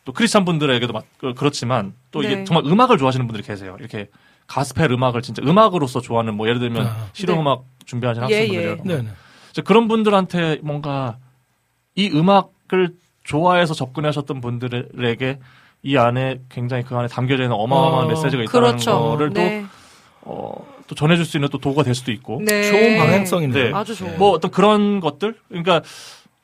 또 0.05 0.13
크리스찬 0.13 0.45
분들에게도 0.45 0.93
막 0.93 1.05
그- 1.17 1.33
그렇지만 1.33 1.93
또 2.11 2.23
이게 2.23 2.37
네. 2.37 2.43
정말 2.43 2.65
음악을 2.65 2.97
좋아하시는 2.97 3.25
분들이 3.27 3.45
계세요. 3.45 3.77
이렇게 3.79 4.09
가스펠 4.47 4.91
음악을 4.91 5.21
진짜 5.21 5.41
음악으로서 5.45 6.01
좋아하는 6.01 6.35
뭐 6.35 6.47
예를 6.47 6.59
들면 6.59 6.85
아. 6.85 7.07
실용 7.13 7.37
네. 7.37 7.41
음악 7.41 7.63
준비하시는 7.85 8.29
예, 8.29 8.35
학생분들 8.39 8.77
예. 8.91 8.95
네, 8.97 9.01
네. 9.03 9.09
이제 9.51 9.61
그런 9.61 9.87
분들한테 9.87 10.59
뭔가 10.63 11.17
이 11.95 12.09
음악을 12.13 12.95
좋아해서 13.23 13.73
접근하셨던 13.73 14.41
분들에게 14.41 15.39
이 15.83 15.97
안에 15.97 16.41
굉장히 16.49 16.83
그 16.83 16.95
안에 16.95 17.07
담겨져 17.07 17.43
있는 17.43 17.55
어마어마한 17.55 18.05
어, 18.05 18.09
메시지가 18.09 18.43
있다는 18.43 18.47
그렇죠. 18.47 18.99
거를 18.99 19.33
네. 19.33 19.65
또, 20.23 20.31
어, 20.31 20.67
또 20.87 20.95
전해줄 20.95 21.25
수 21.25 21.37
있는 21.37 21.49
또 21.49 21.57
도구가 21.57 21.83
될 21.83 21.95
수도 21.95 22.11
있고 22.11 22.41
네. 22.43 22.63
좋은 22.69 22.97
방향성이네요. 22.97 23.63
네. 23.69 23.73
아주 23.73 23.95
좋은. 23.95 24.17
뭐 24.17 24.31
어떤 24.31 24.51
그런 24.51 24.99
것들 24.99 25.35
그러니까 25.49 25.81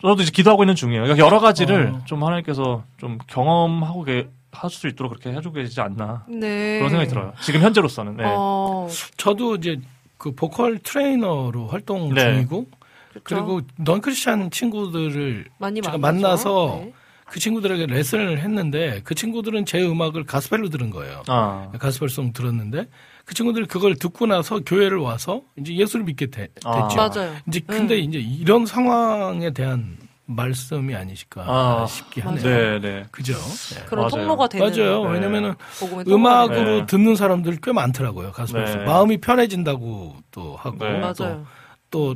저도 0.02 0.22
이제 0.22 0.32
기도하고 0.32 0.64
있는 0.64 0.76
중이에요. 0.76 1.04
그러니까 1.04 1.26
여러 1.26 1.39
가지를 1.39 1.93
어. 1.95 2.02
좀 2.06 2.24
하나님께서 2.24 2.84
좀 2.98 3.18
경험하고 3.28 4.04
게, 4.04 4.30
할수 4.52 4.88
있도록 4.88 5.12
그렇게 5.12 5.36
해주고 5.36 5.56
계시지 5.56 5.82
않나 5.82 6.26
네. 6.28 6.78
그런 6.78 6.89
생각이 6.89 7.10
들어요. 7.10 7.34
지금 7.41 7.62
현재로서는. 7.62 8.18
네. 8.18 8.24
어, 8.26 8.88
저도 9.18 9.56
이제 9.56 9.80
그 10.18 10.32
보컬 10.32 10.80
트레이너로 10.80 11.68
활동 11.68 12.14
네. 12.14 12.22
중이고 12.34 12.68
그렇죠. 13.10 13.24
그리고 13.24 13.62
non-Christian 13.78 14.51
친구들을 14.52 15.45
많이 15.58 15.82
제가 15.82 15.98
만나죠. 15.98 16.22
만나서 16.22 16.80
네. 16.82 16.93
그 17.28 17.39
친구들에게 17.39 17.88
레슨을 17.88 18.39
했는데 18.39 19.01
그 19.03 19.13
친구들은 19.13 19.65
제 19.65 19.86
음악을 19.86 20.23
가스펠로 20.23 20.69
들은 20.69 20.89
거예요. 20.89 21.23
아. 21.28 21.69
가스펠송 21.78 22.34
들었는데 22.34 22.88
그 23.25 23.34
친구들이 23.36 23.65
그걸 23.65 23.95
듣고 23.95 24.25
나서 24.25 24.59
교회를 24.65 24.97
와서 24.97 25.41
이제 25.57 25.75
예수를 25.75 26.05
믿게 26.05 26.28
되, 26.28 26.47
아. 26.63 26.88
됐죠. 26.88 26.95
맞아요. 27.21 27.36
이제 27.47 27.59
근데 27.59 27.97
이제 27.97 28.17
이런 28.17 28.65
상황에 28.65 29.51
대한 29.51 29.97
말씀이 30.25 30.95
아니실까 30.95 31.43
아. 31.45 31.86
싶게 31.86 32.21
하네요. 32.21 32.43
네, 32.43 32.80
네. 32.80 33.03
그죠? 33.11 33.34
네. 33.34 33.84
그런 33.86 34.05
맞아요. 34.05 34.09
통로가 34.09 34.47
되는 34.47 34.65
맞아요. 34.69 35.05
네. 35.05 35.11
왜냐면은 35.13 35.53
음악으로 36.07 36.80
네. 36.80 36.86
듣는 36.86 37.15
사람들 37.15 37.57
꽤 37.61 37.73
많더라고요. 37.73 38.32
가스펠송. 38.32 38.80
네. 38.80 38.86
마음이 38.86 39.17
편해진다고 39.17 40.15
또 40.32 40.55
하고 40.55 40.78
네. 40.78 41.01
또, 41.17 41.23
맞아요. 41.23 41.45
또 41.91 42.15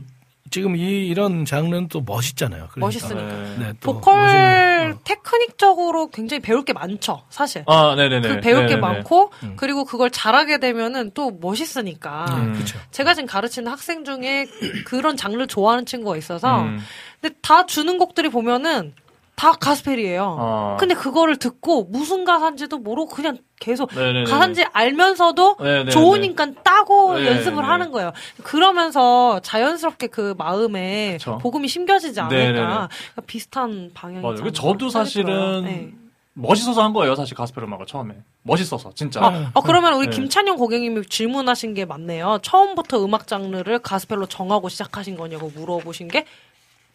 지금 0.50 0.76
이 0.76 1.08
이런 1.08 1.46
장르는 1.46 1.88
또 1.88 2.02
멋있잖아요. 2.02 2.68
그러니까. 2.72 2.80
멋있으니까. 2.80 3.22
네. 3.22 3.56
네, 3.58 3.74
또 3.80 3.94
보컬 3.94 4.22
멋있는, 4.22 4.92
어. 4.94 5.00
테크닉적으로 5.04 6.10
굉장히 6.10 6.42
배울 6.42 6.66
게 6.66 6.74
많죠, 6.74 7.24
사실. 7.30 7.64
아, 7.68 7.96
네네네. 7.96 8.28
그 8.28 8.40
배울 8.42 8.68
게 8.68 8.76
네네네. 8.76 8.82
많고 8.82 9.32
음. 9.44 9.54
그리고 9.56 9.86
그걸 9.86 10.10
잘하게 10.10 10.60
되면은 10.60 11.12
또 11.14 11.32
멋있으니까. 11.32 12.26
음. 12.32 12.54
그렇죠. 12.54 12.80
제가 12.92 13.14
지금 13.14 13.28
가르치는 13.28 13.72
학생 13.72 14.04
중에 14.04 14.48
그런 14.86 15.16
장르를 15.16 15.48
좋아하는 15.48 15.86
친구가 15.86 16.18
있어서 16.18 16.64
음. 16.64 16.80
근데 17.22 17.36
다 17.42 17.66
주는 17.66 17.98
곡들이 17.98 18.30
보면은 18.30 18.94
다 19.42 19.54
가스펠이에요. 19.54 20.38
아. 20.40 20.78
근데 20.80 20.94
그거를 20.94 21.38
듣고 21.38 21.86
무슨 21.86 22.26
가사인지도 22.26 22.78
모르고 22.78 23.10
그냥 23.10 23.40
계속 23.60 23.90
네네네. 23.92 24.26
가사인지 24.26 24.66
알면서도 24.72 25.58
네네네. 25.60 25.90
좋으니까 25.90 26.52
따고 26.64 27.16
네네네. 27.16 27.38
연습을 27.38 27.68
하는 27.68 27.90
거예요. 27.90 28.12
그러면서 28.44 29.40
자연스럽게 29.40 30.08
그 30.08 30.36
마음에 30.38 31.14
그쵸. 31.14 31.40
복음이 31.40 31.68
심겨지지 31.68 32.20
않을까. 32.20 32.52
그러니까 32.52 32.90
비슷한 33.26 33.90
방향이 33.96 34.22
맞아요. 34.22 34.52
저도 34.52 34.90
사실은 34.90 35.64
네. 35.66 35.92
멋있어서 36.34 36.84
한 36.84 36.94
거예요, 36.94 37.16
사실 37.16 37.36
가스펠 37.36 37.64
음악을 37.64 37.88
처음에. 37.88 38.16
멋있어서, 38.44 38.92
진짜. 38.94 39.22
아, 39.26 39.52
어, 39.56 39.62
그러면 39.62 39.96
우리 39.96 40.08
네. 40.08 40.16
김찬영 40.16 40.56
고객님이 40.56 41.08
질문하신 41.08 41.74
게 41.74 41.86
맞네요. 41.86 42.40
처음부터 42.44 43.04
음악 43.04 43.26
장르를 43.26 43.80
가스펠로 43.80 44.28
정하고 44.28 44.70
시작하신 44.70 45.18
거냐고 45.18 45.52
물어보신 45.54 46.10
게 46.10 46.26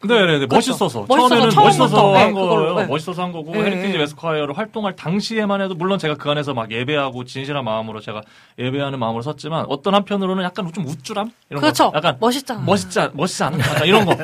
네네네. 0.03 0.45
그렇죠. 0.45 0.55
멋있어서. 0.55 1.05
멋있어서 1.07 1.29
처음에는 1.29 1.55
멋있어서 1.55 2.11
네, 2.13 2.19
한 2.19 2.33
거예요. 2.33 2.75
네. 2.75 2.85
멋있어서 2.85 3.23
한 3.23 3.31
거고, 3.31 3.51
네, 3.53 3.63
헤리티지 3.63 3.93
네. 3.93 3.97
매스콰이어로 3.99 4.53
활동할 4.53 4.95
당시에만 4.95 5.61
해도, 5.61 5.73
물론 5.73 5.97
제가 5.97 6.15
그 6.15 6.29
안에서 6.29 6.53
막 6.53 6.71
예배하고 6.71 7.23
진실한 7.25 7.63
마음으로 7.65 7.99
제가 7.99 8.21
예배하는 8.59 8.99
마음으로 8.99 9.23
섰지만, 9.23 9.65
어떤 9.69 9.95
한편으로는 9.95 10.43
약간 10.43 10.71
좀 10.71 10.85
우쭐함? 10.85 11.31
이런 11.49 11.61
그렇죠. 11.61 11.91
거. 11.91 11.97
약간 11.97 12.17
멋있잖아. 12.19 12.61
멋있지, 12.61 12.99
않- 12.99 13.11
멋있지 13.15 13.43
않아? 13.43 13.57
약간 13.59 13.85
이런 13.87 14.05
거. 14.05 14.15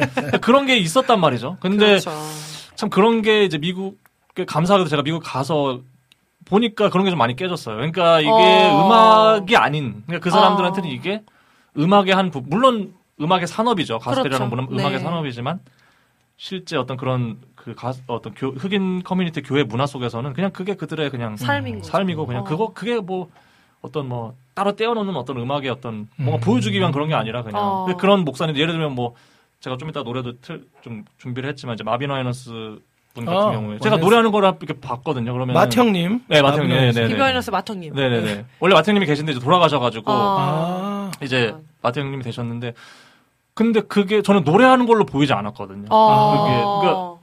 그런 0.42 0.66
게 0.68 0.78
있었단 0.78 1.20
말이죠. 1.20 1.58
근데 1.60 1.88
그렇죠. 1.88 2.12
참 2.76 2.90
그런 2.90 3.22
게 3.24 3.44
이제 3.44 3.58
미국에 3.58 4.46
감사하게도 4.46 4.90
제가 4.90 5.02
미국 5.02 5.22
가서 5.26 5.80
보니까 6.46 6.90
그런 6.90 7.06
게 7.06 7.10
좀 7.10 7.18
많이 7.18 7.36
깨졌어요. 7.36 7.76
그러니까 7.78 8.20
이게 8.20 8.30
어. 8.30 8.86
음악이 8.86 9.56
아닌, 9.58 10.04
그러니까 10.06 10.24
그 10.24 10.30
사람들한테는 10.30 10.88
어. 10.90 10.92
이게 10.94 11.24
음악의 11.78 12.14
한 12.14 12.30
부, 12.30 12.42
물론 12.46 12.94
음악의 13.22 13.48
산업이죠. 13.48 14.00
가스펠이라는 14.00 14.50
그렇죠. 14.50 14.68
분은 14.68 14.80
음악의 14.80 14.98
네. 14.98 15.04
산업이지만 15.04 15.60
실제 16.38 16.76
어떤 16.78 16.98
그런 16.98 17.38
그 17.56 17.76
가, 17.76 17.94
어떤 18.08 18.34
교- 18.34 18.50
흑인 18.52 19.04
커뮤니티 19.04 19.42
교회 19.42 19.64
문화 19.64 19.86
속에서는 19.86 20.34
그냥 20.34 20.52
그게 20.52 20.76
그들의 20.76 21.10
그냥 21.12 21.38
삶인 21.38 21.80
거죠. 21.80 21.92
삶이고 21.92 22.26
그냥 22.26 22.42
어. 22.42 22.46
그거 22.46 22.74
그게 22.74 23.00
뭐 23.00 23.30
어떤 23.82 24.08
뭐 24.10 24.36
따로 24.56 24.76
떼어놓는 24.76 25.16
어떤 25.16 25.38
음악의 25.38 25.70
어떤 25.70 26.08
뭔가 26.18 26.38
음. 26.38 26.40
보여주기 26.42 26.80
위한 26.80 26.92
그런 26.92 27.08
게 27.08 27.14
아니라 27.14 27.44
그냥 27.44 27.62
어. 27.62 27.86
그- 27.86 27.98
그런 27.98 28.26
목사님 28.26 28.56
예를 28.58 28.74
들면 28.74 28.94
뭐 28.96 29.16
제가 29.60 29.78
좀 29.78 29.90
이따 29.90 30.04
노래도 30.04 30.34
틀, 30.42 30.66
좀 30.82 31.06
준비를 31.20 31.48
했지만 31.50 31.76
이제 31.76 31.84
마빈 31.84 32.10
와이넌스 32.10 32.50
분 33.14 33.26
같은 33.26 33.40
아, 33.42 33.52
경우에 33.52 33.78
제가. 33.78 33.98
노래하는 33.98 34.32
거를 34.32 34.54
이렇게 34.60 34.80
봤거든요. 34.82 35.32
그러면 35.34 35.54
마형님. 35.54 36.24
네, 36.28 36.42
마태형님. 36.42 36.76
네, 36.76 36.92
네. 36.92 37.08
비바이너스 37.08 37.52
마통님. 37.52 37.94
네네네. 37.94 38.46
원래 38.60 38.74
마태형님이 38.74 39.06
계신데 39.06 39.34
이제 39.34 39.40
돌아가셔가지고 39.40 40.12
어. 40.12 40.16
아, 40.40 41.12
이제 41.22 41.54
마태형님이 41.84 42.24
되셨는데 42.24 42.74
근데 43.54 43.82
그게 43.82 44.22
저는 44.22 44.44
노래하는 44.44 44.86
걸로 44.86 45.06
보이지 45.06 45.34
않았거든요. 45.34 45.86
어. 45.90 46.44
그게 46.44 46.56
그러니까 46.82 47.14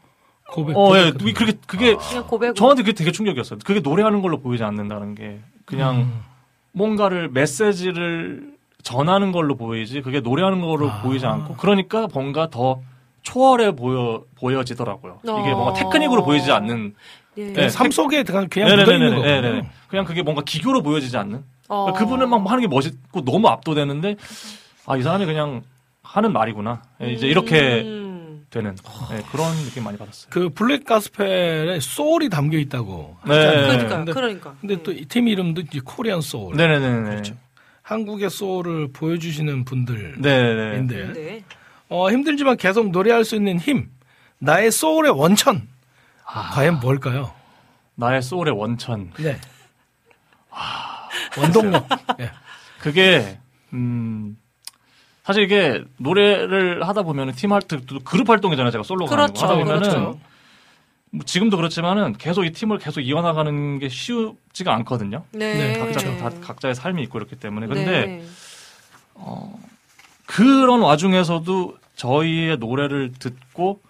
고백. 0.53 0.77
어, 0.77 0.97
예, 0.99 1.11
고백. 1.13 1.35
그게 1.35 1.53
그게 1.67 1.97
그냥 1.97 2.27
고백으로. 2.27 2.55
저한테 2.55 2.83
그게 2.83 2.93
되게 2.93 3.13
충격이었어요. 3.13 3.59
그게 3.65 3.81
노래하는 3.81 4.23
걸로 4.23 4.39
보이지 4.41 4.63
않는다는 4.63 5.15
게 5.15 5.41
그냥 5.65 5.97
음. 5.97 6.23
뭔가를 6.73 7.29
메시지를 7.31 8.55
전하는 8.83 9.33
걸로 9.33 9.57
보이지 9.57 10.03
그게 10.03 10.21
노래하는 10.21 10.61
걸로 10.61 10.89
아. 10.89 11.03
보이지 11.03 11.27
않고 11.27 11.57
그러니까 11.57 12.07
뭔가 12.13 12.49
더 12.49 12.81
초월해 13.23 13.77
보여 13.77 14.23
보여지더라고요. 14.37 15.19
이게 15.23 15.31
어. 15.33 15.57
뭔가 15.57 15.73
테크닉으로 15.75 16.25
보이지 16.25 16.51
않는 16.53 16.95
예. 17.39 17.53
네. 17.53 17.69
삶 17.69 17.91
속에 17.91 18.23
그냥 18.23 18.49
그냥 18.49 18.77
묻어 18.77 18.93
있는 18.93 19.17
거. 19.17 19.23
네네네. 19.23 19.71
그냥 19.89 20.05
그게 20.05 20.23
뭔가 20.23 20.43
기교로 20.45 20.83
보여지지 20.83 21.17
않는. 21.17 21.45
어. 21.69 21.85
그러니까 21.85 22.05
그분은 22.05 22.29
막 22.29 22.49
하는 22.51 22.61
게 22.63 22.69
멋있고 22.69 23.25
너무 23.25 23.49
압도되는데 23.49 24.17
아 24.87 24.97
이 24.97 25.03
사람이 25.03 25.27
그냥 25.27 25.63
하는 26.13 26.33
말이구나. 26.33 26.83
예, 27.03 27.13
이제 27.13 27.27
이렇게 27.29 27.83
음. 27.83 28.45
되는 28.51 28.75
예, 29.13 29.23
그런 29.31 29.55
느낌 29.65 29.85
많이 29.85 29.97
받았어요. 29.97 30.29
그 30.31 30.49
블랙 30.51 30.85
가스펠에 30.85 31.79
소울이 31.81 32.29
담겨 32.29 32.59
있다고. 32.59 33.17
네. 33.27 33.29
그러니까 33.33 33.97
근데, 33.99 34.13
그러니까. 34.13 34.55
근데 34.61 34.83
또 34.83 34.91
이 34.93 35.07
팀 35.07 35.29
이름도 35.29 35.61
이제 35.63 35.81
코리안 35.85 36.21
소울. 36.21 36.57
네네네. 36.57 37.11
그렇죠. 37.11 37.35
한국의 37.83 38.29
소울을 38.31 38.93
보여주시는 38.93 39.65
분들인데 39.65 40.21
네네. 40.21 41.13
네. 41.13 41.45
어, 41.89 42.11
힘들지만 42.11 42.57
계속 42.57 42.91
노래할 42.91 43.25
수 43.25 43.37
있는 43.37 43.59
힘, 43.59 43.89
나의 44.39 44.71
소울의 44.73 45.13
원천. 45.13 45.69
아. 46.25 46.51
과연 46.53 46.81
뭘까요? 46.81 47.33
나의 47.95 48.23
소울의 48.23 48.55
원천. 48.57 49.13
네. 49.19 49.39
원동력. 51.39 51.87
예. 52.21 52.31
그게 52.81 53.39
음 53.73 54.37
사실 55.31 55.45
이게 55.45 55.85
노래를 55.99 56.89
하다 56.89 57.03
보면은 57.03 57.35
팀 57.35 57.53
활동 57.53 57.81
그룹 58.03 58.29
활동이잖아요. 58.29 58.73
제가 58.73 58.83
솔로가 58.83 59.15
그렇죠. 59.15 59.45
하다 59.45 59.55
보면은 59.55 59.81
그렇죠. 59.81 60.21
뭐 61.13 61.25
지금도 61.25 61.57
그렇지만은 61.57 62.15
계속 62.15 62.45
이 62.45 62.51
팀을 62.51 62.79
계속 62.79 63.01
이어나가는 63.01 63.79
게 63.79 63.89
쉽지가 63.89 64.75
않거든요. 64.75 65.23
네. 65.31 65.55
네, 65.55 65.79
각자 65.79 66.01
그렇죠. 66.01 66.19
다 66.19 66.31
각자의 66.41 66.75
삶이 66.75 67.01
있고 67.05 67.19
이렇기 67.19 67.37
때문에 67.37 67.69
근데 67.69 68.07
네. 68.07 68.25
그런 70.27 70.81
와중에서도 70.81 71.77
저희의 71.95 72.57
노래를 72.57 73.13
듣고 73.17 73.81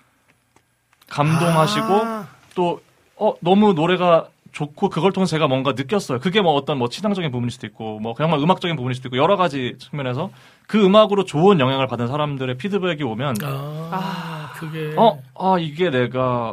감동하시고 1.08 1.86
아, 1.86 2.28
또 2.54 2.82
어, 3.16 3.34
너무 3.40 3.72
노래가 3.72 4.28
좋고 4.52 4.90
그걸 4.90 5.12
통해서 5.12 5.30
제가 5.30 5.46
뭔가 5.46 5.72
느꼈어요. 5.72 6.18
그게 6.18 6.42
뭐 6.42 6.52
어떤 6.52 6.76
뭐 6.76 6.90
치장적인 6.90 7.30
부분일 7.30 7.50
수도 7.50 7.66
있고 7.66 7.98
뭐 8.00 8.12
그냥 8.12 8.30
막 8.30 8.42
음악적인 8.42 8.76
부분일 8.76 8.94
수도 8.94 9.08
있고 9.08 9.16
여러 9.16 9.36
가지 9.36 9.76
측면에서 9.78 10.30
그 10.70 10.84
음악으로 10.84 11.24
좋은 11.24 11.58
영향을 11.58 11.88
받은 11.88 12.06
사람들의 12.06 12.56
피드백이 12.56 13.02
오면 13.02 13.34
아, 13.42 14.52
그게. 14.54 14.94
어, 14.96 15.20
아 15.36 15.56
이게 15.58 15.90
내가 15.90 16.50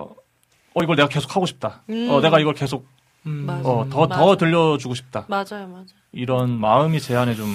어 0.74 0.84
이걸 0.84 0.95
내가 0.95 1.07
계속 1.07 1.36
하고 1.36 1.45
싶다. 1.45 1.84
음. 1.91 2.07
어 2.09 2.20
내가 2.20 2.39
이걸 2.39 2.55
계속 2.55 2.88
음, 3.28 3.45
맞아. 3.45 3.70
어더더 3.70 4.07
맞아. 4.07 4.36
들려주고 4.38 4.95
싶다. 4.95 5.26
맞아요, 5.28 5.68
맞아요. 5.68 5.86
이런 6.13 6.49
마음이 6.59 6.99
제 6.99 7.15
안에 7.15 7.36
좀 7.36 7.45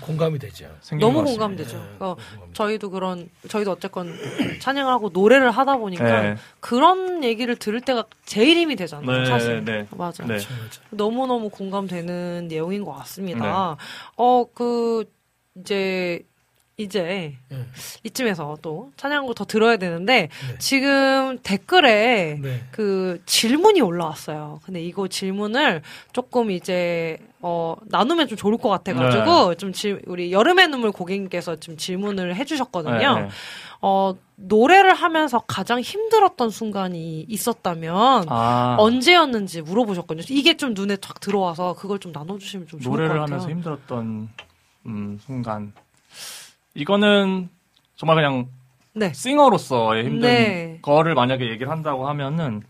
공- 0.00 0.08
공감이 0.10 0.38
되죠. 0.38 0.68
너무. 1.00 1.24
공감되죠. 1.24 1.76
네, 1.76 1.82
어, 1.98 2.14
공감이 2.14 2.52
저희도 2.52 2.90
그런 2.90 3.28
저희도 3.48 3.72
어쨌건 3.72 4.14
찬양을 4.60 4.92
하고 4.92 5.08
노래를 5.12 5.50
하다 5.50 5.78
보니까 5.78 6.04
네. 6.22 6.36
그런 6.60 7.24
얘기를 7.24 7.56
들을 7.56 7.80
때가 7.80 8.04
제일 8.26 8.58
힘이 8.58 8.76
되잖아요. 8.76 9.18
네, 9.22 9.24
사실. 9.26 9.64
네. 9.64 9.86
맞아요. 9.90 10.12
네. 10.20 10.34
맞죠, 10.34 10.48
맞죠. 10.62 10.80
너무 10.90 11.26
너무 11.26 11.48
공감되는 11.48 12.46
내용인 12.48 12.84
것 12.84 12.92
같습니다. 12.92 13.76
네. 13.76 13.84
어그 14.14 15.15
이제 15.60 16.24
이제 16.78 17.34
예. 17.52 17.66
이쯤에서 18.02 18.58
또 18.60 18.90
찬양곡 18.98 19.34
더 19.34 19.46
들어야 19.46 19.78
되는데 19.78 20.28
네. 20.28 20.58
지금 20.58 21.38
댓글에 21.42 22.38
네. 22.42 22.64
그 22.70 23.22
질문이 23.24 23.80
올라왔어요. 23.80 24.60
근데 24.62 24.82
이거 24.82 25.08
질문을 25.08 25.80
조금 26.12 26.50
이제 26.50 27.16
어 27.40 27.76
나누면 27.86 28.28
좀 28.28 28.36
좋을 28.36 28.58
것 28.58 28.68
같아가지고 28.68 29.54
좀 29.54 29.72
질, 29.72 30.02
우리 30.06 30.32
여름의 30.32 30.68
눈물 30.68 30.92
고객님께서 30.92 31.56
지금 31.56 31.78
질문을 31.78 32.36
해주셨거든요. 32.36 33.20
네. 33.20 33.28
어 33.80 34.14
노래를 34.34 34.92
하면서 34.92 35.38
가장 35.46 35.80
힘들었던 35.80 36.50
순간이 36.50 37.24
있었다면 37.26 38.26
아, 38.28 38.76
언제였는지 38.78 39.62
물어보셨거든요. 39.62 40.26
이게 40.28 40.58
좀 40.58 40.74
눈에 40.74 40.98
쫙 40.98 41.20
들어와서 41.20 41.72
그걸 41.72 42.00
좀 42.00 42.12
나눠주시면 42.12 42.66
좀 42.66 42.80
좋을 42.80 42.96
것 42.96 43.02
노래를 43.02 43.20
같아요. 43.20 43.24
하면서 43.24 43.48
힘들었던 43.48 44.28
음, 44.86 45.18
순간 45.24 45.72
이거는 46.74 47.48
정말 47.96 48.16
그냥 48.16 48.48
네. 48.92 49.12
싱어로서의 49.12 50.04
힘든 50.04 50.20
네. 50.28 50.78
거를 50.82 51.14
만약에 51.14 51.48
얘기를 51.50 51.70
한다고 51.70 52.08
하면은 52.08 52.62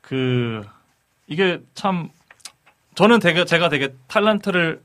그 0.00 0.62
이게 1.26 1.60
참 1.74 2.10
저는 2.94 3.20
되게 3.20 3.44
제가 3.44 3.68
되게 3.68 3.94
탤런트를 4.08 4.80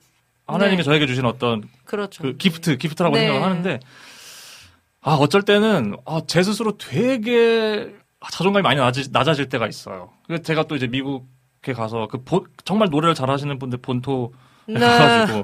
하나님이 0.47 0.78
네. 0.78 0.84
저에게 0.84 1.05
주신 1.07 1.26
어떤 1.26 1.63
그렇죠. 1.86 2.24
그 2.24 2.38
기프트 2.38 2.78
기프트라고 2.78 3.15
네. 3.15 3.22
생각을 3.28 3.43
하는데 3.43 3.80
아 5.01 5.11
어쩔 5.13 5.41
때는 5.41 5.95
아, 6.05 6.22
제 6.28 6.43
스스로 6.43 6.78
되게 6.78 7.93
자존감이 8.32 8.63
많이 8.63 8.80
낮아질, 8.80 9.11
낮아질 9.11 9.49
때가 9.49 9.68
있어요. 9.68 10.09
그래서 10.26 10.43
제가 10.43 10.63
또 10.63 10.76
이제 10.76 10.88
미국에 10.88 11.74
가서 11.74 12.07
그 12.07 12.24
본- 12.24 12.45
정말 12.65 12.89
노래를 12.89 13.13
잘하시는 13.15 13.59
분들 13.59 13.80
본토 13.80 14.34
네. 14.68 14.80
가가지고 14.80 15.43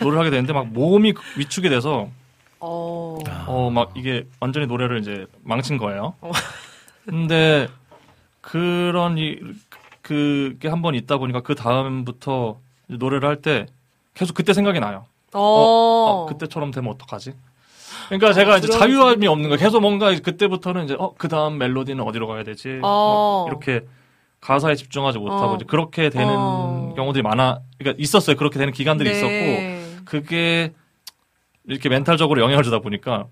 노래를 0.00 0.18
하게 0.20 0.30
되는데 0.30 0.52
막 0.52 0.66
몸이 0.68 1.14
위축이 1.36 1.68
돼서 1.68 2.08
어. 2.60 3.18
어 3.46 3.70
막 3.70 3.92
이게 3.96 4.26
완전히 4.40 4.66
노래를 4.66 4.98
이제 5.00 5.26
망친 5.42 5.78
거예요. 5.78 6.14
어. 6.20 6.30
근데 7.06 7.68
그런 8.40 9.16
이 9.18 9.36
그게 10.02 10.68
한 10.68 10.82
번 10.82 10.94
있다 10.94 11.18
보니까 11.18 11.40
그 11.42 11.54
다음부터 11.54 12.58
노래를 12.86 13.28
할 13.28 13.42
때 13.42 13.66
계속 14.14 14.34
그때 14.34 14.52
생각이 14.52 14.80
나요. 14.80 15.04
어. 15.34 15.40
어, 15.40 16.26
그때처럼 16.26 16.70
되면 16.70 16.90
어떡하지? 16.92 17.34
그러니까 18.08 18.32
제가 18.32 18.56
이제 18.58 18.68
자유함이 18.68 19.26
없는 19.26 19.50
거예요. 19.50 19.58
계속 19.60 19.80
뭔가 19.80 20.14
그때부터는 20.18 20.84
이제 20.84 20.96
어 20.98 21.12
그 21.18 21.28
다음 21.28 21.58
멜로디는 21.58 22.02
어디로 22.02 22.26
가야 22.26 22.42
되지? 22.42 22.80
어. 22.82 23.46
막 23.46 23.52
이렇게 23.52 23.86
가사에 24.40 24.74
집중하지 24.74 25.18
못하고 25.18 25.52
어. 25.52 25.56
이제 25.56 25.64
그렇게 25.68 26.10
되는 26.10 26.28
어. 26.36 26.92
경우들이 26.96 27.22
많아. 27.22 27.60
그러니까 27.78 28.00
있었어요. 28.02 28.36
그렇게 28.36 28.58
되는 28.58 28.72
기간들이 28.72 29.10
있었고 29.10 29.28
네. 29.28 29.84
그게 30.04 30.72
이렇게 31.66 31.88
멘탈적으로 31.88 32.40
영향을 32.40 32.62
주다 32.64 32.78
보니까 32.78 33.26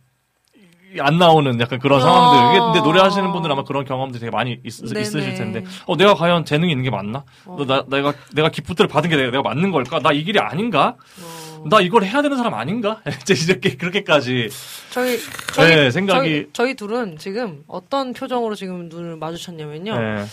이안 0.94 1.18
나오는 1.18 1.58
약간 1.60 1.78
그런 1.78 1.98
어. 1.98 2.02
상황들. 2.02 2.50
이게 2.50 2.60
근데 2.60 2.80
노래하시는 2.80 3.32
분들은 3.32 3.52
아마 3.52 3.64
그런 3.64 3.84
경험들이 3.84 4.20
되게 4.20 4.30
많이 4.30 4.52
있. 4.64 4.66
있으실 4.66 5.34
텐데, 5.34 5.62
어 5.86 5.96
내가 5.96 6.14
과연 6.14 6.44
재능이 6.44 6.70
있는 6.72 6.84
게 6.84 6.90
맞나? 6.90 7.24
어. 7.44 7.56
너 7.58 7.64
나, 7.66 7.84
내가 7.88 8.12
내가 8.34 8.48
기프트를 8.50 8.88
받은 8.88 9.10
게 9.10 9.16
내가, 9.16 9.30
내가 9.30 9.42
맞는 9.42 9.70
걸까? 9.72 9.98
나 10.00 10.12
이 10.12 10.24
길이 10.24 10.38
아닌가? 10.38 10.96
어. 11.22 11.64
나 11.68 11.80
이걸 11.80 12.04
해야 12.04 12.22
되는 12.22 12.36
사람 12.36 12.54
아닌가? 12.54 13.00
이제 13.22 13.34
이렇게 13.52 13.76
그렇게까지 13.76 14.48
저희 14.90 15.18
저희 15.54 15.68
네, 15.74 15.88
생각이- 15.88 16.08
저희, 16.14 16.46
저희 16.52 16.74
둘은 16.74 17.18
지금 17.18 17.62
어떤 17.66 18.12
표정으로 18.12 18.54
지금 18.54 18.88
눈을 18.88 19.16
마주쳤냐면요. 19.16 19.98
네. 19.98 20.24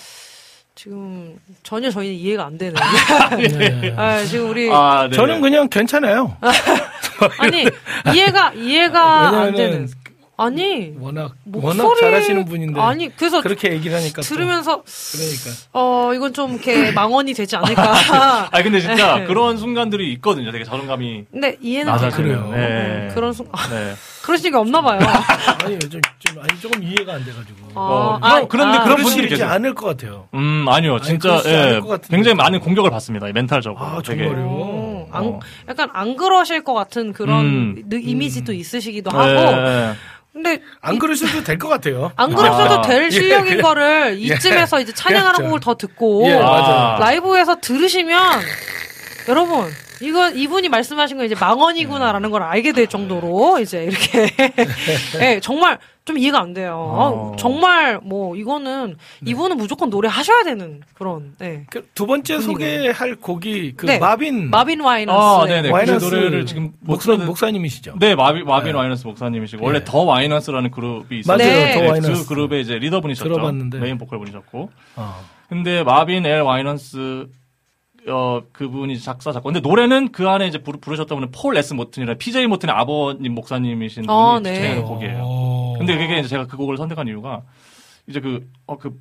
지금 0.76 1.38
전혀 1.62 1.90
저희는 1.92 2.16
이해가 2.16 2.46
안 2.46 2.58
되는. 2.58 2.74
네. 3.38 3.94
아, 3.96 4.24
지금 4.24 4.50
우리 4.50 4.70
아, 4.72 5.08
네. 5.10 5.16
저는 5.16 5.42
그냥 5.42 5.70
괜찮아요. 5.70 6.36
아니 7.40 7.66
이해가 8.14 8.54
이해가 8.54 9.30
안 9.30 9.54
되는. 9.54 9.88
아니 10.36 10.94
워낙 11.00 11.34
목소리 11.44 11.80
워낙 11.80 11.96
잘하시는 12.00 12.46
분인데 12.46 12.82
아니 12.82 13.16
그래서 13.16 13.42
그렇게 13.42 13.72
얘기를 13.72 13.96
하니까 13.96 14.22
또 14.24 14.28
들으면서 14.28 14.82
그러니까 15.12 15.50
어 15.74 16.12
이건 16.16 16.34
좀 16.34 16.54
이렇게 16.54 16.92
망언이 16.94 17.34
되지 17.34 17.56
않을까. 17.58 17.94
아 18.52 18.64
근데 18.64 18.80
진짜 18.82 19.20
네. 19.20 19.26
그런 19.26 19.58
순간들이 19.58 20.12
있거든요. 20.14 20.52
되게 20.52 20.64
자존감이 20.64 21.26
근데 21.32 21.56
이해는. 21.62 21.96
돼요. 22.00 22.10
그래요. 22.12 22.50
네. 22.52 22.58
음, 22.58 23.12
그런 23.14 23.32
순 23.32 23.48
아, 23.52 23.70
네. 23.70 23.94
그러실 24.24 24.48
리가 24.48 24.60
없나 24.60 24.82
봐요. 24.82 25.00
아니 25.64 25.78
좀, 25.80 26.02
좀 26.20 26.40
아니 26.42 26.60
조금 26.60 26.82
이해가 26.84 27.14
안 27.14 27.24
돼가지고 27.26 27.58
어, 27.76 28.18
아, 28.22 28.30
그런- 28.36 28.48
그런데 28.50 28.78
아, 28.80 28.84
그런 28.86 28.96
분들이 28.98 29.16
그러시지 29.28 29.30
계세요. 29.36 29.50
않을 29.50 29.76
것 29.76 29.86
같아요. 29.86 30.28
음 30.34 30.66
아니요 30.68 30.96
아니, 30.96 31.04
진짜 31.04 31.34
않을 31.46 31.82
예. 31.86 31.98
굉장히 32.10 32.36
많은 32.36 32.60
공격을 32.60 32.90
받습니다. 32.90 33.28
멘탈적으로. 33.34 33.80
아. 33.86 34.02
정말요. 34.04 34.93
어, 35.14 35.18
안, 35.18 35.24
어. 35.26 35.40
약간 35.70 35.90
안 35.94 36.16
그러실 36.16 36.64
것 36.64 36.74
같은 36.74 37.14
그런 37.14 37.46
음. 37.46 37.84
느- 37.88 38.00
이미지도 38.02 38.54
있으시기도 38.54 39.12
네. 39.12 39.18
하고. 39.18 39.96
근데 40.34 40.62
안 40.82 40.98
그러셔도 40.98 41.44
될 41.44 41.60
것 41.60 41.68
같아요. 41.70 42.12
안 42.18 42.34
그러셔도 42.34 42.80
아. 42.80 42.82
될 42.82 43.12
실력인 43.12 43.58
예, 43.58 43.62
거를 43.62 44.16
이쯤에서 44.20 44.80
이제 44.80 44.92
찬양하는 44.92 45.34
그렇죠. 45.34 45.44
곡을 45.44 45.60
더 45.60 45.76
듣고 45.76 46.24
예, 46.28 46.40
맞아요. 46.40 47.00
라이브에서 47.00 47.58
들으시면 47.62 48.42
여러분 49.30 49.72
이거 50.04 50.30
이분이 50.30 50.70
말씀하신 50.70 51.18
건 51.18 51.26
이제 51.26 51.36
망언이구나라는 51.40 52.30
걸 52.30 52.44
알게 52.44 52.74
될 52.74 52.88
정도로 52.88 53.60
이제 53.60 53.86
이렇게 53.86 54.30
예, 55.22 55.40
정말 55.40 55.80
좀 56.06 56.18
이해가 56.18 56.42
안 56.42 56.54
돼요. 56.54 56.76
어. 56.76 57.32
아, 57.34 57.36
정말 57.38 58.00
뭐 58.04 58.36
이거는 58.36 58.98
이분은 59.26 59.56
무조건 59.56 59.90
노래 59.90 60.10
하셔야 60.10 60.44
되는 60.44 60.82
그런 60.96 61.36
예. 61.42 61.66
그두 61.70 62.06
번째 62.06 62.40
소개할 62.40 63.16
곡이 63.16 63.76
그 63.78 63.86
네. 63.86 64.00
마빈 64.00 64.50
마빈 64.50 64.82
와이넌스 64.82 65.18
아, 65.18 65.46
네네. 65.46 65.70
그 65.70 65.74
와이넌스 65.74 66.06
노래를 66.06 66.46
지금 66.46 66.74
못 66.82 66.94
목사, 66.94 67.16
목사님이시죠. 67.16 67.96
네, 68.00 68.16
마비, 68.16 68.44
마빈 68.44 68.74
네. 68.74 68.78
와이넌스 68.78 69.08
목사님이시고, 69.08 69.66
원래 69.66 69.80
네. 69.80 69.86
더 69.86 70.00
와이넌스라는 70.00 70.72
그룹이 70.72 71.20
있어요. 71.20 71.38
맞아요, 71.38 71.50
네. 71.50 71.74
더 71.74 71.92
와이넌스. 71.92 72.24
그 72.24 72.28
그룹의 72.28 72.62
이제 72.62 72.76
리더분이셨죠. 72.76 73.30
들어봤는데. 73.30 73.80
메인 73.80 73.98
보컬 73.98 74.20
분이셨고. 74.20 74.70
어. 74.98 75.16
근데 75.48 75.84
마빈 75.84 76.26
엘 76.26 76.42
와이넌스, 76.42 77.28
어, 78.08 78.42
그분이 78.52 79.00
작사, 79.00 79.32
작곡. 79.32 79.54
근데 79.54 79.60
노래는 79.62 80.12
그 80.12 80.28
안에 80.28 80.48
이제 80.48 80.58
부르, 80.58 80.78
부르셨던 80.80 81.16
분은 81.18 81.32
폴 81.32 81.54
에스 81.54 81.74
모튼이라 81.74 82.16
PJ 82.16 82.48
모튼의 82.48 82.76
아버님 82.76 83.34
목사님이신 83.34 84.04
분이 84.04 84.14
어, 84.18 84.40
네. 84.42 84.56
주최하는 84.56 84.84
곡이에요. 84.84 85.24
오. 85.24 85.76
근데 85.78 85.98
그게 85.98 86.20
이제 86.20 86.28
제가 86.28 86.48
그 86.48 86.58
곡을 86.58 86.76
선택한 86.78 87.08
이유가, 87.08 87.44
이제 88.08 88.20
그, 88.20 88.46
어, 88.68 88.78
그, 88.78 88.98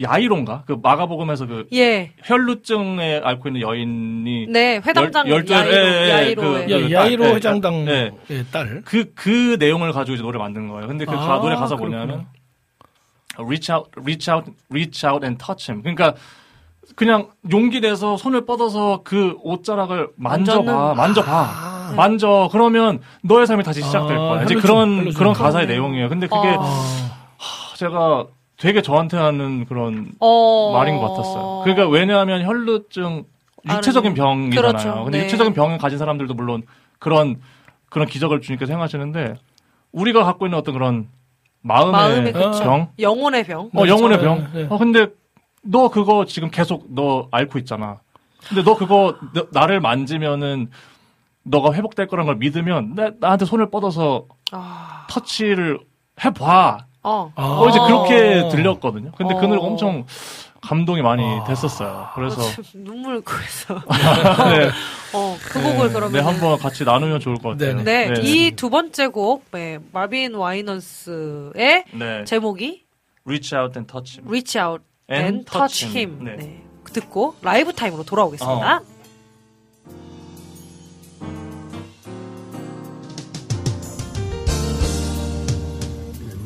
야이론가? 0.00 0.64
그 0.66 0.78
마가복음에서 0.82 1.46
그 1.46 1.66
예. 1.74 2.12
혈루증에 2.24 3.20
앓고 3.24 3.48
있는 3.48 3.60
여인이 3.62 4.46
네, 4.48 4.80
회당장 4.84 5.28
열- 5.28 5.44
열두- 5.44 5.52
야이로, 5.52 5.72
예, 5.72 6.04
예, 6.06 6.10
야이로의 6.10 6.66
그- 6.66 6.72
야, 6.72 6.78
그 6.78 6.92
야이로 6.92 7.22
딸, 7.24 7.30
네, 7.30 7.36
회장당 7.36 7.84
네. 7.84 8.10
의 8.30 8.44
딸. 8.50 8.82
그, 8.84 9.12
그 9.14 9.56
내용을 9.58 9.92
가지고 9.92 10.14
이제 10.14 10.22
노래 10.22 10.38
만든 10.38 10.68
거예요. 10.68 10.86
근데 10.88 11.04
그 11.04 11.12
가- 11.14 11.34
아, 11.34 11.38
노래 11.40 11.56
가사. 11.56 11.74
뭐냐면, 11.76 12.26
reach 13.38 13.70
out, 13.72 13.90
reach 13.96 14.30
out, 14.30 14.50
reach 14.70 15.06
out 15.06 15.24
and 15.24 15.42
touch 15.44 15.70
him. 15.70 15.82
그러니까, 15.82 16.14
그냥 16.96 17.28
용기 17.50 17.80
내서 17.80 18.16
손을 18.16 18.44
뻗어서 18.44 19.00
그 19.04 19.36
옷자락을 19.42 20.10
만져봐, 20.16 20.94
만져봐. 20.94 21.30
아. 21.32 21.92
만져. 21.96 22.48
그러면 22.52 23.00
너의 23.22 23.46
삶이 23.46 23.62
다시 23.64 23.82
시작될 23.82 24.16
아, 24.16 24.20
거야. 24.20 24.42
이제 24.44 24.54
그런. 24.54 25.12
그런 25.14 25.32
가사의. 25.32 25.66
내용이에요. 25.66 26.08
근데 26.08 26.26
그게 26.26 26.48
어. 26.48 26.62
아. 26.62 27.76
제가 27.76 28.26
되게 28.58 28.82
저한테 28.82 29.16
하는 29.16 29.64
그런 29.66 30.12
어. 30.20 30.72
말인 30.72 30.98
것 30.98 31.10
같았어요. 31.10 31.62
그러니까 31.64 31.88
왜냐하면 31.88 32.44
혈루증 32.44 33.24
육체적인 33.68 34.12
알아요. 34.12 34.34
병이잖아요. 34.34 34.72
그렇죠. 34.72 35.04
근데 35.04 35.18
네. 35.18 35.24
육체적인 35.24 35.52
병을 35.54 35.78
가진 35.78 35.98
사람들도 35.98 36.34
물론 36.34 36.62
그런 36.98 37.40
그런 37.88 38.06
기적을 38.06 38.40
주님께서 38.40 38.72
행하시는데 38.72 39.34
우리가 39.92 40.24
갖고 40.24 40.46
있는 40.46 40.58
어떤 40.58 40.74
그런 40.74 41.08
마음의, 41.62 41.92
마음의. 41.92 42.32
병, 42.32 42.88
영혼의 42.98 43.44
병. 43.44 43.70
어 43.76 43.86
영혼의 43.86 44.20
병. 44.20 44.48
네, 44.52 44.62
네. 44.62 44.66
어 44.68 44.78
근데 44.78 45.08
너 45.62 45.88
그거 45.88 46.24
지금 46.24 46.50
계속 46.50 46.86
너 46.90 47.28
앓고 47.30 47.58
있잖아. 47.60 48.00
근데 48.48 48.62
너 48.62 48.76
그거 48.76 49.16
너- 49.32 49.46
나를 49.52 49.80
만지면은 49.80 50.70
너가 51.44 51.72
회복될 51.72 52.06
거란 52.08 52.26
걸 52.26 52.36
믿으면 52.36 52.94
나, 52.94 53.10
나한테 53.18 53.44
손을 53.44 53.70
뻗어서 53.70 54.26
아. 54.52 55.06
터치를 55.08 55.78
해봐. 56.24 56.78
어. 57.04 57.32
아. 57.34 57.42
어, 57.60 57.68
이제 57.68 57.78
그렇게 57.80 58.48
들렸거든요. 58.48 59.12
근데 59.16 59.34
그 59.34 59.40
어. 59.40 59.46
노래 59.48 59.60
엄청 59.60 60.04
감동이 60.60 61.02
많이 61.02 61.24
아. 61.24 61.44
됐었어요. 61.44 62.08
그래서 62.14 62.40
눈물 62.74 63.20
고여서. 63.22 63.74
네, 64.50 64.68
어, 65.14 65.36
그 65.48 65.60
곡을 65.62 65.88
네, 65.88 65.92
그러면 65.94 66.26
한번 66.26 66.58
같이 66.58 66.84
나누면 66.84 67.18
좋을 67.20 67.36
것 67.36 67.50
같아요. 67.50 67.82
네, 67.82 68.14
이두 68.22 68.70
번째 68.70 69.08
곡, 69.08 69.44
네, 69.52 69.78
마빈 69.92 70.34
와이넌스의 70.34 71.84
네. 71.94 72.24
제목이 72.24 72.84
Reach 73.24 73.54
out 73.54 73.76
and 73.78 73.90
touch 73.92 74.18
him. 74.18 74.28
Reach 74.28 74.58
Out 74.58 74.84
And 75.08 75.26
and, 75.26 75.46
Touch 75.46 75.80
touch 75.80 75.84
Him. 75.84 76.18
him. 76.20 76.24
네. 76.24 76.36
네. 76.36 76.62
듣고 76.92 77.34
라이브 77.42 77.72
타임으로 77.72 78.04
돌아오겠습니다. 78.04 78.76
어. 78.76 78.80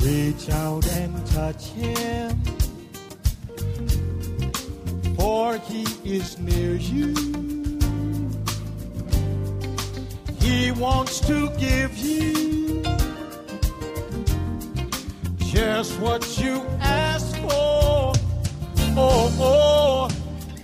Reach 0.01 0.49
out 0.51 0.87
and 0.93 1.27
touch 1.27 1.67
him, 1.71 2.31
for 5.17 5.59
he 5.59 5.85
is 6.05 6.39
near 6.39 6.77
you. 6.77 7.15
He 10.41 10.71
wants 10.73 11.19
to 11.21 11.49
give 11.59 11.97
you 11.99 12.83
just 15.39 15.99
what 15.99 16.23
you 16.39 16.63
ask 16.81 17.37
for. 17.39 18.13
Oh, 18.99 19.31
oh, 19.41 20.09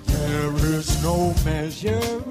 there 0.07 0.55
is 0.74 1.03
no 1.03 1.35
measure 1.45 2.22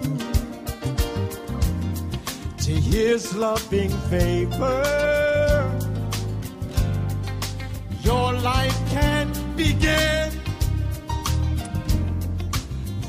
to 2.58 2.72
his 2.72 3.36
loving 3.36 3.92
favor 4.10 5.32
your 8.04 8.34
life 8.34 8.78
can 8.90 9.32
begin. 9.56 10.32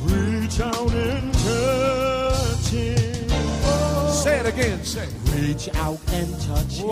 Reach 0.02 0.60
out 0.60 0.92
and 0.92 1.34
touch 1.34 2.68
him. 2.68 3.28
Say 4.10 4.38
it 4.40 4.46
again, 4.46 4.84
say. 4.84 5.08
Reach 5.34 5.68
out 5.76 5.98
and 6.12 6.40
touch 6.40 6.80
oh, 6.82 6.90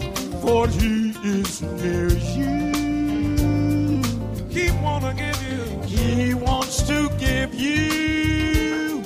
him. 0.00 0.40
For 0.40 0.68
he 0.68 1.10
is 1.24 1.62
near 1.62 2.08
you. 2.08 2.77
He 4.58 4.72
wanna 4.82 5.14
give 5.14 5.40
you. 5.50 5.62
He 5.86 6.34
wants 6.34 6.82
to 6.88 7.08
give 7.16 7.54
you 7.54 9.02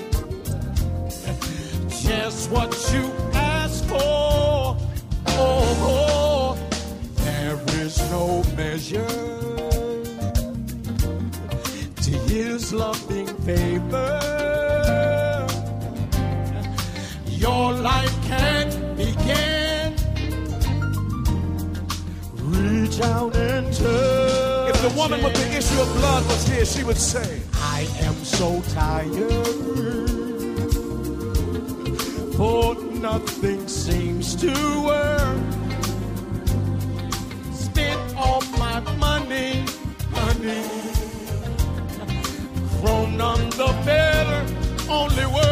just 2.08 2.50
what 2.50 2.70
you 2.92 3.04
ask 3.34 3.84
for. 3.84 4.76
Oh, 5.26 5.76
oh, 5.92 6.58
there 7.16 7.60
is 7.82 7.98
no 8.10 8.42
measure 8.56 9.18
to 12.04 12.12
His 12.32 12.72
loving 12.72 13.26
favor. 13.48 14.12
Your 17.26 17.72
life 17.74 18.16
can 18.24 18.66
begin. 18.96 19.94
Reach 22.36 23.00
out 23.02 23.36
and 23.36 23.66
touch. 23.74 24.41
The 24.82 24.88
woman 24.96 25.22
with 25.22 25.34
the 25.34 25.56
issue 25.56 25.80
of 25.80 25.86
blood 25.94 26.24
was 26.26 26.48
here, 26.48 26.64
she 26.64 26.82
would 26.82 26.96
say, 26.96 27.40
I 27.54 27.86
am 28.00 28.14
so 28.24 28.60
tired. 28.74 29.46
For 32.34 32.74
nothing 32.74 33.68
seems 33.68 34.34
to 34.42 34.50
work. 34.84 35.38
Spent 37.52 38.16
all 38.16 38.42
my 38.58 38.80
money, 38.96 39.64
money. 40.10 40.64
From 42.80 43.16
none 43.16 43.50
the 43.50 43.72
better, 43.84 44.44
only 44.90 45.26
work. 45.26 45.51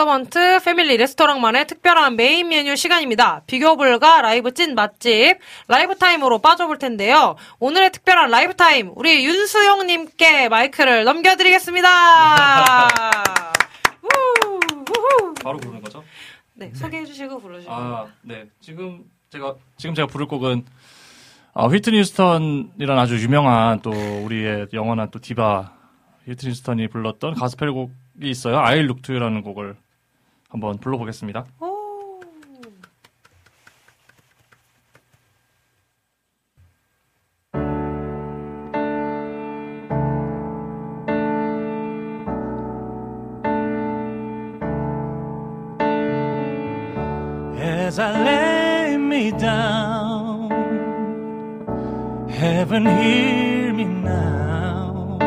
서번트 0.00 0.60
패밀리 0.64 0.96
레스토랑만의 0.96 1.66
특별한 1.66 2.16
메인 2.16 2.48
메뉴 2.48 2.74
시간입니다. 2.74 3.42
비교 3.46 3.76
불가 3.76 4.22
라이브 4.22 4.54
찐 4.54 4.74
맛집 4.74 5.36
라이브 5.68 5.94
타임으로 5.94 6.38
빠져볼 6.38 6.78
텐데요. 6.78 7.36
오늘의 7.58 7.92
특별한 7.92 8.30
라이브 8.30 8.56
타임 8.56 8.92
우리 8.96 9.26
윤수용님께 9.26 10.48
마이크를 10.48 11.04
넘겨드리겠습니다. 11.04 12.88
바로 15.44 15.58
부르는 15.58 15.82
거죠? 15.82 16.02
네, 16.54 16.72
소개해 16.72 17.04
주시고 17.04 17.38
부르시고. 17.38 17.70
아, 17.70 18.06
네. 18.22 18.46
지금 18.62 19.04
제가 19.28 19.56
지금 19.76 19.94
제가 19.94 20.08
부를 20.08 20.24
곡은 20.24 20.64
아, 21.52 21.66
휘트니 21.66 22.02
휴스턴이란 22.04 22.98
아주 22.98 23.18
유명한 23.18 23.80
또 23.82 23.90
우리의 23.90 24.68
영원한 24.72 25.10
또 25.10 25.18
디바 25.18 25.74
휘트니 26.24 26.54
스턴이 26.54 26.88
불렀던 26.88 27.34
가스펠 27.34 27.72
곡이 27.72 28.30
있어요. 28.30 28.60
I 28.60 28.78
Look 28.78 29.02
to 29.02 29.14
You라는 29.14 29.42
곡을 29.42 29.76
한번 30.50 30.76
불러보겠습니다. 30.78 31.46
오. 31.60 31.78
As 47.56 47.98
I 47.98 48.12
lay 48.24 48.96
me 48.96 49.32
down, 49.32 50.50
heaven 52.28 52.86
hear 52.86 53.72
me 53.72 53.84
now. 53.84 55.18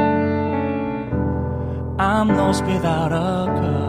I'm 1.99 2.29
lost 2.29 2.63
without 2.65 3.11
a 3.11 3.51
cause 3.59 3.82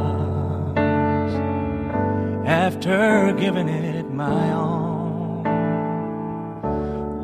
after 2.55 3.33
giving 3.33 3.69
it 3.69 4.07
my 4.13 4.53
all. 4.53 5.43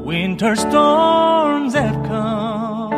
Winter 0.05 0.57
storms 0.57 1.73
have 1.75 1.99
come 2.13 2.93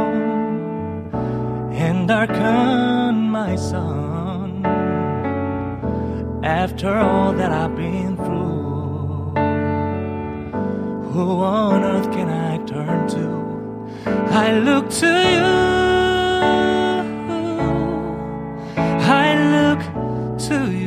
and 1.84 2.08
darkened 2.08 3.30
my 3.30 3.54
sun 3.56 4.64
after 6.42 6.90
all 7.06 7.34
that 7.34 7.52
I've 7.52 7.76
been 7.76 8.16
through, 8.16 9.34
who 11.12 11.26
on 11.42 11.84
earth 11.84 12.10
can 12.16 12.28
I 12.30 12.52
turn 12.64 13.08
to? 13.16 13.26
I 14.44 14.58
look 14.68 14.88
to 15.02 15.12
you. 15.34 15.50
I 19.24 19.28
look 19.56 19.82
to 20.48 20.58
you. 20.78 20.81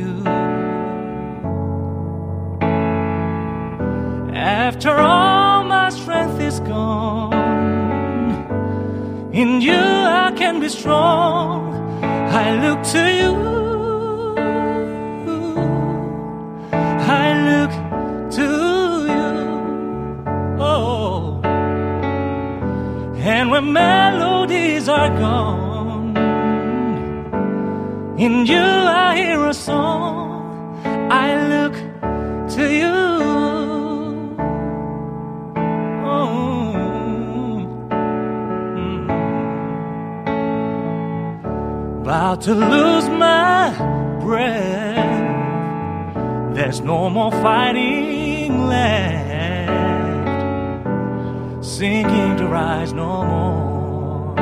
After 4.76 4.98
all 4.98 5.64
my 5.64 5.88
strength 5.88 6.38
is 6.38 6.60
gone, 6.60 7.32
in 9.32 9.62
you 9.62 9.72
I 9.72 10.34
can 10.36 10.60
be 10.60 10.68
strong. 10.68 11.72
I 12.04 12.46
look 12.62 12.82
to 12.92 13.02
you. 13.20 13.32
I 17.22 17.26
look 17.48 17.72
to 18.36 18.48
you. 19.14 19.32
Oh, 20.60 21.40
and 23.16 23.50
when 23.50 23.72
melodies 23.72 24.90
are 24.90 25.08
gone, 25.08 26.14
in 28.18 28.44
you 28.44 28.60
I 28.60 29.16
hear 29.16 29.42
a 29.46 29.54
song. 29.54 30.78
I 31.10 31.34
look 31.48 31.74
to 32.56 32.70
you. 32.70 33.15
About 42.06 42.40
to 42.40 42.54
lose 42.54 43.08
my 43.08 43.74
breath. 44.20 44.94
There's 46.54 46.80
no 46.80 47.10
more 47.10 47.32
fighting 47.32 48.68
left. 48.68 50.04
Sinking 51.66 52.36
to 52.36 52.46
rise 52.46 52.92
no 52.92 53.24
more. 53.24 54.36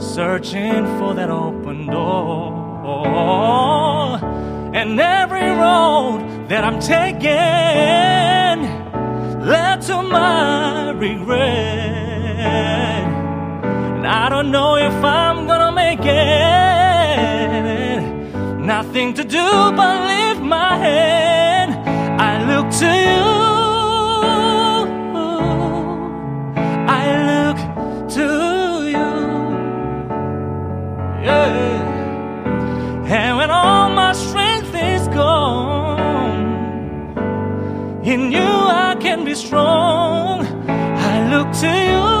Searching 0.00 0.84
for 0.98 1.14
that 1.14 1.30
open 1.30 1.86
door. 1.86 2.58
And 4.74 4.98
every 4.98 5.50
road 5.50 6.48
that 6.48 6.64
I'm 6.64 6.80
taking 6.80 7.30
led 9.46 9.82
to 9.82 10.02
my 10.02 10.90
regret. 10.90 11.42
And 13.94 14.04
I 14.04 14.28
don't 14.28 14.50
know 14.50 14.74
if 14.74 15.04
I'm 15.04 15.51
it. 16.00 17.32
Nothing 18.58 19.14
to 19.14 19.24
do 19.24 19.72
but 19.76 20.06
lift 20.06 20.40
my 20.40 20.76
hand. 20.76 21.74
I 22.20 22.32
look 22.50 22.70
to 22.82 22.86
you. 22.86 23.32
I 27.00 27.04
look 27.30 27.58
to 28.16 28.28
you. 28.94 29.10
Yeah. 31.26 31.90
And 33.06 33.36
when 33.36 33.50
all 33.50 33.90
my 33.90 34.12
strength 34.12 34.74
is 34.74 35.08
gone, 35.08 36.42
in 38.04 38.32
you 38.32 38.40
I 38.40 38.96
can 39.00 39.24
be 39.24 39.34
strong. 39.34 40.46
In 41.64 42.11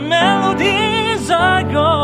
where 0.00 0.08
melodies 0.08 1.30
are 1.30 1.62
gone. 1.64 1.97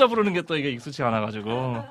혼자 0.00 0.06
부르는 0.06 0.32
게 0.32 0.40
또 0.42 0.56
이게 0.56 0.70
익숙치 0.70 1.02
않아가지고 1.02 1.84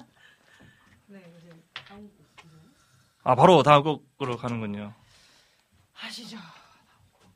아 3.23 3.35
바로 3.35 3.61
다음 3.61 3.83
곡으로 3.83 4.37
가는군요. 4.37 4.93
하시죠. 5.93 6.37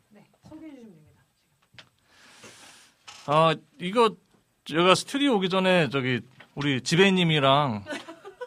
네, 0.09 0.25
소개해 0.49 0.71
주시면 0.71 0.93
됩니다. 0.95 1.23
아 3.27 3.53
이거 3.79 4.15
제가 4.65 4.95
스튜디오 4.95 5.35
오기 5.35 5.49
전에 5.49 5.89
저기 5.89 6.21
우리 6.55 6.81
지배님이랑 6.81 7.85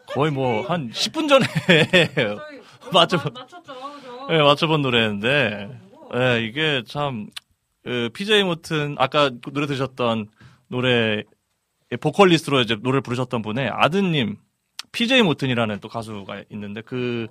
거의 0.08 0.32
뭐 0.32 0.66
한 0.68 0.90
10분 0.90 1.28
전에 1.28 1.46
맞춰 2.92 3.18
맞췄죠? 3.18 4.28
예, 4.30 4.38
맞춰본 4.38 4.82
노래인데 4.82 5.80
예, 6.14 6.44
이게 6.44 6.82
참 6.88 7.30
그, 7.84 8.10
PJ 8.12 8.42
모튼 8.42 8.96
아까 8.98 9.30
그 9.30 9.52
노래 9.52 9.68
들으셨던 9.68 10.26
노래 10.68 11.22
보컬리스트로 12.00 12.60
이제 12.60 12.74
노래를 12.74 13.00
부르셨던 13.00 13.42
분의 13.42 13.70
아드님 13.72 14.38
PJ 14.92 15.22
모튼이라는 15.22 15.80
또 15.80 15.88
가수가 15.88 16.44
있는데 16.50 16.80
그 16.80 17.28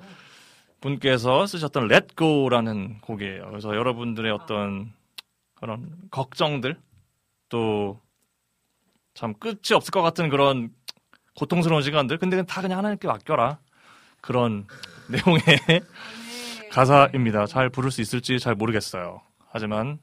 분께서 0.81 1.45
쓰셨던 1.47 1.91
Let 1.91 2.15
Go라는 2.15 2.99
곡이에요. 3.01 3.47
그래서 3.49 3.75
여러분들의 3.75 4.31
어떤 4.31 4.93
그런 5.55 5.89
걱정들 6.11 6.77
또 7.49 8.05
참 9.15 9.33
끝이 9.33 9.73
없을 9.73 9.91
것 9.91 10.01
같은 10.01 10.29
그런 10.29 10.69
고통스러운 11.35 11.81
시간들 11.81 12.17
근데 12.17 12.43
다 12.43 12.61
그냥 12.61 12.77
하나님께 12.77 13.07
맡겨라 13.07 13.57
그런 14.21 14.67
내용의 15.09 15.41
가사입니다. 16.71 17.45
잘 17.47 17.69
부를 17.69 17.89
수 17.91 18.01
있을지 18.01 18.39
잘 18.39 18.55
모르겠어요. 18.55 19.21
하지만 19.49 19.99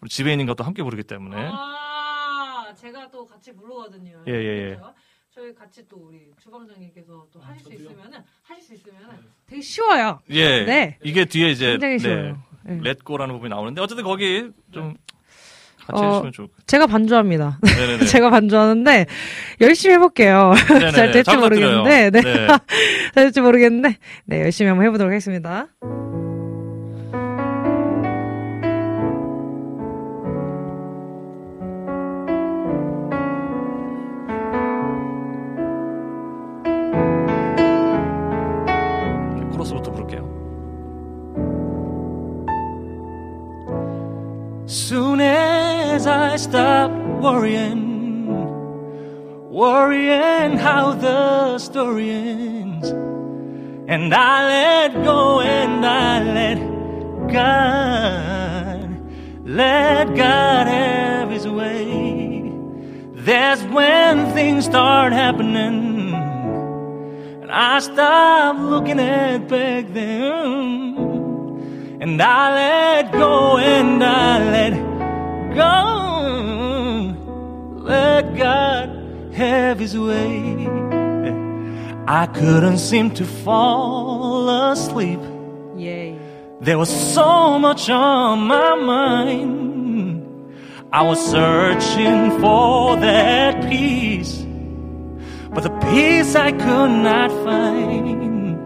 우리 0.00 0.08
지배인님과 0.08 0.54
또 0.54 0.64
함께 0.64 0.82
부르기 0.82 1.02
때문에 1.02 1.36
아, 1.52 1.79
제가 2.80 3.10
또 3.10 3.26
같이 3.26 3.54
부르거든요. 3.54 4.22
예, 4.26 4.32
예, 4.32 4.70
예. 4.70 4.78
저희 5.32 5.54
같이 5.54 5.86
또 5.86 5.96
우리 6.08 6.32
주방장님께서 6.42 7.26
또 7.30 7.40
하실 7.40 7.62
수 7.62 7.74
있으면은 7.74 8.18
하실 8.42 8.64
수 8.64 8.74
있으면은 8.74 9.08
되게 9.46 9.60
쉬워요. 9.60 10.20
예 10.30 10.64
네. 10.64 10.98
이게 11.02 11.24
뒤에 11.24 11.50
이제 11.50 11.72
굉장히 11.72 11.94
네, 11.94 11.98
쉬워요. 11.98 12.42
네. 12.64 12.80
렛고라는 12.82 13.34
부분이 13.34 13.50
나오는데 13.50 13.80
어쨌든 13.80 14.02
거기 14.02 14.50
좀 14.72 14.94
같이 15.86 16.02
어, 16.02 16.06
해주시면 16.06 16.32
좋을 16.32 16.48
것 16.48 16.66
제가 16.66 16.86
반주합니다. 16.86 17.58
네네네. 17.62 18.04
제가 18.06 18.30
반주하는데 18.30 19.06
열심히 19.60 19.94
해볼게요. 19.94 20.52
네네네. 20.68 20.90
잘 20.90 21.10
될지 21.12 21.30
잘 21.30 21.38
모르겠는데, 21.38 22.10
네. 22.10 22.20
네. 22.22 22.46
잘 23.14 23.24
될지 23.24 23.40
모르겠는데, 23.40 23.98
네 24.24 24.40
열심히 24.40 24.68
한번 24.68 24.86
해보도록 24.86 25.10
하겠습니다. 25.10 25.68
Worrying, 47.20 48.26
worrying 49.50 50.56
how 50.56 50.92
the 50.92 51.58
story 51.58 52.10
ends, 52.10 52.88
and 53.88 54.14
I 54.14 54.46
let 54.46 55.04
go 55.04 55.40
and 55.40 55.84
I 55.84 56.22
let 56.22 56.58
God, 57.32 58.88
let 59.46 60.14
God 60.16 60.66
have 60.66 61.30
His 61.30 61.46
way. 61.46 62.52
That's 63.14 63.62
when 63.64 64.32
things 64.32 64.64
start 64.64 65.12
happening. 65.12 66.14
And 67.42 67.50
I 67.52 67.80
stop 67.80 68.56
looking 68.58 68.98
at 68.98 69.46
back 69.46 69.86
then. 69.92 70.96
And 72.00 72.22
I 72.22 72.54
let 72.54 73.12
go 73.12 73.58
and 73.58 74.02
I 74.02 74.38
let 74.50 74.72
go. 75.54 76.69
Let 77.80 78.36
God 78.36 78.88
have 79.32 79.78
his 79.78 79.96
way. 79.96 80.68
I 82.06 82.26
couldn't 82.26 82.78
seem 82.78 83.10
to 83.12 83.24
fall 83.24 84.48
asleep. 84.70 85.20
예. 85.78 86.16
There 86.60 86.76
was 86.76 86.90
so 86.90 87.58
much 87.58 87.88
on 87.88 88.40
my 88.46 88.74
mind. 88.74 90.20
I 90.92 91.02
was 91.02 91.18
searching 91.24 92.38
for 92.40 92.96
that 92.96 93.70
peace, 93.70 94.44
but 95.54 95.62
the 95.62 95.70
peace 95.90 96.34
I 96.34 96.50
could 96.52 96.92
not 97.10 97.30
find. 97.44 98.58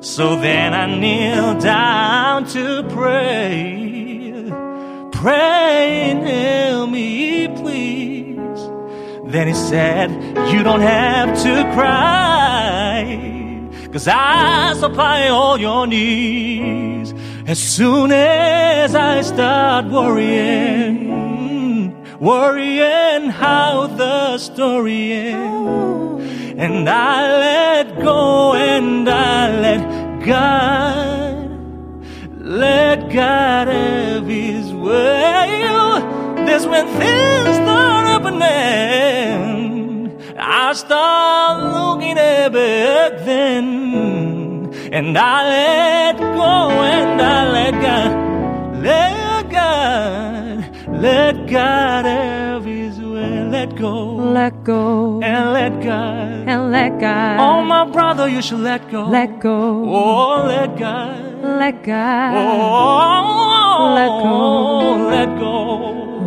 So 0.00 0.36
then 0.36 0.72
I 0.72 0.86
kneeled 0.98 1.60
down 1.62 2.46
to 2.56 2.84
pray. 2.84 4.11
Pray 5.22 6.10
and 6.10 6.26
help 6.26 6.90
me, 6.90 7.46
please. 7.46 8.60
Then 9.32 9.46
he 9.46 9.54
said, 9.54 10.10
You 10.52 10.64
don't 10.64 10.80
have 10.80 11.40
to 11.44 11.62
cry. 11.74 13.06
Cause 13.92 14.08
I 14.08 14.72
supply 14.74 15.28
all 15.28 15.60
your 15.60 15.86
needs. 15.86 17.14
As 17.46 17.60
soon 17.60 18.10
as 18.10 18.96
I 18.96 19.22
start 19.22 19.84
worrying, 19.92 21.12
worrying 22.18 23.30
how 23.30 23.86
the 23.86 24.38
story 24.38 25.12
ends. 25.12 26.58
And 26.58 26.88
I 26.88 27.38
let 27.38 28.00
go 28.02 28.54
and 28.54 29.08
I 29.08 29.60
let 29.60 30.26
God, 30.26 31.48
let 32.40 33.08
God 33.12 33.68
have 33.68 34.26
His 34.26 34.71
way. 34.92 36.44
That's 36.46 36.66
when 36.66 36.86
things 37.00 37.56
start 37.62 38.04
happening. 38.12 38.42
I 40.38 40.72
start 40.74 41.54
looking 41.76 42.18
back 42.52 43.10
then. 43.24 43.66
And 44.92 45.16
I 45.16 45.36
let 45.48 46.18
go 46.18 46.52
and 46.98 47.20
I 47.20 47.50
let 47.58 47.74
God, 47.86 48.12
let 48.82 49.50
God, 49.50 50.56
let 51.02 51.34
God 51.46 52.04
way. 52.06 52.51
Let 53.52 53.76
go 53.76 53.94
Let 54.32 54.64
go 54.64 55.20
and 55.22 55.52
let 55.52 55.72
God. 55.82 56.48
and 56.48 56.72
let 56.72 56.98
God. 56.98 57.36
Oh, 57.38 57.62
my 57.62 57.84
brother, 57.84 58.26
you 58.26 58.40
should 58.40 58.60
let 58.60 58.90
go. 58.90 59.02
Let 59.08 59.40
go. 59.40 59.84
Oh, 59.84 60.44
let 60.46 60.78
God. 60.78 61.20
Let 61.60 61.84
God. 61.84 62.32
Oh, 62.34 63.92
Let 63.98 64.12
go. 64.24 64.38
Let 65.14 65.30
go. 65.38 65.56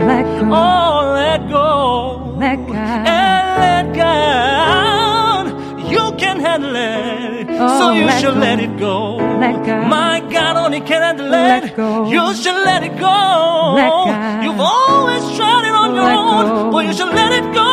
Let 0.06 0.26
go. 0.40 0.46
Oh, 0.54 1.14
let 1.22 1.42
go. 1.50 2.36
Let 2.38 2.60
God. 2.68 3.08
And 3.18 3.48
let 3.66 3.86
God. 4.04 5.46
You 5.92 6.12
can 6.22 6.40
handle 6.40 6.76
it. 6.76 7.45
Oh, 7.60 7.80
so 7.80 7.92
you 7.92 8.10
should 8.20 8.34
go. 8.36 8.40
let 8.40 8.60
it 8.60 8.78
go. 8.78 9.16
Let 9.40 9.66
God. 9.66 9.88
My 9.88 10.20
God 10.20 10.58
only 10.58 10.82
can 10.82 11.02
handle 11.02 11.28
Let 11.30 11.64
it. 11.66 11.76
go. 11.76 12.10
You 12.10 12.34
should 12.36 12.60
let 12.70 12.84
it 12.84 12.96
go. 12.98 13.74
Let 13.76 13.90
God. 13.90 14.44
You've 14.44 14.60
always 14.60 15.24
tried 15.38 15.66
it 15.70 15.76
on 15.84 15.96
your 15.96 16.04
Let 16.06 16.18
own. 16.18 16.46
go. 16.48 16.72
But 16.72 16.86
you 16.88 16.94
should 16.94 17.14
let 17.22 17.32
it 17.40 17.48
go. 17.54 17.70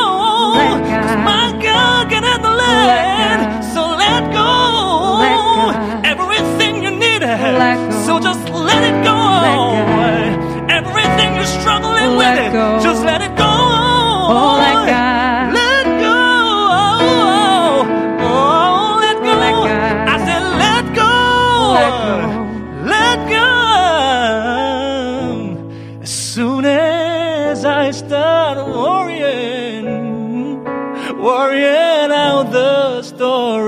Let. 0.57 0.79
'Cause 1.03 1.17
My 1.33 1.47
God 1.69 2.03
can 2.11 2.23
handle 2.23 2.59
it. 2.59 3.65
So 3.75 3.83
let 4.05 4.23
go. 4.33 4.51
Let 5.25 5.39
God. 5.57 6.07
Everything 6.13 6.83
you 6.85 6.91
need. 6.91 7.23
Let 7.23 7.77
go. 7.91 7.97
So 8.07 8.13
just 8.21 8.43
let 8.51 8.83
it 8.91 8.97
go. 9.09 9.17
Let 9.47 9.59
God. 9.97 10.71
Everything 10.79 11.29
you're 11.37 11.53
struggling 11.61 12.17
Let 12.17 12.39
with, 12.45 12.53
go. 12.53 12.81
just 12.83 13.03
let 13.05 13.21
it 13.23 13.35
go. 13.37 13.53
Oh, 14.35 14.57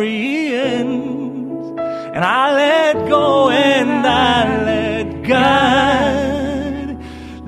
story 0.04 0.54
ends, 0.54 1.68
and 1.78 2.24
I 2.24 2.52
let 2.54 3.08
go 3.08 3.50
and 3.50 4.06
I 4.06 4.64
let 4.64 5.22
God, 5.22 6.98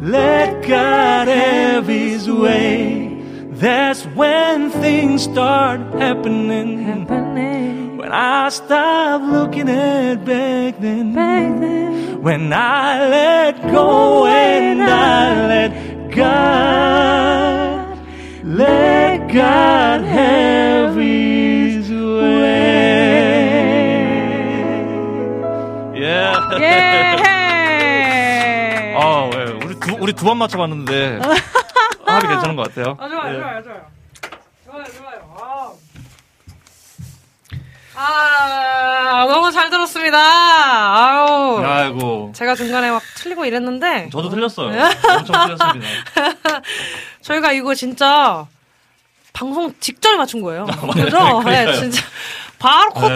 let 0.01 0.67
God 0.67 1.29
have 1.29 1.87
His 1.87 2.31
way. 2.31 3.13
That's 3.51 4.05
when 4.07 4.71
things 4.71 5.25
start 5.25 5.81
happening. 5.95 6.83
Happening 6.83 7.97
When 7.97 8.13
I 8.13 8.49
stop 8.51 9.23
looking 9.23 9.69
at 9.69 10.25
back 10.25 10.79
then. 10.81 11.15
back 11.15 11.61
then. 11.61 12.23
When 12.23 12.53
I 12.53 13.09
let 13.09 13.63
go 13.71 14.27
and 14.27 14.83
I 14.83 15.47
let 15.47 16.11
God, 16.11 17.99
let 18.45 19.33
God 19.33 20.01
have 20.03 20.97
예. 26.63 27.23
아, 28.99 29.31
왜? 29.35 29.45
우리 29.65 29.79
두, 29.81 29.97
우리 30.01 30.13
두 30.13 30.25
번 30.25 30.39
맞춰봤는데 30.39 31.19
합이 32.07 32.27
괜찮은 32.27 32.57
것 32.57 32.69
같아요. 32.69 32.97
아, 32.99 33.09
좋아요, 33.09 33.35
예. 33.35 33.39
좋아요, 33.41 33.63
좋아요. 33.63 33.83
좋아요, 34.65 34.85
좋아요. 34.97 35.19
아. 35.39 35.73
아, 37.99 39.25
너무 39.27 39.51
잘 39.53 39.71
들었습니다. 39.71 40.19
아유. 40.19 41.63
아이고. 41.65 42.33
제가 42.35 42.55
중간에 42.55 42.91
막 42.91 43.01
틀리고 43.17 43.45
이랬는데. 43.47 44.11
저도 44.13 44.29
틀렸어요. 44.29 44.71
네. 44.71 44.83
엄청 44.83 45.47
틀렸습니다. 45.47 45.89
저희가 47.23 47.53
이거 47.53 47.75
진짜 47.75 48.47
방송 49.33 49.73
직전에 49.81 50.17
맞춘 50.19 50.43
거예요. 50.43 50.67
그죠? 50.93 51.43
네. 51.45 51.73
진짜. 51.75 52.03
바로 52.59 52.91
코 52.91 53.09
네. 53.09 53.15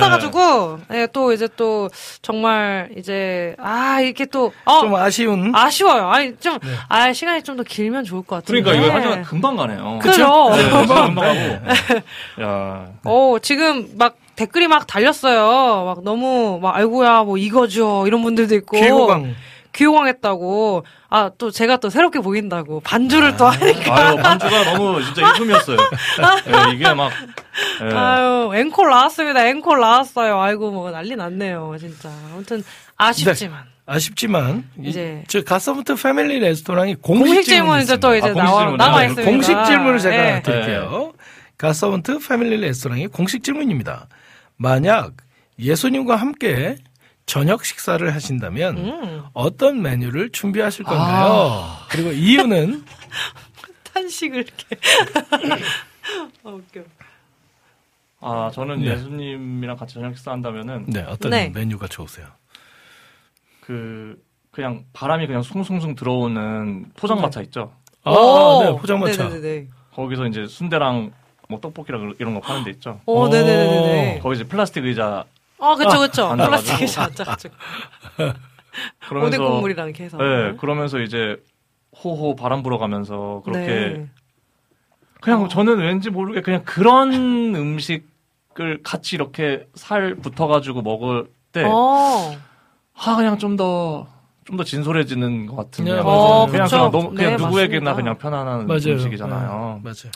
네, 0.89 1.07
또 1.13 1.33
이제 1.33 1.49
또, 1.57 1.89
정말, 2.21 2.91
이제, 2.97 3.55
아, 3.59 4.01
이렇게 4.01 4.27
또, 4.27 4.53
어, 4.65 4.81
좀 4.81 4.95
아쉬운. 4.95 5.53
아쉬워요. 5.55 6.09
아니, 6.11 6.37
좀, 6.37 6.59
아, 6.89 7.13
시간이 7.13 7.43
좀 7.43 7.57
더 7.57 7.63
길면 7.63 8.05
좋을 8.05 8.23
것 8.23 8.37
같은데. 8.37 8.63
그러니까 8.63 8.87
이거 8.87 8.95
한 8.95 9.03
시간 9.03 9.23
금방 9.23 9.57
가네요. 9.57 9.99
그죠? 10.01 10.51
네, 10.55 10.71
금방 10.71 11.07
금방 11.07 11.15
가고. 11.15 12.43
야. 12.43 12.87
어, 13.05 13.37
지금 13.43 13.89
막 13.97 14.17
댓글이 14.37 14.69
막 14.69 14.87
달렸어요. 14.87 15.85
막 15.85 16.05
너무, 16.05 16.59
막, 16.63 16.77
아이고야, 16.77 17.23
뭐 17.25 17.37
이거죠. 17.37 18.07
이런 18.07 18.23
분들도 18.23 18.55
있고. 18.57 18.79
귀호강. 18.81 19.35
귀호강했다고. 19.73 20.85
아, 21.11 21.31
또 21.39 21.51
제가 21.51 21.79
또 21.79 21.91
새롭게 21.91 22.21
보인다고. 22.21 22.81
반주를 22.81 23.37
또 23.37 23.47
하니까. 23.47 23.97
아유, 23.97 24.17
반주가 24.17 24.65
너무 24.73 25.03
진짜 25.05 25.29
일품이었어요. 25.29 25.77
예, 25.79 26.75
이게 26.75 26.93
막, 26.95 27.11
예. 27.83 27.95
아유, 27.95 28.51
앵콜 28.55 28.89
나왔습니다. 28.89 29.47
앵콜 29.47 29.81
나왔어요. 29.81 30.41
아이고, 30.41 30.71
뭐 30.71 30.91
난리 30.91 31.17
났네요. 31.17 31.75
진짜. 31.79 32.11
아무튼, 32.33 32.63
아쉽지만. 32.97 33.65
아쉽지만 33.87 34.69
이제- 34.85 35.25
저 35.27 35.43
가서부터 35.43 35.97
패밀리 35.97 36.39
레스토랑이 36.39 36.95
공식, 36.97 37.25
공식 37.25 37.43
질문이 37.43 37.45
질문 37.47 37.81
이제 37.83 37.97
또 37.97 38.15
이제 38.15 38.29
아, 38.29 38.33
공식 38.33 38.45
나와, 38.47 38.61
질문이요? 38.61 38.97
네, 38.99 39.07
있습니다. 39.07 39.31
공식 39.31 39.65
질문을 39.67 39.99
제가 39.99 40.37
예. 40.37 40.43
드릴게요. 40.43 41.13
가서번트 41.59 42.21
패밀리 42.27 42.57
레스토랑의 42.59 43.09
공식 43.09 43.43
질문입니다. 43.43 44.07
만약 44.57 45.13
예수님과 45.59 46.15
함께 46.17 46.77
저녁 47.27 47.65
식사를 47.65 48.13
하신다면 48.15 48.77
음. 48.79 49.23
어떤 49.33 49.83
메뉴를 49.83 50.31
준비하실 50.31 50.85
건가요? 50.85 51.77
그리고 51.89 52.11
이유는 52.13 52.85
탄식을 53.93 54.45
이렇게. 54.47 54.77
아, 56.45 56.49
웃겨. 56.51 56.83
아, 58.23 58.51
저는 58.53 58.81
네. 58.81 58.93
예수님이랑 58.93 59.77
같이 59.77 59.95
저녁 59.95 60.15
식사한다면은, 60.17 60.87
네, 60.89 61.03
어떤 61.09 61.31
네. 61.31 61.49
메뉴가 61.55 61.87
좋으세요? 61.87 62.27
그, 63.61 64.21
그냥 64.51 64.85
바람이 64.93 65.27
그냥 65.27 65.43
숭숭숭 65.43 65.95
들어오는 65.95 66.87
포장마차 66.97 67.41
있죠? 67.43 67.73
아, 68.03 68.11
오. 68.11 68.63
네, 68.63 68.77
포장마차. 68.81 69.29
네네네. 69.29 69.69
거기서 69.95 70.27
이제 70.27 70.47
순대랑 70.47 71.13
뭐 71.49 71.61
떡볶이랑 71.61 72.15
이런 72.19 72.35
거 72.35 72.41
파는 72.41 72.65
데 72.65 72.71
있죠? 72.73 73.01
오, 73.07 73.29
네네네네. 73.29 74.21
거기 74.23 74.37
이제 74.37 74.45
플라스틱 74.45 74.85
의자 74.85 75.25
아, 75.61 75.75
그쵸, 75.77 75.99
그쵸. 76.01 76.27
앉아가지고. 76.27 76.47
플라스틱에서 76.47 77.03
앉아가지고. 77.03 77.55
그러면서 79.09 79.37
오뎅 79.37 79.45
국물이랑 79.45 79.89
이렇게 79.89 80.05
해서. 80.05 80.17
네, 80.17 80.57
그러면서 80.59 81.01
이제 81.01 81.37
호호 82.03 82.37
바람 82.37 82.63
불어 82.63 82.79
가면서 82.79 83.43
그렇게 83.45 83.67
네. 83.67 84.09
그냥 85.21 85.43
어. 85.43 85.49
저는 85.49 85.79
왠지 85.79 86.09
모르게 86.11 86.41
그냥 86.41 86.63
그런 86.65 87.13
음식을 87.55 88.81
같이 88.83 89.17
이렇게 89.17 89.67
살 89.75 90.15
붙어가지고 90.15 90.83
먹을 90.83 91.31
때, 91.53 91.65
어. 91.67 92.37
아 92.95 93.17
그냥 93.17 93.39
좀 93.39 93.57
더 93.57 94.21
좀 94.51 94.57
더 94.57 94.65
진솔해지는 94.65 95.47
것 95.47 95.55
같은 95.57 95.85
네, 95.85 95.91
그냥, 95.93 96.05
맞아요. 96.07 96.47
그냥, 96.51 96.65
그쵸. 96.65 96.77
그냥, 96.77 96.91
너무, 96.91 97.15
그냥 97.15 97.37
네, 97.37 97.45
누구에게나 97.45 97.91
맞습니다. 97.91 97.95
그냥 97.95 98.19
편안한 98.19 98.67
맞아요. 98.67 98.95
음식이잖아요. 98.95 99.81
네, 99.83 99.91
맞아요. 99.91 100.13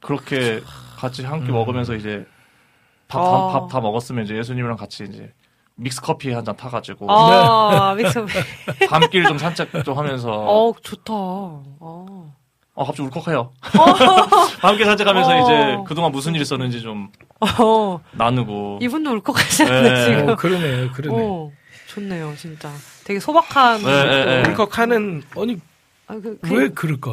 그렇게 0.00 0.60
같이 0.96 1.24
한끼 1.24 1.50
음. 1.50 1.54
먹으면서 1.54 1.94
이제 1.96 2.24
밥 3.18 3.62
어. 3.64 3.68
다 3.68 3.80
먹었으면 3.80 4.24
이제 4.24 4.36
예수님이랑 4.36 4.76
같이 4.76 5.04
이제 5.04 5.32
믹스 5.76 6.00
커피 6.02 6.32
한 6.32 6.44
잔 6.44 6.56
타가지고 6.56 7.10
아, 7.10 7.94
믹서. 7.98 8.26
밤길 8.88 9.24
좀 9.26 9.38
산책 9.38 9.84
좀 9.84 9.96
하면서 9.96 10.30
어, 10.30 10.72
좋다. 10.82 11.12
어. 11.12 12.32
어, 12.74 12.84
갑자기 12.86 13.02
울컥해요. 13.08 13.52
함께 14.62 14.84
산책하면서 14.86 15.30
어. 15.30 15.40
이제 15.42 15.78
그동안 15.86 16.10
무슨 16.12 16.34
일 16.34 16.40
있었는지 16.40 16.80
좀 16.80 17.10
어. 17.40 18.00
나누고. 18.12 18.78
이분도 18.80 19.10
울컥하시는데, 19.10 19.90
네. 19.90 20.04
지금. 20.06 20.28
어, 20.30 20.36
그러네요, 20.36 20.90
그러네. 20.92 21.22
어, 21.22 21.50
좋네요, 21.88 22.34
진짜. 22.36 22.70
되게 23.04 23.20
소박한. 23.20 23.82
네, 23.82 24.04
네, 24.04 24.24
네. 24.42 24.48
울컥하는 24.50 25.22
아니 25.36 25.58
아, 26.06 26.14
그, 26.14 26.38
그- 26.40 26.54
왜 26.54 26.68
그럴까? 26.70 27.10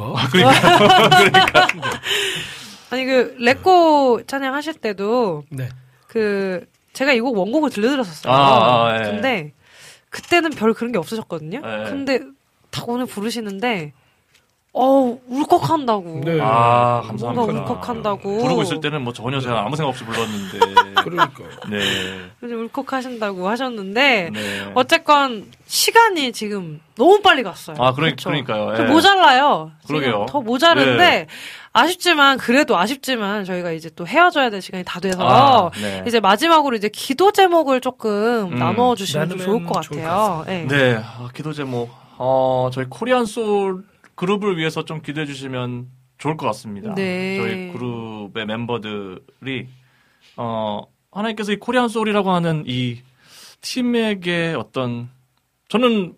아니, 2.92 3.06
그, 3.06 3.36
레코 3.40 4.22
찬양 4.26 4.54
하실 4.56 4.74
때도, 4.74 5.44
네. 5.50 5.70
그, 6.20 6.66
제가 6.94 7.14
이 7.14 7.20
곡 7.22 7.38
원곡을 7.38 7.70
들려드렸었어요. 7.70 8.34
아, 8.34 8.88
아, 8.90 9.00
예. 9.00 9.04
근데, 9.04 9.54
그때는 10.10 10.50
별 10.52 10.74
그런 10.74 10.92
게 10.92 10.98
없으셨거든요. 10.98 11.62
예. 11.64 11.90
근데, 11.90 12.20
딱 12.72 12.88
오늘 12.90 13.06
부르시는데, 13.06 13.94
어 14.72 15.18
울컥한다고. 15.28 16.22
네. 16.24 16.40
아, 16.42 17.02
뭔가 17.04 17.08
감사합니다. 17.08 17.62
울컥한다고. 17.62 18.38
부르고 18.38 18.62
있을 18.62 18.80
때는 18.80 19.02
뭐 19.02 19.12
전혀 19.14 19.40
제가 19.40 19.62
아무 19.66 19.76
생각 19.76 19.90
없이 19.90 20.04
불렀는데. 20.06 20.60
그러니까. 21.04 21.44
네. 21.72 21.80
요즘 22.44 22.60
울컥하신다고 22.66 23.50
하셨는데 23.50 24.30
네. 24.32 24.72
어쨌건 24.76 25.48
시간이 25.66 26.32
지금 26.34 26.80
너무 26.96 27.20
빨리 27.22 27.42
갔어요. 27.42 27.78
아, 27.80 27.94
그러, 27.94 28.10
그쵸? 28.12 28.30
그러니까요. 28.30 28.76
좀 28.78 28.86
예. 28.86 28.92
모자라요. 28.92 29.72
지금 29.88 30.02
그러게요. 30.02 30.26
더 30.30 30.40
모자른데 30.42 30.98
네. 30.98 31.28
아쉽지만 31.72 32.38
그래도 32.38 32.78
아쉽지만 32.78 33.46
저희가 33.46 33.72
이제 33.72 33.90
또 33.96 34.08
헤어져야 34.08 34.50
될 34.50 34.62
시간이 34.62 34.84
다 34.86 35.00
돼서 35.00 35.20
아, 35.22 35.70
네. 35.80 36.04
이제 36.08 36.20
마지막으로 36.20 36.76
이제 36.76 36.90
기도 36.90 37.32
제목을 37.32 37.82
조금 37.82 38.52
음. 38.52 38.56
나눠 38.56 38.96
주시면 38.96 39.38
좋을 39.38 39.66
것 39.66 39.74
같아요. 39.74 40.44
네. 40.48 40.66
네, 40.68 40.96
아, 40.96 41.30
기도 41.34 41.54
제목. 41.54 41.90
어, 42.18 42.70
저희 42.74 42.86
코리안 42.90 43.26
소울 43.26 43.86
그룹을 44.16 44.58
위해서 44.58 44.84
좀 44.84 45.02
기도해 45.02 45.26
주시면 45.26 45.88
좋을 46.18 46.36
것 46.36 46.46
같습니다. 46.48 46.94
네. 46.96 47.38
저희 47.38 47.72
그룹의 47.72 48.46
멤버들이, 48.46 49.68
어, 50.36 50.82
하나님께서 51.12 51.54
이 51.54 51.56
코리안 51.56 51.88
소울이라고 51.88 52.32
하는 52.32 52.64
이 52.68 53.02
팀에게 53.62 54.56
어떤, 54.58 55.10
저는 55.70 56.16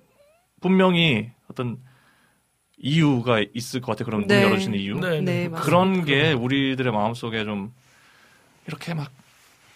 분명히 0.59 1.29
어떤 1.49 1.77
이유가 2.81 3.43
있을 3.53 3.79
것 3.81 3.91
같아요. 3.91 4.05
그런 4.05 4.21
문 4.21 4.27
네. 4.27 4.43
열어주시는 4.43 4.77
이유. 4.79 4.99
네, 4.99 5.21
네, 5.21 5.47
맞습니다. 5.49 5.61
그런 5.61 6.05
게 6.05 6.33
우리들의 6.33 6.91
마음속에 6.91 7.43
좀 7.45 7.71
이렇게 8.67 8.93
막 8.93 9.09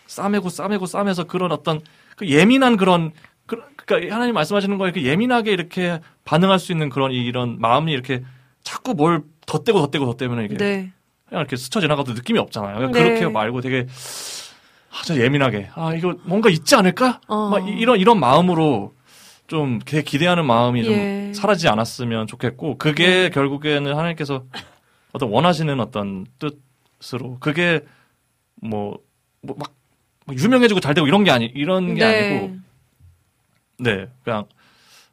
싸매고 0.08 0.50
싸매고 0.50 0.86
싸매서 0.86 1.26
그런 1.26 1.52
어떤 1.52 1.82
그 2.16 2.28
예민한 2.28 2.78
그런 2.78 3.12
그, 3.46 3.62
그러니까 3.86 4.14
하나님 4.16 4.34
말씀하시는 4.34 4.78
거에 4.78 4.92
그 4.92 5.04
예민하게 5.04 5.52
이렇게 5.52 6.00
반응할 6.24 6.58
수 6.60 6.72
있는 6.72 6.90
그런 6.90 7.12
이런 7.12 7.60
마음이 7.60 7.92
이렇게 7.92 8.24
자꾸 8.64 8.94
뭘 8.94 9.22
덧대고 9.46 9.80
덧대고 9.82 10.06
덧대면 10.06 10.44
이게 10.46 10.58
네. 10.58 10.92
그냥 11.30 11.42
이렇게 11.42 11.56
스쳐 11.56 11.80
지나가도 11.80 12.14
느낌이 12.14 12.40
없잖아요. 12.40 12.90
네. 12.90 13.04
그렇게 13.04 13.28
말고 13.28 13.62
되게 13.62 13.88
아주 15.00 15.20
예민하게 15.22 15.70
아 15.76 15.94
이거 15.94 16.16
뭔가 16.24 16.50
있지 16.50 16.74
않을까? 16.76 17.20
어. 17.28 17.50
막 17.50 17.68
이- 17.68 17.74
이런 17.74 18.00
이런 18.00 18.20
마음으로 18.20 18.94
좀 19.48 19.80
되게 19.86 20.02
기대하는 20.02 20.46
마음이 20.46 20.84
좀 20.84 20.94
예. 20.94 21.32
사라지지 21.34 21.68
않았으면 21.68 22.28
좋겠고 22.28 22.78
그게 22.78 23.30
결국에는 23.30 23.96
하나님께서 23.96 24.44
어떤 25.14 25.30
원하시는 25.30 25.80
어떤 25.80 26.26
뜻으로 27.00 27.38
그게 27.40 27.82
뭐뭐막 28.62 29.72
유명해지고 30.32 30.80
잘 30.80 30.94
되고 30.94 31.08
이런 31.08 31.24
게 31.24 31.32
아니 31.32 31.46
이런 31.46 31.94
게 31.96 32.06
네. 32.06 32.30
아니고 32.32 32.58
네 33.80 34.08
그냥 34.24 34.46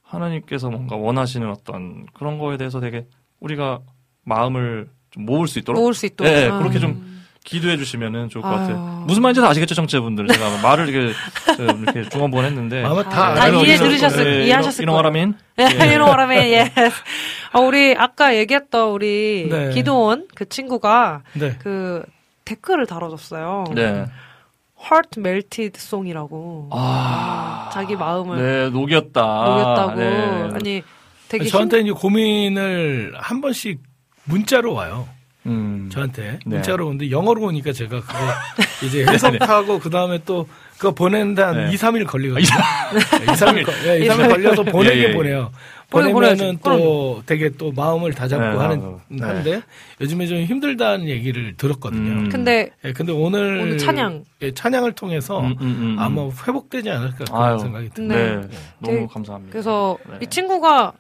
하나님께서 0.03 0.71
뭔가 0.71 0.97
원하시는 0.97 1.49
어떤 1.51 2.07
그런 2.15 2.39
거에 2.39 2.57
대해서 2.57 2.81
되게 2.81 3.07
우리가 3.41 3.81
마음을 4.25 4.89
좀 5.11 5.27
모을 5.27 5.47
수 5.49 5.59
있도록 5.59 5.81
모을 5.81 5.95
수 5.95 6.07
있도록. 6.07 6.33
네, 6.33 6.49
아. 6.49 6.59
그렇게 6.59 6.79
좀 6.79 7.12
기도해 7.45 7.77
주시면 7.77 8.29
좋을 8.29 8.43
것 8.43 8.49
아유. 8.49 8.59
같아요. 8.59 9.05
무슨 9.07 9.23
말인지 9.23 9.41
다 9.41 9.49
아시겠죠, 9.49 9.75
청취자분들. 9.75 10.29
제가 10.29 10.63
말을 10.63 10.89
이렇게, 10.89 11.13
좀 11.57 11.83
이렇게 11.83 12.03
두번번 12.09 12.45
했는데. 12.45 12.85
아마 12.85 13.03
다, 13.03 13.35
다 13.35 13.43
알고 13.43 13.65
이해 13.65 13.77
들으셨을- 13.79 14.15
거예요. 14.25 14.43
이해하셨을 14.45 14.83
이런 14.85 14.93
거예요. 14.95 15.03
거라면? 15.03 15.39
예, 15.59 15.93
이런 15.93 16.09
거라면, 16.09 16.45
예. 16.45 16.73
아, 17.53 17.59
우리 17.61 17.95
아까 17.99 18.37
얘기했던 18.37 18.91
우리 18.91 19.49
네. 19.51 19.71
기도원 19.71 20.29
그 20.35 20.49
친구가 20.49 21.23
네. 21.35 21.57
그 21.59 22.05
댓글을 22.45 22.87
달아줬어요. 22.87 23.65
네. 23.75 24.07
Heart 24.81 25.19
Melted 25.21 25.73
Song이라고. 25.77 26.71
아. 26.73 27.71
자기 27.73 27.95
마음을 27.97 28.37
네, 28.37 28.71
녹였다. 28.71 29.21
녹였다고. 29.23 29.95
네. 30.01 30.49
아니, 30.55 30.83
되게 31.29 31.45
저한테 31.45 31.81
이제 31.81 31.91
고민을 31.93 33.15
한 33.17 33.41
번씩 33.41 33.81
문자로 34.25 34.75
와요. 34.75 35.09
음. 35.47 35.89
저한테 35.93 36.23
네. 36.33 36.39
문자로 36.45 36.87
오는데 36.87 37.11
영어로 37.11 37.43
오니까 37.43 37.73
제가 37.73 38.01
그거 38.01 38.15
이제 38.87 39.05
해석하고 39.05 39.79
그 39.81 39.91
다음에 39.91 40.21
또 40.25 40.47
그거 40.79 40.93
보내는데 40.93 41.43
한 41.43 41.67
네. 41.67 41.73
2, 41.73 41.77
3일 41.77 42.07
걸리거든요. 42.07 42.41
이 42.41 42.45
사- 42.45 42.59
2, 43.23 43.27
3일, 43.27 43.87
예, 43.87 44.05
2, 44.05 44.09
3일 44.09 44.29
걸려서 44.29 44.63
보내긴 44.65 44.99
예, 44.99 45.05
예, 45.05 45.09
예. 45.11 45.13
보내요. 45.15 45.51
보내면은. 45.91 46.59
또 46.65 47.23
되게 47.27 47.51
또 47.51 47.71
마음을 47.73 48.15
다잡고 48.15 48.43
네, 48.43 48.57
하는. 48.57 48.97
네. 49.09 49.27
하는데 49.27 49.63
요즘에 50.01 50.27
좀 50.27 50.39
힘들다는 50.39 51.07
얘기를 51.07 51.55
들었거든요. 51.57 52.13
음. 52.13 52.29
근데 52.31 52.71
예, 52.85 52.93
근데 52.95 53.13
오늘, 53.13 53.59
오늘 53.61 53.77
찬양. 53.79 54.25
예, 54.41 54.53
찬양을 54.55 54.93
통해서 54.93 55.41
음, 55.41 55.49
음, 55.49 55.57
음, 55.61 55.67
음. 55.67 55.97
아마 55.99 56.23
회복되지 56.47 56.89
않을까 56.89 57.25
그런 57.25 57.43
아유. 57.43 57.59
생각이 57.59 57.89
네. 57.89 57.95
듭니다. 57.95 58.17
네. 58.17 58.57
너무 58.79 58.95
되게- 58.97 59.07
감사합니다. 59.13 59.53
그래서 59.53 59.99
네. 60.09 60.19
이 60.23 60.27
친구가 60.29 60.93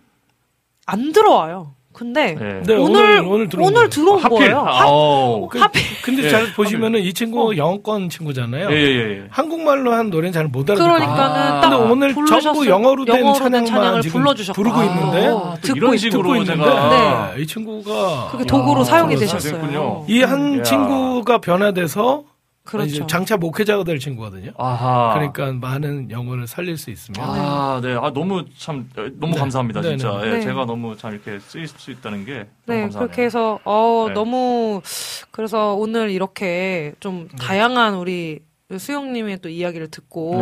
안 0.86 1.12
들어와요. 1.12 1.74
근데 1.92 2.34
네. 2.34 2.62
네, 2.64 2.74
오늘 2.74 3.20
오늘 3.20 3.48
들어온 3.48 3.66
오늘 3.68 3.74
거예요. 3.74 3.88
들어온 3.90 4.18
하필. 4.20 4.38
거예요. 4.38 4.58
하- 4.60 4.82
아우. 4.84 5.48
그- 5.48 5.58
하필 5.58 5.82
근데 6.02 6.24
예, 6.24 6.30
잘 6.30 6.52
보시면은 6.54 7.00
이 7.00 7.12
친구 7.12 7.50
어. 7.52 7.56
영어권 7.56 8.08
친구잖아요. 8.08 8.70
예, 8.70 8.74
예, 8.76 9.10
예. 9.18 9.22
한국말로 9.30 9.92
한 9.92 10.08
노래는 10.10 10.32
잘 10.32 10.46
못 10.48 10.68
알아듣고. 10.70 10.88
그러니까는 10.90 11.20
아. 11.40 11.60
딱 11.60 11.68
근데 11.70 11.76
오늘 11.92 12.14
부르셨을- 12.14 12.42
전부 12.42 12.66
영어로 12.66 13.04
된 13.04 13.20
영어로 13.20 13.34
찬양만 13.38 13.66
찬양을 13.66 14.00
지금 14.02 14.20
불러주셨고 14.22 14.62
부르고 14.62 14.78
아, 14.80 14.84
있는데 14.84 15.26
또 15.28 15.54
듣고 15.60 15.76
이런 15.76 15.94
있- 15.94 15.98
식으로 15.98 16.22
듣고 16.22 16.34
있는데 16.36 16.54
제가 16.64 17.32
이 17.38 17.46
친구가 17.46 18.28
그게 18.32 18.44
도구로 18.44 18.84
사용이 18.84 19.14
아, 19.14 19.18
되셨어요. 19.18 20.04
이한 20.08 20.58
야. 20.58 20.62
친구가 20.62 21.38
변화돼서 21.38 22.24
그렇죠. 22.64 23.06
장차 23.08 23.36
목회자가 23.36 23.82
될 23.84 23.98
친구거든요. 23.98 24.52
아하. 24.56 25.14
그러니까 25.14 25.52
많은 25.52 26.10
영어를 26.10 26.46
살릴 26.46 26.78
수 26.78 26.90
있으면 26.90 27.20
아, 27.28 27.80
네. 27.82 27.92
아, 27.94 28.12
너무 28.12 28.44
참, 28.56 28.88
어, 28.96 29.08
너무 29.18 29.34
네. 29.34 29.40
감사합니다, 29.40 29.80
네, 29.80 29.88
진짜. 29.96 30.18
네. 30.18 30.26
예, 30.26 30.30
네. 30.34 30.40
제가 30.42 30.64
너무 30.64 30.96
참 30.96 31.12
이렇게 31.12 31.40
쓰일 31.40 31.66
수 31.66 31.90
있다는 31.90 32.24
게. 32.24 32.34
너무 32.34 32.46
네, 32.66 32.80
감사하네요. 32.82 33.08
그렇게 33.08 33.22
해서 33.24 33.58
어 33.64 34.04
네. 34.08 34.14
너무 34.14 34.80
그래서 35.32 35.74
오늘 35.74 36.10
이렇게 36.10 36.94
좀 37.00 37.28
네. 37.32 37.36
다양한 37.36 37.94
우리 37.96 38.40
수영님의 38.74 39.40
또 39.42 39.48
이야기를 39.50 39.90
듣고 39.90 40.36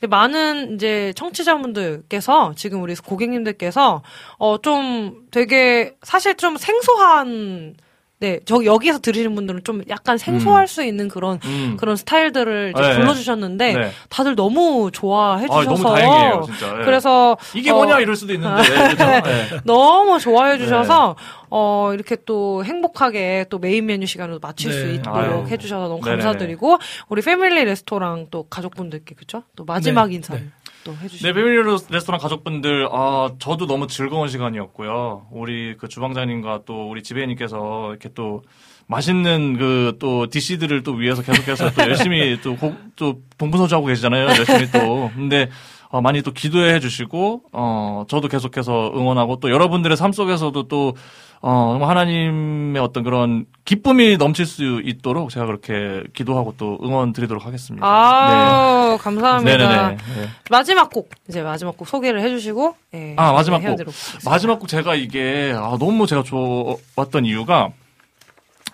네. 0.00 0.06
많은 0.08 0.74
이제 0.74 1.12
청취자분들께서 1.16 2.52
지금 2.56 2.82
우리 2.82 2.94
고객님들께서 2.94 4.02
어 4.38 4.58
좀 4.58 5.22
되게 5.30 5.94
사실 6.02 6.36
좀 6.36 6.56
생소한 6.56 7.74
네, 8.20 8.38
저 8.44 8.62
여기서 8.62 8.98
들으시는 8.98 9.34
분들은 9.34 9.64
좀 9.64 9.82
약간 9.88 10.18
생소할 10.18 10.68
수 10.68 10.84
있는 10.84 11.08
그런 11.08 11.40
음. 11.42 11.78
그런 11.80 11.96
스타일들을 11.96 12.74
이제 12.76 12.82
네. 12.82 12.94
불러주셨는데 12.96 13.72
네. 13.72 13.90
다들 14.10 14.36
너무 14.36 14.90
좋아해 14.92 15.46
아, 15.48 15.60
주셔서 15.60 15.82
너무 15.82 15.96
다행이에요, 15.96 16.42
진짜. 16.44 16.78
예. 16.80 16.84
그래서 16.84 17.38
이게 17.54 17.70
어, 17.70 17.76
뭐냐 17.76 17.98
이럴 18.00 18.14
수도 18.16 18.34
있는데. 18.34 18.60
그죠? 18.90 19.04
예. 19.04 19.60
너무 19.64 20.18
좋아해 20.18 20.58
주셔서 20.58 21.16
어 21.48 21.92
이렇게 21.94 22.18
또 22.26 22.62
행복하게 22.62 23.46
또 23.48 23.58
메인 23.58 23.86
메뉴 23.86 24.06
시간을 24.06 24.38
마칠 24.42 24.70
네. 24.70 24.76
수 24.78 24.92
있도록 24.92 25.16
아유. 25.16 25.46
해주셔서 25.48 25.88
너무. 25.88 26.00
감사드리고 26.00 26.76
우리 27.08 27.22
패밀리 27.22 27.64
레스토랑 27.64 28.26
또 28.30 28.42
가족분들께 28.50 29.14
그죠? 29.14 29.44
또 29.56 29.64
마지막 29.64 30.08
네. 30.10 30.16
인사를 30.16 30.42
네. 30.42 30.48
또 30.84 30.92
네, 30.92 30.98
해주시고 31.04 31.34
패밀리 31.34 31.62
레스토랑 31.90 32.20
가족분들, 32.20 32.88
아, 32.90 33.30
저도 33.38 33.66
너무 33.66 33.86
즐거운 33.86 34.28
시간이었고요. 34.28 35.26
우리 35.30 35.76
그 35.76 35.88
주방장님과 35.88 36.62
또 36.66 36.88
우리 36.88 37.02
지배인님께서 37.02 37.90
이렇게 37.90 38.08
또 38.14 38.42
맛있는 38.86 39.56
그 39.56 39.91
또 39.91 40.26
dish들을 40.28 40.82
또 40.82 40.92
위해서 40.92 41.22
계속해서 41.22 41.70
또 41.72 41.82
열심히 41.82 42.40
또, 42.42 42.56
고, 42.56 42.74
또 42.96 43.20
동분서주하고 43.38 43.86
계시잖아요. 43.86 44.26
열심히 44.26 44.70
또. 44.70 45.10
근데 45.14 45.48
어, 45.90 46.00
많이 46.00 46.22
또 46.22 46.32
기도해 46.32 46.78
주시고, 46.80 47.42
어, 47.52 48.04
저도 48.08 48.28
계속해서 48.28 48.92
응원하고 48.94 49.40
또 49.40 49.50
여러분들의 49.50 49.96
삶 49.96 50.12
속에서도 50.12 50.68
또, 50.68 50.94
어, 51.42 51.70
정말 51.72 51.88
하나님의 51.88 52.82
어떤 52.82 53.02
그런 53.02 53.46
기쁨이 53.64 54.18
넘칠 54.18 54.44
수 54.44 54.82
있도록 54.84 55.30
제가 55.30 55.46
그렇게 55.46 56.02
기도하고 56.12 56.54
또 56.58 56.78
응원 56.82 57.12
드리도록 57.14 57.46
하겠습니다. 57.46 57.86
아 57.86 58.98
감사합니다. 59.00 59.56
네네네. 59.56 59.88
네. 59.88 60.28
마지막 60.50 60.90
곡 60.90 61.08
이제 61.28 61.42
마지막 61.42 61.76
곡 61.78 61.88
소개를 61.88 62.20
해주시고 62.20 62.76
예, 62.94 63.14
아, 63.16 63.32
마지막 63.32 63.58
곡. 63.58 63.64
헤어지도록 63.68 63.94
하겠습니다. 63.94 64.30
마지막 64.30 64.58
곡 64.58 64.68
제가 64.68 64.94
이게 64.96 65.54
아, 65.56 65.76
너무 65.80 66.06
제가 66.06 66.22
좋았던 66.24 67.24
이유가 67.24 67.70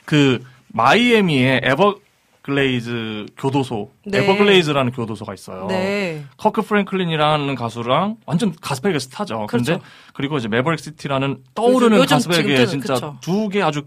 그 0.04 0.42
마이애미의 0.68 1.60
에버 1.62 1.96
글레이즈 2.56 3.26
교도소 3.36 3.90
네. 4.04 4.18
에버글레이즈라는 4.22 4.92
교도소가 4.92 5.34
있어요. 5.34 5.66
네. 5.66 6.22
커크 6.36 6.62
프랭클린이라는 6.62 7.54
가수랑 7.56 8.18
완전 8.24 8.54
가스펠계 8.60 9.00
스타죠. 9.00 9.46
근데 9.48 9.72
그렇죠. 9.74 9.84
그리고 10.14 10.36
이제 10.38 10.46
매버릭 10.46 10.78
시티라는 10.78 11.38
떠오르는 11.56 12.06
가스펠계 12.06 12.66
지금 12.66 12.84
진짜. 12.84 13.14
두 13.20 13.48
개 13.48 13.62
아주 13.62 13.82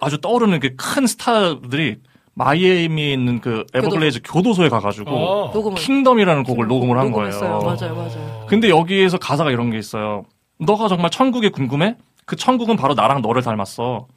아주 0.00 0.20
떠오르는 0.20 0.58
그 0.58 0.74
큰 0.76 1.06
스타들이 1.06 1.98
마이애미에 2.34 3.12
있는 3.12 3.40
그 3.40 3.64
에버글레이즈 3.72 4.22
교도소 4.24 4.64
에 4.64 4.68
가가지고 4.68 5.10
어. 5.10 5.52
녹음을 5.54 5.78
Kingdom이라는 5.78 6.42
곡을 6.42 6.66
녹음을 6.66 6.98
한 6.98 7.12
거예요. 7.12 7.30
녹음했어요. 7.30 7.60
맞아요, 7.60 7.94
맞아요. 7.94 8.46
근데 8.48 8.68
여기에서 8.68 9.16
가사가 9.18 9.52
이런 9.52 9.70
게 9.70 9.78
있어요. 9.78 10.24
너가 10.58 10.88
정말 10.88 11.10
천국이 11.12 11.50
궁금해? 11.50 11.96
그 12.24 12.34
천국은 12.34 12.76
바로 12.76 12.94
나랑 12.94 13.22
너를 13.22 13.42
닮았어. 13.42 14.08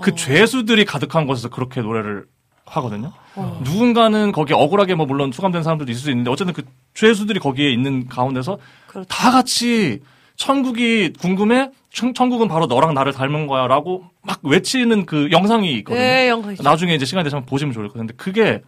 그 0.00 0.14
죄수들이 0.14 0.84
가득한 0.86 1.26
곳에서 1.26 1.48
그렇게 1.50 1.80
노래를 1.82 2.24
하거든요. 2.64 3.12
어. 3.34 3.60
누군가는 3.64 4.32
거기에 4.32 4.56
억울하게 4.56 4.94
뭐 4.94 5.06
물론 5.06 5.32
수감된 5.32 5.62
사람들도 5.62 5.90
있을 5.92 6.02
수 6.02 6.10
있는데 6.10 6.30
어쨌든 6.30 6.54
그 6.54 6.62
죄수들이 6.94 7.40
거기에 7.40 7.70
있는 7.70 8.06
가운데서 8.08 8.58
그렇죠. 8.86 9.06
다 9.08 9.30
같이 9.30 10.00
천국이 10.36 11.12
궁금해? 11.20 11.70
천, 11.90 12.14
천국은 12.14 12.48
바로 12.48 12.66
너랑 12.66 12.94
나를 12.94 13.12
닮은 13.12 13.46
거야. 13.46 13.66
라고 13.66 14.04
막 14.22 14.40
외치는 14.42 15.06
그 15.06 15.28
영상이 15.30 15.72
있거든요. 15.78 16.00
네, 16.02 16.28
영상. 16.28 16.56
나중에 16.62 16.94
이제 16.94 17.04
시간 17.04 17.22
되시면 17.24 17.44
보시면 17.46 17.74
좋을 17.74 17.88
것 17.88 17.94
같은데 17.94 18.14
그게 18.16 18.62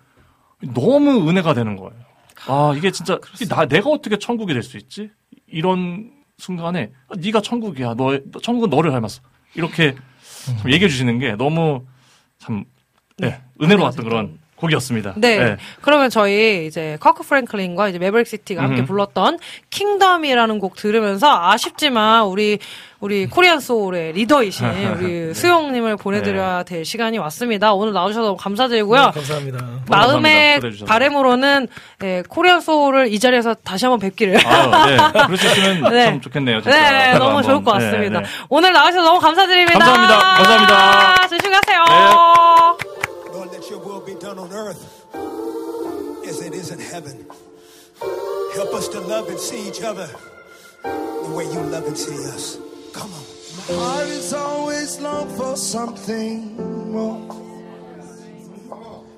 너무 0.74 1.28
은혜가 1.28 1.54
되는 1.54 1.76
거예요. 1.76 1.92
아, 2.46 2.74
이게 2.76 2.90
진짜 2.90 3.18
나 3.48 3.66
내가 3.66 3.90
어떻게 3.90 4.18
천국이 4.18 4.52
될 4.52 4.62
수 4.62 4.76
있지? 4.76 5.10
이런 5.46 6.10
순간에 6.38 6.90
아, 7.08 7.14
네가 7.16 7.40
천국이야. 7.40 7.94
너 7.94 8.18
천국은 8.42 8.68
너를 8.70 8.90
닮았어. 8.90 9.22
이렇게 9.54 9.94
참 10.60 10.70
얘기해 10.70 10.88
주시는 10.88 11.18
게 11.18 11.36
너무 11.36 11.84
참 12.38 12.64
네, 13.16 13.40
은혜로웠던 13.64 14.04
그런 14.04 14.38
곡이었습니다. 14.56 15.14
네. 15.16 15.56
그러면 15.82 16.10
저희 16.10 16.66
이제 16.66 16.96
커크 17.00 17.24
프랭클린과 17.24 17.88
이제 17.88 17.98
매버릭 17.98 18.26
시티가 18.26 18.62
함께 18.62 18.80
음흠. 18.80 18.86
불렀던 18.86 19.38
Kingdom이라는 19.70 20.58
곡 20.60 20.76
들으면서 20.76 21.28
아쉽지만 21.50 22.26
우리 22.26 22.58
우리 23.00 23.26
코리안 23.26 23.60
소울의 23.60 24.12
리더이신 24.12 24.66
우리 24.96 25.34
수용님을 25.34 25.96
보내드려야 25.96 26.62
될 26.62 26.84
시간이 26.86 27.18
왔습니다. 27.18 27.74
오늘 27.74 27.92
나오셔서 27.92 28.22
너무 28.22 28.36
감사드리고요. 28.38 29.06
네, 29.06 29.10
감사합니다. 29.10 29.66
마음의. 29.90 30.60
바램으로는 30.86 31.66
예, 32.04 32.22
코리안 32.26 32.60
소울을 32.60 33.12
이 33.12 33.18
자리에서 33.18 33.54
다시 33.54 33.84
한번 33.84 33.98
뵙기를. 33.98 34.38
아, 34.46 34.86
네. 34.86 34.96
그럴 35.26 35.36
수 35.36 35.46
있으면 35.48 35.82
네. 35.92 36.04
참 36.06 36.20
좋겠네요. 36.22 36.62
진짜. 36.62 36.90
네, 36.90 37.12
너무 37.18 37.38
한번. 37.38 37.42
좋을 37.42 37.64
것 37.64 37.76
네, 37.76 37.84
같습니다. 37.86 38.20
네. 38.20 38.26
오늘 38.48 38.72
나와주셔서 38.72 39.04
너무 39.06 39.20
감사드립니다. 39.20 39.78
감사합니다. 39.78 40.18
감사합니다. 40.36 41.28
조심히 41.28 41.50
가세요. 41.54 41.84
Done 44.34 44.50
on 44.50 44.56
earth 44.56 45.06
as 46.26 46.40
it 46.40 46.54
is 46.54 46.70
in 46.70 46.78
heaven. 46.78 47.26
Help 48.54 48.74
us 48.74 48.88
to 48.88 49.00
love 49.00 49.28
and 49.28 49.38
see 49.38 49.68
each 49.68 49.82
other 49.82 50.08
the 50.82 51.34
way 51.36 51.44
you 51.44 51.60
love 51.60 51.86
and 51.86 51.96
see 51.96 52.14
us. 52.28 52.58
Come 52.92 53.12
on. 53.12 53.22
My 53.68 53.84
heart 53.84 54.08
is 54.08 54.32
always 54.32 55.00
long 55.00 55.28
for 55.36 55.56
something 55.56 56.56
more. 56.90 57.20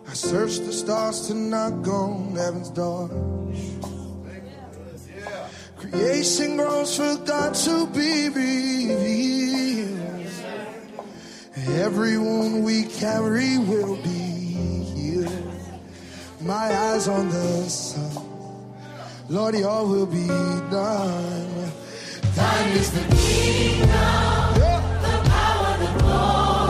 I 0.09 0.12
search 0.12 0.59
the 0.59 0.72
stars 0.72 1.28
to 1.28 1.34
knock 1.34 1.86
on 1.86 2.34
heaven's 2.34 2.70
door. 2.70 3.09
Creation 5.76 6.56
groans 6.56 6.97
for 6.97 7.16
God 7.24 7.55
to 7.55 7.86
be 7.88 8.28
revealed. 8.28 10.01
Every 11.68 12.18
wound 12.18 12.64
we 12.64 12.84
carry 12.84 13.59
will 13.59 13.97
be. 14.02 14.35
My 16.47 16.73
eyes 16.73 17.09
on 17.09 17.28
the 17.28 17.68
sun. 17.68 18.23
Lord, 19.28 19.56
your 19.56 19.85
will 19.85 20.06
be 20.06 20.28
done. 20.28 21.73
Thine 22.36 22.68
is 22.78 22.90
the 22.93 23.01
kingdom, 23.16 23.89
the 25.02 25.16
power, 25.27 25.73
the 25.82 25.90
glory, 25.98 26.65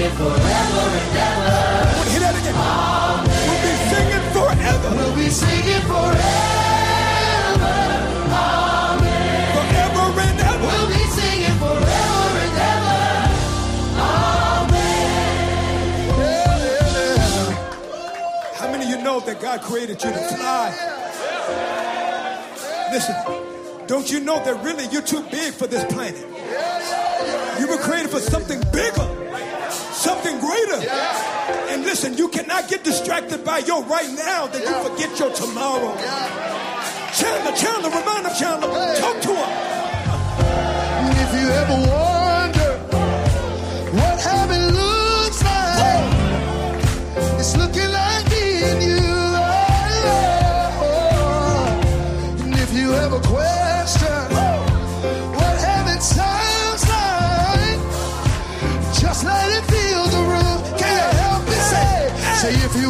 singing 0.00 0.16
forever 0.16 0.40
and 0.40 1.16
ever. 1.18 1.44
I 1.44 1.92
want 1.96 2.06
to 2.06 2.12
hear 2.12 2.20
that 2.20 2.36
again. 2.40 2.56
We'll 3.44 3.60
be 3.60 3.74
singing 3.92 4.24
forever. 4.32 4.88
We'll 4.96 5.16
be 5.16 5.28
singing 5.28 5.84
forever. 5.84 6.40
Amen. 8.32 9.20
Forever 9.52 10.20
and 10.20 10.40
ever. 10.40 10.66
We'll 10.66 10.88
be 10.88 11.04
singing 11.18 11.56
forever 11.60 12.32
and 12.40 12.56
ever. 12.72 13.00
Amen. 14.40 14.96
How 18.54 18.68
many 18.72 18.84
of 18.84 18.90
you 18.90 18.98
know 19.04 19.20
that 19.20 19.40
God 19.40 19.60
created 19.60 20.02
you 20.02 20.10
to 20.10 20.18
fly? 20.18 20.72
Listen, 22.90 23.16
don't 23.86 24.10
you 24.10 24.20
know 24.20 24.42
that 24.44 24.64
really 24.64 24.86
you're 24.86 25.02
too 25.02 25.22
big 25.30 25.52
for 25.52 25.66
this 25.66 25.84
planet? 25.92 26.26
You 27.60 27.68
were 27.68 27.76
created 27.76 28.10
for 28.10 28.20
something 28.20 28.62
bigger, 28.72 29.29
something 30.10 30.40
greater. 30.40 30.80
And 31.70 31.84
listen, 31.84 32.16
you 32.16 32.28
cannot 32.28 32.68
get 32.68 32.82
distracted 32.82 33.44
by 33.44 33.58
your 33.58 33.82
right 33.84 34.10
now 34.26 34.46
that 34.52 34.62
you 34.68 34.76
forget 34.88 35.10
your 35.20 35.32
tomorrow. 35.32 35.92
Chandler, 37.18 37.54
Chandler, 37.62 37.90
remind 37.90 38.26
him, 38.26 38.34
Chandler, 38.40 38.70
talk 39.04 39.16
to 39.26 39.32
him. 39.40 39.50
If 41.24 41.30
you 41.38 41.46
ever 41.62 41.78
wonder 41.94 42.70
what 43.98 44.16
heaven 44.20 44.62
looks 44.82 45.40
like, 45.50 46.06
it's 47.38 47.56
looking 47.56 47.90
like 47.92 48.09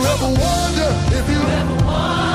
you 0.01 0.07
ever 0.07 0.29
wonder, 0.29 0.91
if 1.19 1.29
you 1.29 1.41
ever 1.41 1.85
wonder 1.85 2.30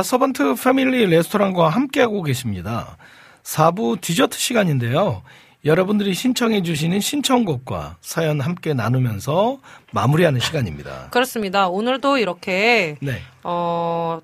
가서번트 0.00 0.54
패밀리 0.54 1.04
레스토랑과 1.04 1.68
함께하고 1.68 2.22
계십니다. 2.22 2.96
4부 3.42 4.00
디저트 4.00 4.38
시간인데요. 4.38 5.22
여러분들이 5.66 6.14
신청해 6.14 6.62
주시는 6.62 7.00
신청곡과 7.00 7.98
사연 8.00 8.40
함께 8.40 8.72
나누면서 8.72 9.58
마무리하는 9.92 10.40
시간입니다. 10.40 11.08
그렇습니다. 11.12 11.68
오늘도 11.68 12.16
이렇게 12.16 12.96
네. 13.02 13.20
어, 13.42 14.20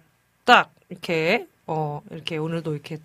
딱, 0.46 0.70
이렇게, 0.88 1.46
어, 1.66 2.00
이렇게 2.10 2.38
오늘도 2.38 2.72
이렇게, 2.72 2.96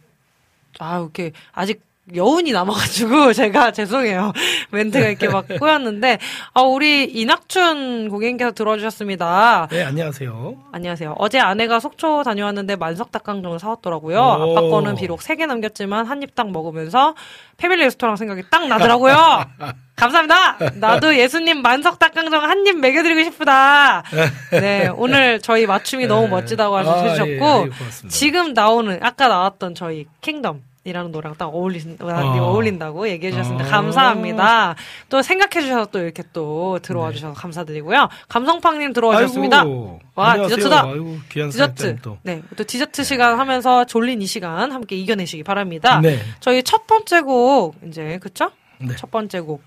아, 0.80 1.00
이렇게, 1.00 1.34
아직 1.52 1.82
여운이 2.14 2.52
남아가지고, 2.52 3.32
제가 3.34 3.72
죄송해요. 3.72 4.34
멘트가 4.72 5.08
이렇게 5.08 5.28
막 5.30 5.46
꼬였는데, 5.60 6.18
아, 6.54 6.62
우리 6.62 7.04
이낙춘 7.06 8.10
고객님께서 8.10 8.52
들어주셨습니다. 8.52 9.68
네, 9.72 9.84
안녕하세요. 9.84 10.56
안녕하세요. 10.72 11.16
어제 11.20 11.40
아내가 11.40 11.80
속초 11.80 12.24
다녀왔는데 12.24 12.76
만석 12.76 13.12
닭강정을 13.12 13.60
사왔더라고요. 13.60 14.18
오. 14.20 14.58
아빠 14.58 14.62
거는 14.70 14.96
비록 14.96 15.22
세 15.22 15.36
개 15.36 15.46
남겼지만 15.46 16.06
한 16.06 16.22
입 16.24 16.36
딱 16.36 16.52
먹으면서 16.52 17.16
패밀리 17.58 17.84
레스토랑 17.84 18.16
생각이 18.16 18.44
딱 18.50 18.68
나더라고요. 18.68 19.44
감사합니다. 19.96 20.58
나도 20.76 21.16
예수님 21.18 21.62
만석 21.62 22.00
닭강정 22.00 22.44
한 22.44 22.66
입 22.68 22.80
먹여드리고 22.80 23.24
싶다. 23.32 24.04
네, 24.52 24.90
오늘 24.96 25.40
저희 25.40 25.66
맞춤이 25.68 26.08
너무 26.08 26.28
멋지다고 26.28 26.78
아, 26.78 26.82
하셨고 26.82 27.28
예, 27.30 27.32
예, 27.34 27.38
고맙습니다. 27.38 28.10
지금 28.10 28.54
나오는 28.54 29.00
아까 29.02 29.28
나왔던 29.28 29.76
저희 29.76 30.08
킹덤. 30.22 30.64
이라는 30.84 31.12
노래랑 31.12 31.36
딱 31.38 31.46
어울리, 31.48 31.80
어. 32.00 32.08
어울린다고 32.08 33.08
얘기해 33.10 33.32
주셨습니다. 33.32 33.68
어. 33.68 33.70
감사합니다. 33.70 34.76
또 35.10 35.22
생각해 35.22 35.62
주셔서 35.62 35.86
또 35.92 36.00
이렇게 36.00 36.24
또 36.34 36.80
들어와 36.82 37.12
주셔서 37.12 37.34
감사드리고요. 37.34 38.10
감성팡님 38.28 38.92
들어와 38.94 39.18
주셨습니다. 39.18 39.64
네. 39.64 40.00
와, 40.16 40.32
안녕하세요. 40.32 40.56
디저트다. 40.56 40.84
아이고, 40.84 41.20
디저트. 41.30 41.96
또. 42.02 42.18
네. 42.24 42.42
또 42.56 42.64
디저트 42.64 43.04
시간 43.04 43.38
하면서 43.38 43.86
졸린 43.86 44.24
이 44.24 44.26
시간 44.26 44.72
함께 44.72 44.96
이겨내시기 44.96 45.44
바랍니다. 45.44 46.00
네. 46.02 46.20
저희 46.40 46.64
첫 46.64 46.88
번째 46.88 47.22
곡, 47.22 47.76
이제, 47.88 48.18
그쵸? 48.20 48.52
네. 48.80 48.96
첫 48.96 49.12
번째 49.12 49.40
곡. 49.42 49.62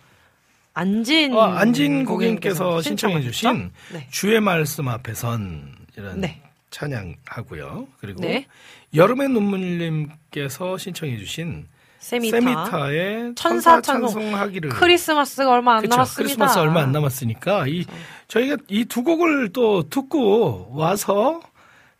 안진. 0.74 1.32
어, 1.34 1.42
안진 1.42 2.04
고객님께서 2.04 2.82
신청해? 2.82 3.20
주신 3.22 3.70
네. 3.92 4.08
주의 4.10 4.40
말씀 4.40 4.88
앞에선 4.88 5.76
이런 5.96 6.20
네. 6.20 6.42
찬양하고요. 6.70 7.86
그리고 8.00 8.20
네. 8.20 8.46
여름의 8.94 9.28
눈물님께서 9.30 10.78
신청해 10.78 11.18
주신 11.18 11.66
세미타. 11.98 12.36
세미타의 12.38 13.32
천사 13.34 13.80
천사 13.80 13.80
찬송. 13.80 14.08
찬송하기를 14.22 14.70
크리스마스가 14.70 15.50
얼마 15.52 15.76
안 15.76 15.82
그쵸, 15.82 15.90
남았습니다. 15.96 16.16
크리스마스 16.22 16.58
얼마 16.58 16.82
안 16.82 16.92
남았으니까 16.92 17.66
이 17.68 17.84
저희가 18.28 18.56
이 18.68 18.84
두 18.84 19.02
곡을 19.02 19.50
또 19.52 19.88
듣고 19.88 20.68
와서 20.74 21.40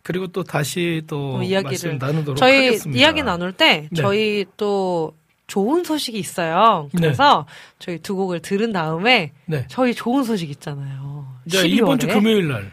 그리고 0.03 0.27
또 0.27 0.43
다시 0.43 1.01
또 1.07 1.41
이야기를 1.41 1.97
나누도록 1.97 2.37
저희 2.37 2.65
하겠습니다. 2.67 2.99
이야기 3.01 3.23
나눌 3.23 3.51
때 3.53 3.87
네. 3.91 4.01
저희 4.01 4.45
또 4.57 5.13
좋은 5.47 5.83
소식이 5.83 6.17
있어요. 6.19 6.89
그래서 6.95 7.45
저희 7.79 7.97
두 7.99 8.15
곡을 8.15 8.41
들은 8.41 8.71
다음에 8.71 9.31
네. 9.45 9.65
저희 9.69 9.95
좋은 9.95 10.23
소식 10.23 10.49
있잖아요. 10.51 11.25
이번 11.65 11.97
주 11.99 12.07
12월에. 12.07 12.13
금요일 12.13 12.47
날 12.47 12.71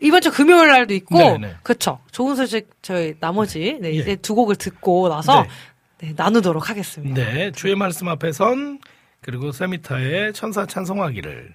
이번 0.00 0.20
주 0.20 0.30
금요일 0.30 0.68
날도 0.68 0.94
있고, 0.94 1.18
네, 1.18 1.38
네. 1.38 1.54
그쵸. 1.62 2.00
좋은 2.12 2.36
소식 2.36 2.68
저희 2.82 3.14
나머지 3.18 3.78
네, 3.80 3.88
예. 3.88 3.92
이제 3.92 4.16
두 4.16 4.34
곡을 4.34 4.56
듣고 4.56 5.08
나서 5.08 5.42
네. 5.42 5.48
네, 5.98 6.12
나누도록 6.14 6.68
하겠습니다. 6.68 7.14
네, 7.14 7.50
주의 7.52 7.74
말씀 7.74 8.08
앞에선 8.08 8.80
그리고 9.22 9.52
세미타의 9.52 10.34
천사 10.34 10.66
찬송하기를 10.66 11.54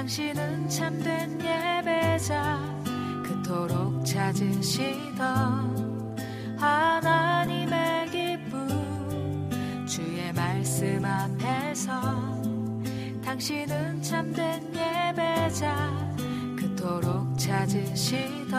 당신은 0.00 0.66
참된 0.66 1.38
예배자 1.38 2.58
그토록 3.22 4.02
찾으시던 4.02 5.18
하나님의 6.58 8.08
기쁨. 8.10 8.66
주의 9.86 10.32
말씀 10.32 11.04
앞에서 11.04 11.92
당신은 13.22 14.00
참된 14.00 14.72
예배자 14.74 16.16
그토록 16.56 17.38
찾으시던 17.38 18.50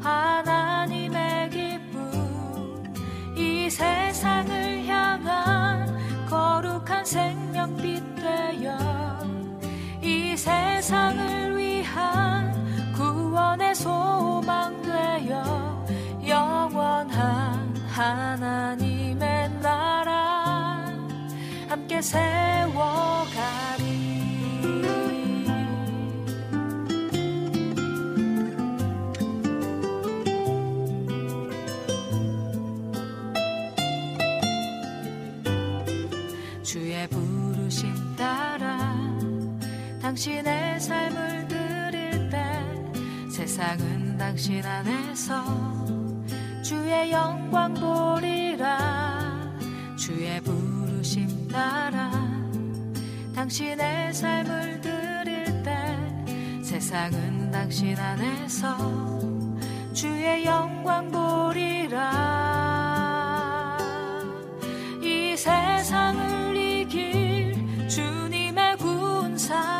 하나님의 0.00 1.50
기쁨. 1.50 2.82
이 3.36 3.70
세상을 3.70 4.86
향한 4.88 5.86
거룩한 6.28 7.04
생명빛 7.04 8.16
되어 8.16 9.19
이 9.19 9.19
세상을 10.40 11.58
위한 11.58 12.50
구원의 12.96 13.74
소망 13.74 14.80
되어 14.80 15.86
영원한 16.26 17.76
하나님의 17.86 19.50
나라 19.60 20.86
함께 21.68 22.00
세워가리 22.00 22.30
당신의 40.10 40.80
삶을 40.80 41.46
드릴 41.46 42.28
때 42.30 43.30
세상은 43.30 44.18
당신 44.18 44.60
안에서 44.64 45.44
주의 46.64 47.12
영광 47.12 47.72
보리라 47.74 49.54
주의 49.96 50.40
부르심 50.40 51.46
따라 51.46 52.10
당신의 53.36 54.12
삶을 54.12 54.80
드릴 54.80 55.62
때 55.62 55.96
세상은 56.64 57.52
당신 57.52 57.96
안에서 57.96 59.20
주의 59.92 60.44
영광 60.44 61.08
보리라. 61.12 62.08
이 65.02 65.36
세상을 65.36 66.56
이길 66.56 67.88
주님의 67.88 68.76
군사 68.78 69.79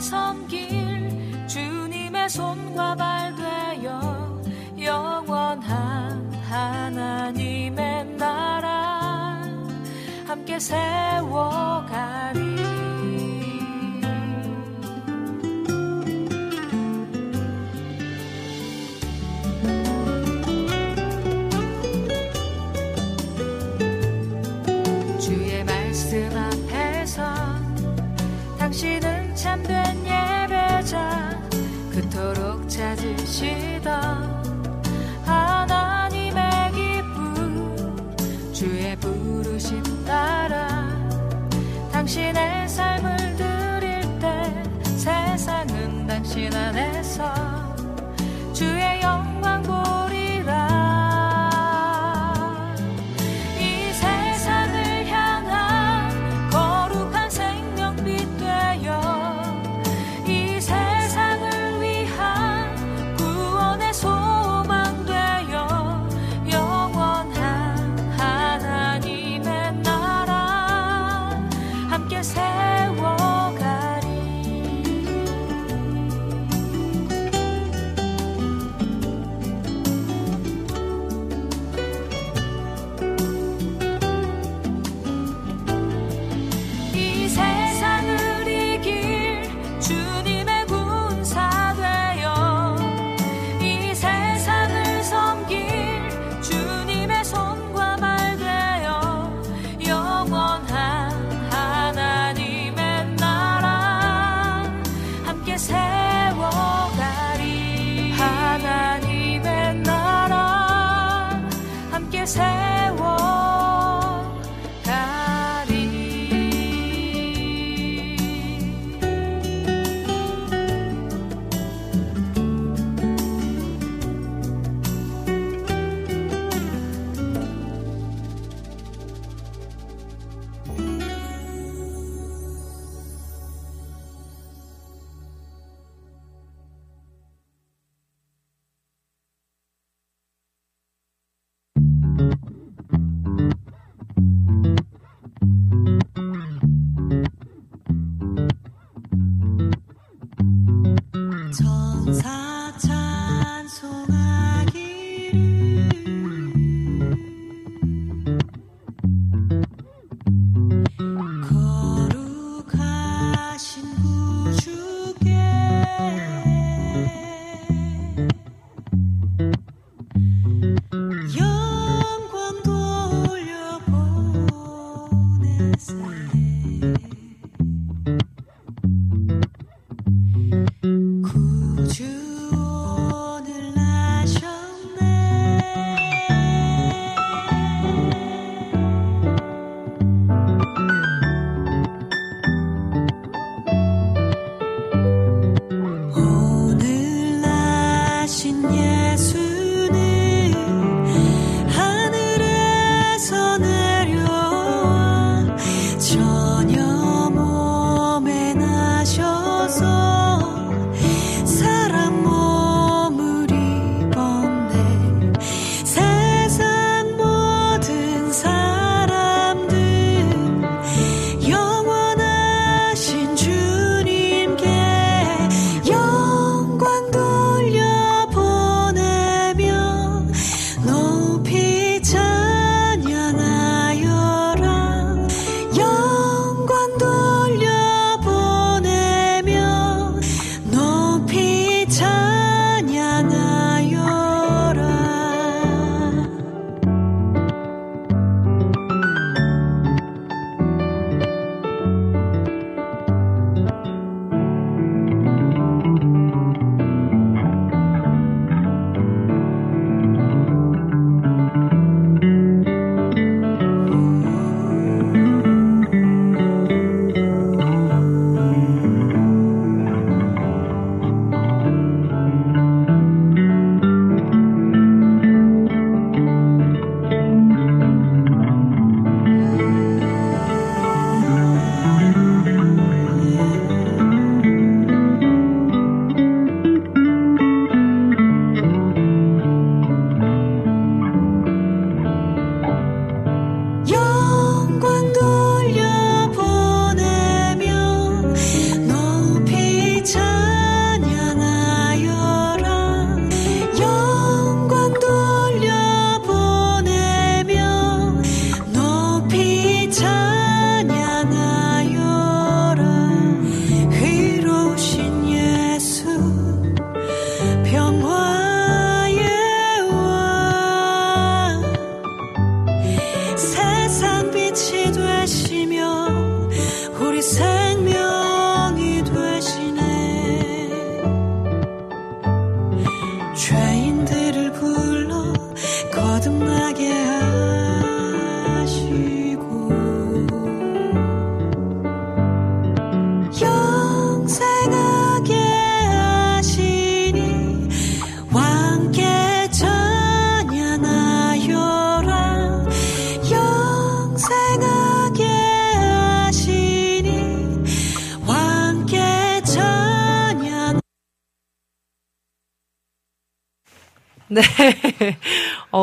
섬길 0.00 1.46
주님의 1.46 2.30
손과 2.30 2.94
발 2.96 3.34
되어 3.36 4.40
영원한 4.80 6.32
하나님의 6.48 8.16
나라 8.16 9.42
함께 10.26 10.58
세워가리. 10.58 12.40
주의 25.20 25.64
말씀 25.64 26.30
앞에서 26.36 27.22
당신은 28.58 29.09
참된 29.40 29.82
예배자 30.04 31.40
그토록 31.90 32.68
찾으시던 32.68 33.90
하나님의 35.24 36.72
기쁨 36.72 38.14
주의 38.52 38.94
부르심 38.96 39.82
따라 40.04 40.90
당신의 41.90 42.68
삶을 42.68 43.16
드릴 43.36 44.02
때 44.18 44.62
세상은 44.98 46.06
당신 46.06 46.54
안에서 46.54 47.32
주의 48.52 49.00
영광 49.00 49.62
보 49.62 49.72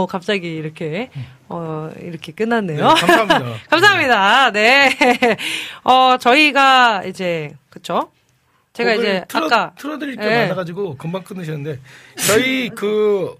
갑자기 0.08 0.56
이렇게, 0.56 1.10
어, 1.50 1.92
이렇게 2.02 2.32
끝났네요. 2.32 2.78
네, 2.78 2.94
감사합니다. 2.94 3.44
감사합니다. 3.70 4.52
네. 4.52 4.90
어, 5.84 6.18
저희가 6.18 7.04
이제, 7.06 7.52
그쵸? 7.70 8.12
제가 8.74 8.94
이제 8.94 9.26
틀어, 9.28 9.46
아까. 9.48 9.74
틀어드릴 9.78 10.16
게 10.18 10.22
네. 10.22 10.42
많아가지고 10.44 10.98
금방 10.98 11.24
끊으셨는데 11.24 11.80
저희 12.28 12.70
그 12.78 13.36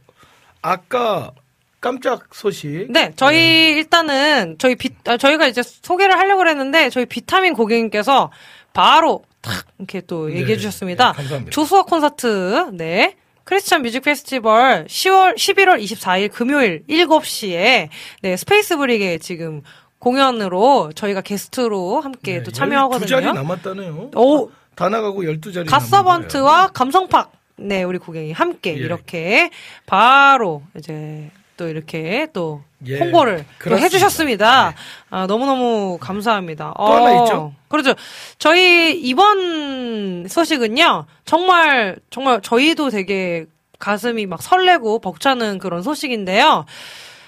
아까 0.64 1.32
깜짝 1.80 2.34
소식 2.34 2.88
네, 2.92 3.14
저희 3.16 3.74
일단은 3.74 4.56
저희 4.58 4.76
비, 4.76 4.90
아, 5.06 5.16
저희가 5.18 5.46
이제 5.46 5.62
소개를 5.62 6.18
하려고 6.18 6.40
그랬는데 6.40 6.90
저희 6.90 7.06
비타민 7.06 7.54
고객님께서 7.54 8.32
바로 8.74 9.24
탁 9.42 9.66
이렇게 9.78 10.02
또 10.02 10.32
얘기해 10.32 10.48
네, 10.48 10.58
주셨습니다. 10.58 11.12
네, 11.12 11.18
감사합니다. 11.18 11.52
조수아 11.52 11.84
콘서트, 11.84 12.72
네. 12.74 13.16
Christian 13.48 13.82
Music 13.82 14.02
Festival 14.02 14.86
10월 14.88 15.38
11월 15.38 15.82
24일 15.82 16.30
금요일 16.34 16.84
7시에 16.90 17.88
네, 18.22 18.36
스페이스 18.36 18.76
브릭의 18.76 19.20
지금 19.20 19.62
공연으로 20.00 20.92
저희가 20.94 21.22
게스트로 21.22 22.02
함께 22.02 22.44
또 22.44 22.52
참여하거든요. 22.52 23.06
두 23.06 23.10
자리 23.10 23.26
남았다네요. 23.26 24.12
오, 24.16 24.52
다 24.76 24.90
나가고 24.90 25.24
12자리 25.24 25.66
갓서번트와 25.70 26.72
감성팍 26.74 27.32
네 27.56 27.84
우리 27.84 27.98
고객이 28.00 28.34
함께 28.34 28.72
예. 28.72 28.76
이렇게 28.76 29.50
바로 29.86 30.62
이제 30.78 31.32
또 31.56 31.70
이렇게 31.70 32.28
또 32.34 32.64
예, 32.86 33.00
홍보를 33.00 33.38
또 33.38 33.44
그렇습니다. 33.58 33.76
네. 33.76 33.86
해주셨습니다. 33.86 34.74
아, 35.10 35.28
너무너무 35.28 35.98
감사합니다. 36.00 36.74
또 36.78 36.84
하나 36.84 37.24
있죠? 37.24 37.54
그렇죠. 37.68 37.96
저희 38.38 39.00
이번 39.00 40.28
소식은요, 40.28 41.06
정말, 41.26 41.98
정말 42.10 42.42
저희도 42.42 42.90
되게 42.90 43.46
가슴이 43.80 44.26
막 44.26 44.42
설레고 44.42 45.00
벅차는 45.00 45.58
그런 45.60 45.82
소식인데요. 45.82 46.66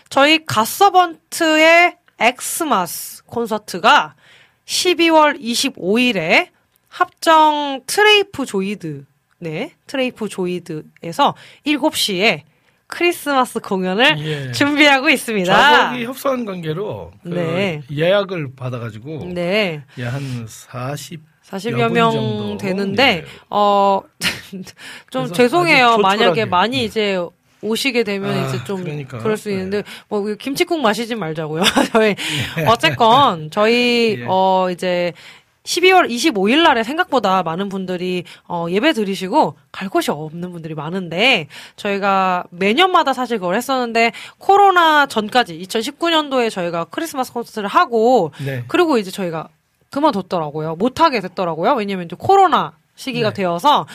저희 0.10 0.46
갓서번트의 0.46 1.96
Xmas 2.20 3.24
콘서트가 3.26 4.16
12월 4.66 5.40
25일에 5.42 6.50
합정 6.88 7.82
트레이프 7.86 8.46
조이드, 8.46 9.06
네, 9.40 9.74
트레이프 9.88 10.28
조이드에서 10.28 11.36
7시에 11.66 12.42
크리스마스 12.90 13.60
공연을 13.60 14.18
예. 14.20 14.52
준비하고 14.52 15.10
있습니다. 15.10 15.54
좌석이 15.54 16.06
협소한 16.06 16.44
관계로 16.44 17.12
그 17.24 17.30
네. 17.30 17.82
예약을 17.96 18.56
받아가지고 18.56 19.30
네. 19.34 19.84
예, 20.00 20.04
한 20.04 20.46
40, 20.48 21.22
40여 21.48 21.88
분명 21.88 22.12
정도. 22.12 22.58
되는데, 22.58 23.04
예. 23.04 23.26
어, 23.50 24.02
좀 25.12 25.32
죄송해요. 25.32 26.00
만약에. 26.00 26.46
많이 26.46 26.84
이제 26.84 27.18
오시게 27.62 28.04
되면 28.04 28.32
아, 28.34 28.48
이제 28.48 28.64
좀 28.64 28.84
그러니까. 28.84 29.20
그럴 29.20 29.38
수 29.38 29.52
있는데, 29.52 29.84
뭐, 30.08 30.22
그 30.22 30.36
김치국 30.38 30.82
마시지 30.82 31.14
말자고요. 31.14 31.62
저희, 31.94 32.16
어쨌건, 32.68 33.52
저희, 33.52 34.18
예. 34.22 34.26
어, 34.28 34.70
이제, 34.72 35.14
12월 35.70 36.10
25일 36.10 36.64
날에 36.64 36.84
생각보다 36.84 37.44
많은 37.44 37.70
분들이 37.70 38.24
어, 38.48 38.66
예배 38.70 38.94
드리시고 38.94 39.56
갈 39.72 39.88
곳이 39.88 40.10
없는 40.10 40.52
분들이 40.52 40.74
많은데 40.74 41.48
저희가 41.76 42.46
매년마다 42.50 43.14
사실 43.14 43.38
그걸 43.38 43.56
했었는데 43.56 44.12
코로나 44.40 45.06
전까지 45.06 45.60
2019년도에 45.60 46.50
저희가 46.50 46.86
크리스마스 46.86 47.32
콘서트를 47.34 47.70
하고 47.70 48.32
네. 48.44 48.64
그리고 48.68 48.98
이제 48.98 49.12
저희가 49.12 49.50
그만뒀더라고요. 49.92 50.76
못하게 50.76 51.20
됐더라고요. 51.20 51.74
왜냐면 51.74 52.06
이제 52.06 52.16
코로나 52.18 52.74
시기가 52.96 53.30
네. 53.30 53.42
되어서 53.44 53.86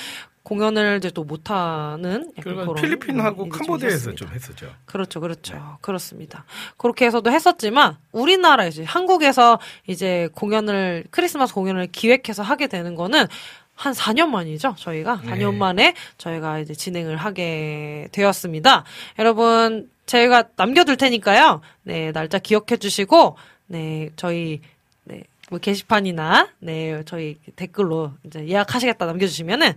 공연을 0.45 0.99
이제 0.99 1.11
또 1.11 1.25
못하는 1.25 2.31
그런 2.41 2.75
필리핀하고 2.75 3.45
좀 3.45 3.49
캄보디아에서 3.49 3.97
있었습니다. 4.13 4.25
좀 4.25 4.35
했었죠. 4.35 4.75
그렇죠, 4.85 5.21
그렇죠. 5.21 5.79
그렇습니다. 5.81 6.45
그렇게 6.77 7.07
해서도 7.07 7.33
했었지만, 7.33 7.97
우리나라 8.13 8.67
이제 8.67 8.85
한국에서 8.85 9.59
이제 9.87 10.29
공연을, 10.35 11.05
크리스마스 11.11 11.55
공연을 11.55 11.89
기획해서 11.91 12.43
하게 12.43 12.67
되는 12.67 12.95
거는 12.95 13.27
한 13.75 13.93
4년 13.95 14.29
만이죠, 14.29 14.75
저희가. 14.79 15.23
4년 15.25 15.53
네. 15.53 15.59
만에 15.59 15.95
저희가 16.19 16.59
이제 16.59 16.75
진행을 16.75 17.17
하게 17.17 18.09
되었습니다. 18.13 18.85
여러분, 19.19 19.91
저희가 20.05 20.45
남겨둘 20.57 20.99
테니까요. 20.99 21.63
네, 21.85 22.13
날짜 22.13 22.39
기억해 22.39 22.77
주시고, 22.77 23.37
네, 23.69 24.11
저희, 24.17 24.61
네, 25.05 25.25
뭐 25.49 25.59
게시판이나, 25.59 26.51
네, 26.59 27.03
저희 27.07 27.39
댓글로 27.57 28.13
이제 28.25 28.47
예약하시겠다 28.47 29.07
남겨주시면은, 29.07 29.73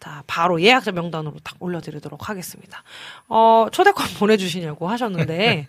다 0.00 0.24
바로 0.26 0.60
예약자 0.60 0.92
명단으로 0.92 1.36
딱 1.44 1.54
올려드리도록 1.60 2.28
하겠습니다. 2.28 2.82
어, 3.28 3.66
초대권 3.70 4.06
보내주시냐고 4.18 4.88
하셨는데, 4.88 5.68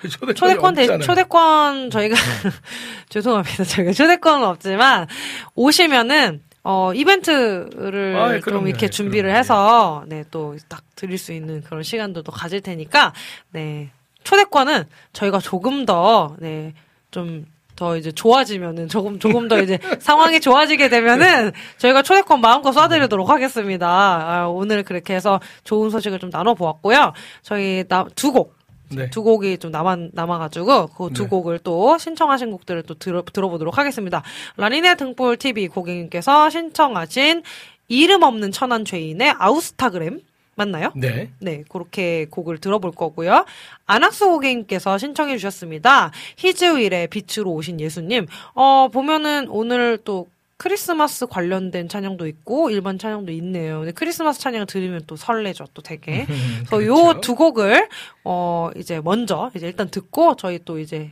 초대권 0.36 0.74
대. 0.74 0.98
초대권 0.98 1.90
저희가 1.90 2.14
죄송합니다. 3.10 3.64
저희가 3.64 3.92
초대권은 3.92 4.46
없지만 4.46 5.06
오시면은 5.54 6.42
어 6.64 6.92
이벤트를 6.94 8.16
아, 8.16 8.28
예, 8.28 8.32
좀 8.34 8.40
그럼요. 8.42 8.68
이렇게 8.68 8.86
예, 8.86 8.90
준비를 8.90 9.24
그럼요. 9.30 9.38
해서 9.38 10.04
네 10.06 10.22
또 10.30 10.54
딱 10.68 10.82
드릴 10.94 11.18
수 11.18 11.32
있는 11.32 11.60
그런 11.62 11.82
시간들도 11.82 12.30
가질 12.30 12.60
테니까 12.60 13.12
네 13.50 13.90
초대권은 14.22 14.84
저희가 15.12 15.40
조금 15.40 15.84
더 15.84 16.36
네 16.40 16.72
좀 17.10 17.44
더 17.82 17.96
이제 17.96 18.12
좋아지면은 18.12 18.86
조금 18.88 19.18
조금 19.18 19.48
더 19.48 19.60
이제 19.60 19.80
상황이 19.98 20.40
좋아지게 20.40 20.88
되면은 20.88 21.50
저희가 21.78 22.02
초대권 22.02 22.40
마음껏 22.40 22.70
쏴드리도록 22.70 23.26
하겠습니다. 23.26 23.88
아, 23.88 24.46
오늘 24.46 24.84
그렇게 24.84 25.16
해서 25.16 25.40
좋은 25.64 25.90
소식을 25.90 26.20
좀 26.20 26.30
나눠 26.30 26.54
보았고요. 26.54 27.12
저희 27.42 27.84
나, 27.88 28.06
두 28.14 28.32
곡. 28.32 28.54
네. 28.90 29.10
두 29.10 29.22
곡이 29.22 29.58
좀 29.58 29.70
남아, 29.70 29.96
남아가지고, 30.12 30.88
그두 30.88 31.22
네. 31.22 31.28
곡을 31.28 31.58
또 31.60 31.96
신청하신 31.98 32.50
곡들을 32.50 32.82
또 32.82 32.94
들어, 32.94 33.24
들어보도록 33.24 33.78
하겠습니다. 33.78 34.22
라니네 34.58 34.96
등불 34.96 35.38
TV 35.38 35.68
고객님께서 35.68 36.50
신청하신 36.50 37.42
이름 37.88 38.22
없는 38.22 38.52
천한 38.52 38.84
죄인의 38.84 39.34
아우스타그램. 39.38 40.20
맞나요? 40.54 40.92
네. 40.94 41.30
네, 41.40 41.64
그렇게 41.68 42.26
곡을 42.30 42.58
들어볼 42.58 42.92
거고요. 42.92 43.46
안학수 43.86 44.28
고객님께서 44.28 44.98
신청해 44.98 45.36
주셨습니다. 45.38 46.10
히즈윌의 46.36 47.08
빛으로 47.08 47.50
오신 47.52 47.80
예수님. 47.80 48.26
어, 48.54 48.88
보면은 48.92 49.48
오늘 49.48 49.98
또 50.04 50.28
크리스마스 50.58 51.26
관련된 51.26 51.88
찬양도 51.88 52.26
있고 52.28 52.70
일반 52.70 52.96
찬양도 52.98 53.32
있네요. 53.32 53.78
근데 53.80 53.90
크리스마스 53.92 54.38
찬양을 54.40 54.66
들으면 54.66 55.00
또 55.08 55.16
설레죠, 55.16 55.64
또 55.74 55.82
되게. 55.82 56.24
그래서 56.68 56.76
그렇죠. 56.76 56.86
요두 57.16 57.34
곡을 57.34 57.88
어 58.24 58.70
이제 58.76 59.00
먼저 59.00 59.50
이제 59.56 59.66
일단 59.66 59.88
듣고 59.90 60.36
저희 60.36 60.60
또 60.64 60.78
이제 60.78 61.10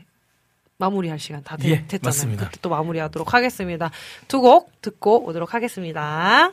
마무리할 0.78 1.18
시간 1.18 1.42
다 1.42 1.56
됐, 1.56 1.68
예, 1.68 1.76
잖아요 1.88 1.98
맞습니다. 2.04 2.44
그때 2.46 2.58
또 2.62 2.68
마무리하도록 2.70 3.34
하겠습니다. 3.34 3.90
두 4.28 4.40
곡 4.40 4.70
듣고 4.82 5.24
오도록 5.26 5.52
하겠습니다. 5.52 6.52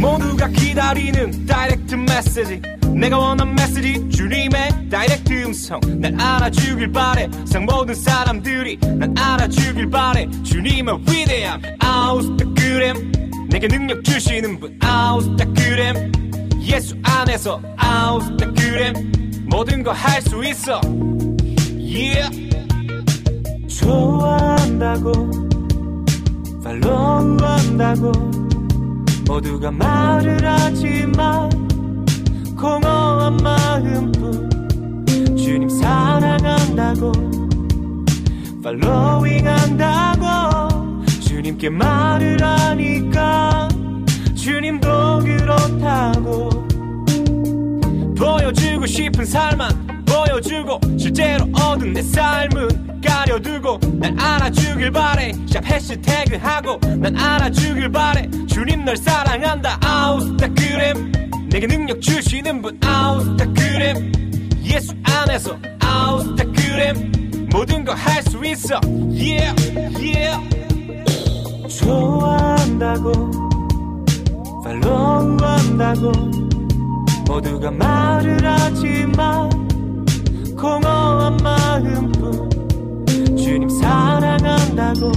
모두가 0.00 0.48
기다리는 0.48 1.46
direct 1.46 1.94
message 1.94 2.60
내가 2.94 3.18
원한 3.18 3.54
메시지 3.54 4.08
주님의 4.10 4.88
direct 4.90 5.32
음성. 5.44 5.80
날 6.00 6.14
알아주길 6.20 6.90
바래. 6.92 7.28
세상 7.44 7.64
모든 7.64 7.94
사람들이 7.94 8.78
날 8.80 9.12
알아주길 9.16 9.88
바래. 9.90 10.26
주님의 10.42 10.98
위대함. 11.08 11.62
아우스타그램. 11.78 13.12
내게 13.48 13.68
능력 13.68 14.02
주시는 14.04 14.58
분. 14.58 14.76
아우스타그램. 14.80 16.12
예수 16.62 16.96
안에서 17.02 17.60
아우스타그램. 17.76 18.94
모든 19.46 19.82
거 19.82 19.92
할 19.92 20.20
수 20.22 20.42
있어. 20.44 20.80
Yeah. 21.78 22.50
좋아한다고 23.68 25.30
팔로우 26.62 27.36
한다고 27.40 28.12
모두가 29.30 29.70
말을 29.70 30.40
하지만 30.42 31.48
공허한 32.56 33.36
마음뿐. 33.36 35.06
주님 35.36 35.68
사랑한다고. 35.68 37.12
팔로잉 38.60 39.46
한다고. 39.46 41.04
주님께 41.20 41.70
말을 41.70 42.42
하니까. 42.42 43.68
주님도 44.34 45.20
그렇다고. 45.20 46.50
보여주고 48.18 48.84
싶은 48.86 49.24
삶만 49.24 49.89
보여주고 50.24 50.80
실제로 50.98 51.46
얻은 51.54 51.92
내 51.94 52.02
삶은 52.02 53.00
가려두고 53.00 53.78
날 53.94 54.14
알아주길 54.18 54.90
바래. 54.90 55.32
샵 55.46 55.64
해시태그 55.64 56.36
하고 56.36 56.78
난 56.98 57.16
알아주길 57.16 57.90
바래. 57.90 58.28
주님 58.46 58.84
널 58.84 58.96
사랑한다. 58.96 59.78
아우스타그램. 59.82 61.12
내게 61.48 61.66
능력 61.66 62.00
주시는 62.00 62.60
분 62.62 62.78
아우스타그램. 62.84 64.12
예수 64.62 64.94
안에서 65.04 65.56
아우스타그램. 65.80 67.48
모든 67.50 67.84
거 67.84 67.92
할 67.94 68.22
수 68.22 68.44
있어. 68.44 68.78
Yeah 69.10 69.54
yeah. 69.98 70.38
좋아한다고 71.78 73.30
팔로우 74.62 75.36
한다고 75.40 76.12
모두가 77.26 77.70
말을 77.70 78.38
하지만 78.44 79.50
공허한 80.60 81.38
마음뿐 81.38 82.50
주님 83.34 83.68
사랑한다고 83.70 85.10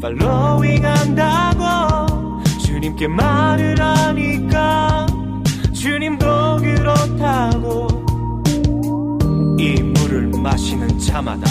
팔로잉 0.00 0.86
한다고 0.86 2.40
주님께 2.64 3.08
말을 3.08 3.80
하니까 3.80 5.04
주님도 5.74 6.58
그렇다고 6.58 7.88
이 9.58 9.82
물을 9.82 10.30
마시는 10.42 11.00
자마다 11.00 11.50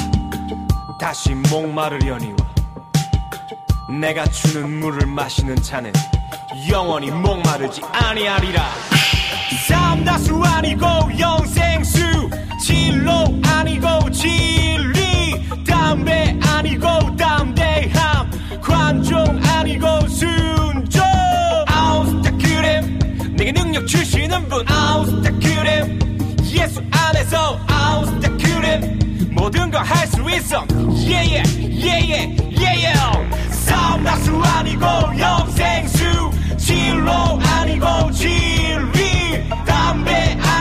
다시 1.02 1.36
목마르려니와 1.36 2.38
내가 4.00 4.26
주는 4.26 4.80
물을 4.80 5.06
마시는 5.06 5.58
자는 5.58 5.92
영원히 6.72 7.12
목마르지 7.12 7.82
아니하리라 7.92 8.64
삼다수 9.68 10.42
아니고 10.44 10.86
영생수 11.20 12.30
진로 12.64 13.12
아니고 13.44 14.10
진리 14.12 15.48
담배 15.66 16.38
아니고 16.42 17.16
담대함 17.16 18.30
관종 18.62 19.40
아니고 19.44 20.08
순종. 20.08 21.04
아우스타그램 21.68 23.00
내게 23.36 23.52
능력 23.52 23.86
주시는 23.88 24.48
분. 24.50 24.66
아우스타그램 24.70 26.00
예수 26.52 26.82
안에서 26.92 27.60
아우스타그램. 27.68 28.98
모든 29.32 29.70
걸 29.72 29.84
할 29.84 30.08
수 30.08 30.22
있어. 30.30 30.66
예예 30.98 31.44
예예 31.72 32.36
예예 32.60 32.94
삼다수 33.52 34.42
아니고 34.44 34.86
영생수 35.20 36.32
진로 36.58 37.12
아니고 37.44 38.12
진리 38.12 38.57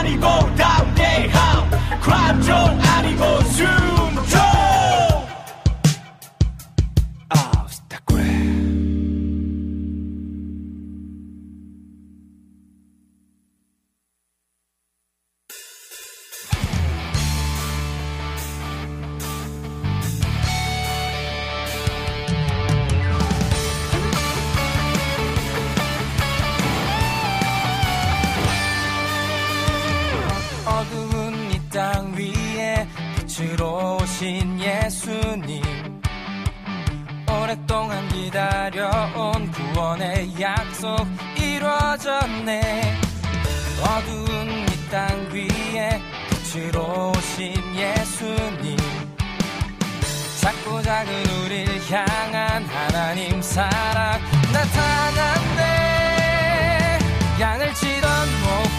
아니고 0.07 0.55
담대함 0.55 1.69
관종 1.99 2.55
아니고 2.79 3.46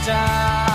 time. 0.09 0.68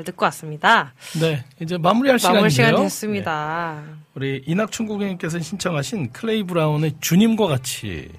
잘 0.00 0.04
듣고 0.04 0.24
왔습니다. 0.26 0.94
네, 1.20 1.44
이제 1.60 1.76
마무리할 1.76 2.18
마무리 2.18 2.18
시간인데요. 2.18 2.34
마무리 2.40 2.50
시간 2.50 2.74
네. 2.74 2.82
됐습니다. 2.82 3.82
네. 3.86 3.92
우리 4.14 4.42
이낙춘 4.46 4.86
고객님께서 4.86 5.38
신청하신 5.38 6.12
클레이 6.12 6.42
브라운의 6.44 6.94
주님과 7.00 7.46
같이 7.46 8.10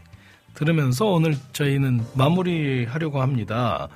들으면서 0.54 1.08
오늘 1.08 1.36
저희는 1.54 2.06
마무리하려고 2.14 3.22
합니다. 3.22 3.88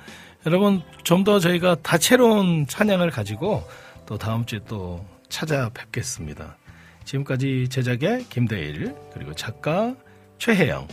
여러분 0.46 0.82
좀 1.04 1.22
더 1.24 1.38
저희가 1.38 1.76
다채로운 1.82 2.66
찬양을 2.66 3.10
가지고 3.10 3.64
또 4.04 4.18
다음 4.18 4.44
주에 4.46 4.60
또 4.68 5.04
찾아뵙겠습니다. 5.28 6.56
지금까지 7.04 7.68
제작의 7.70 8.26
김대일 8.28 8.94
그리고 9.14 9.32
작가 9.34 9.94
최혜영 10.38 10.86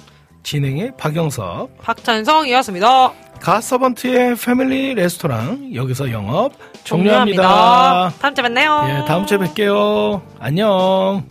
진행의 0.43 0.93
박영섭, 0.97 1.69
박찬성이었습니다. 1.81 3.11
가서번트의 3.39 4.35
패밀리 4.35 4.93
레스토랑 4.93 5.73
여기서 5.75 6.11
영업 6.11 6.53
종료합니다. 6.83 7.43
종료합니다. 7.43 8.13
다음 8.21 8.35
주에 8.35 8.41
만나요. 8.43 8.87
예, 9.01 9.05
다음 9.05 9.25
주에 9.25 9.37
뵐게요. 9.37 10.21
안녕. 10.39 11.23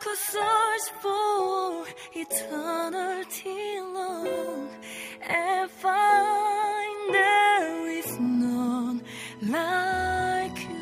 could 0.00 0.16
search 0.16 0.86
for 1.00 1.84
eternity 2.14 3.80
long 3.80 4.68
and 5.22 5.70
find 5.70 7.14
there 7.14 7.88
is 7.88 8.18
none 8.20 9.02
like 9.42 10.60
you. 10.68 10.78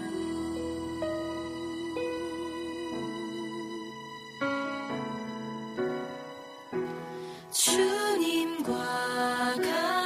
주님과 7.53 8.75
같 9.63 10.06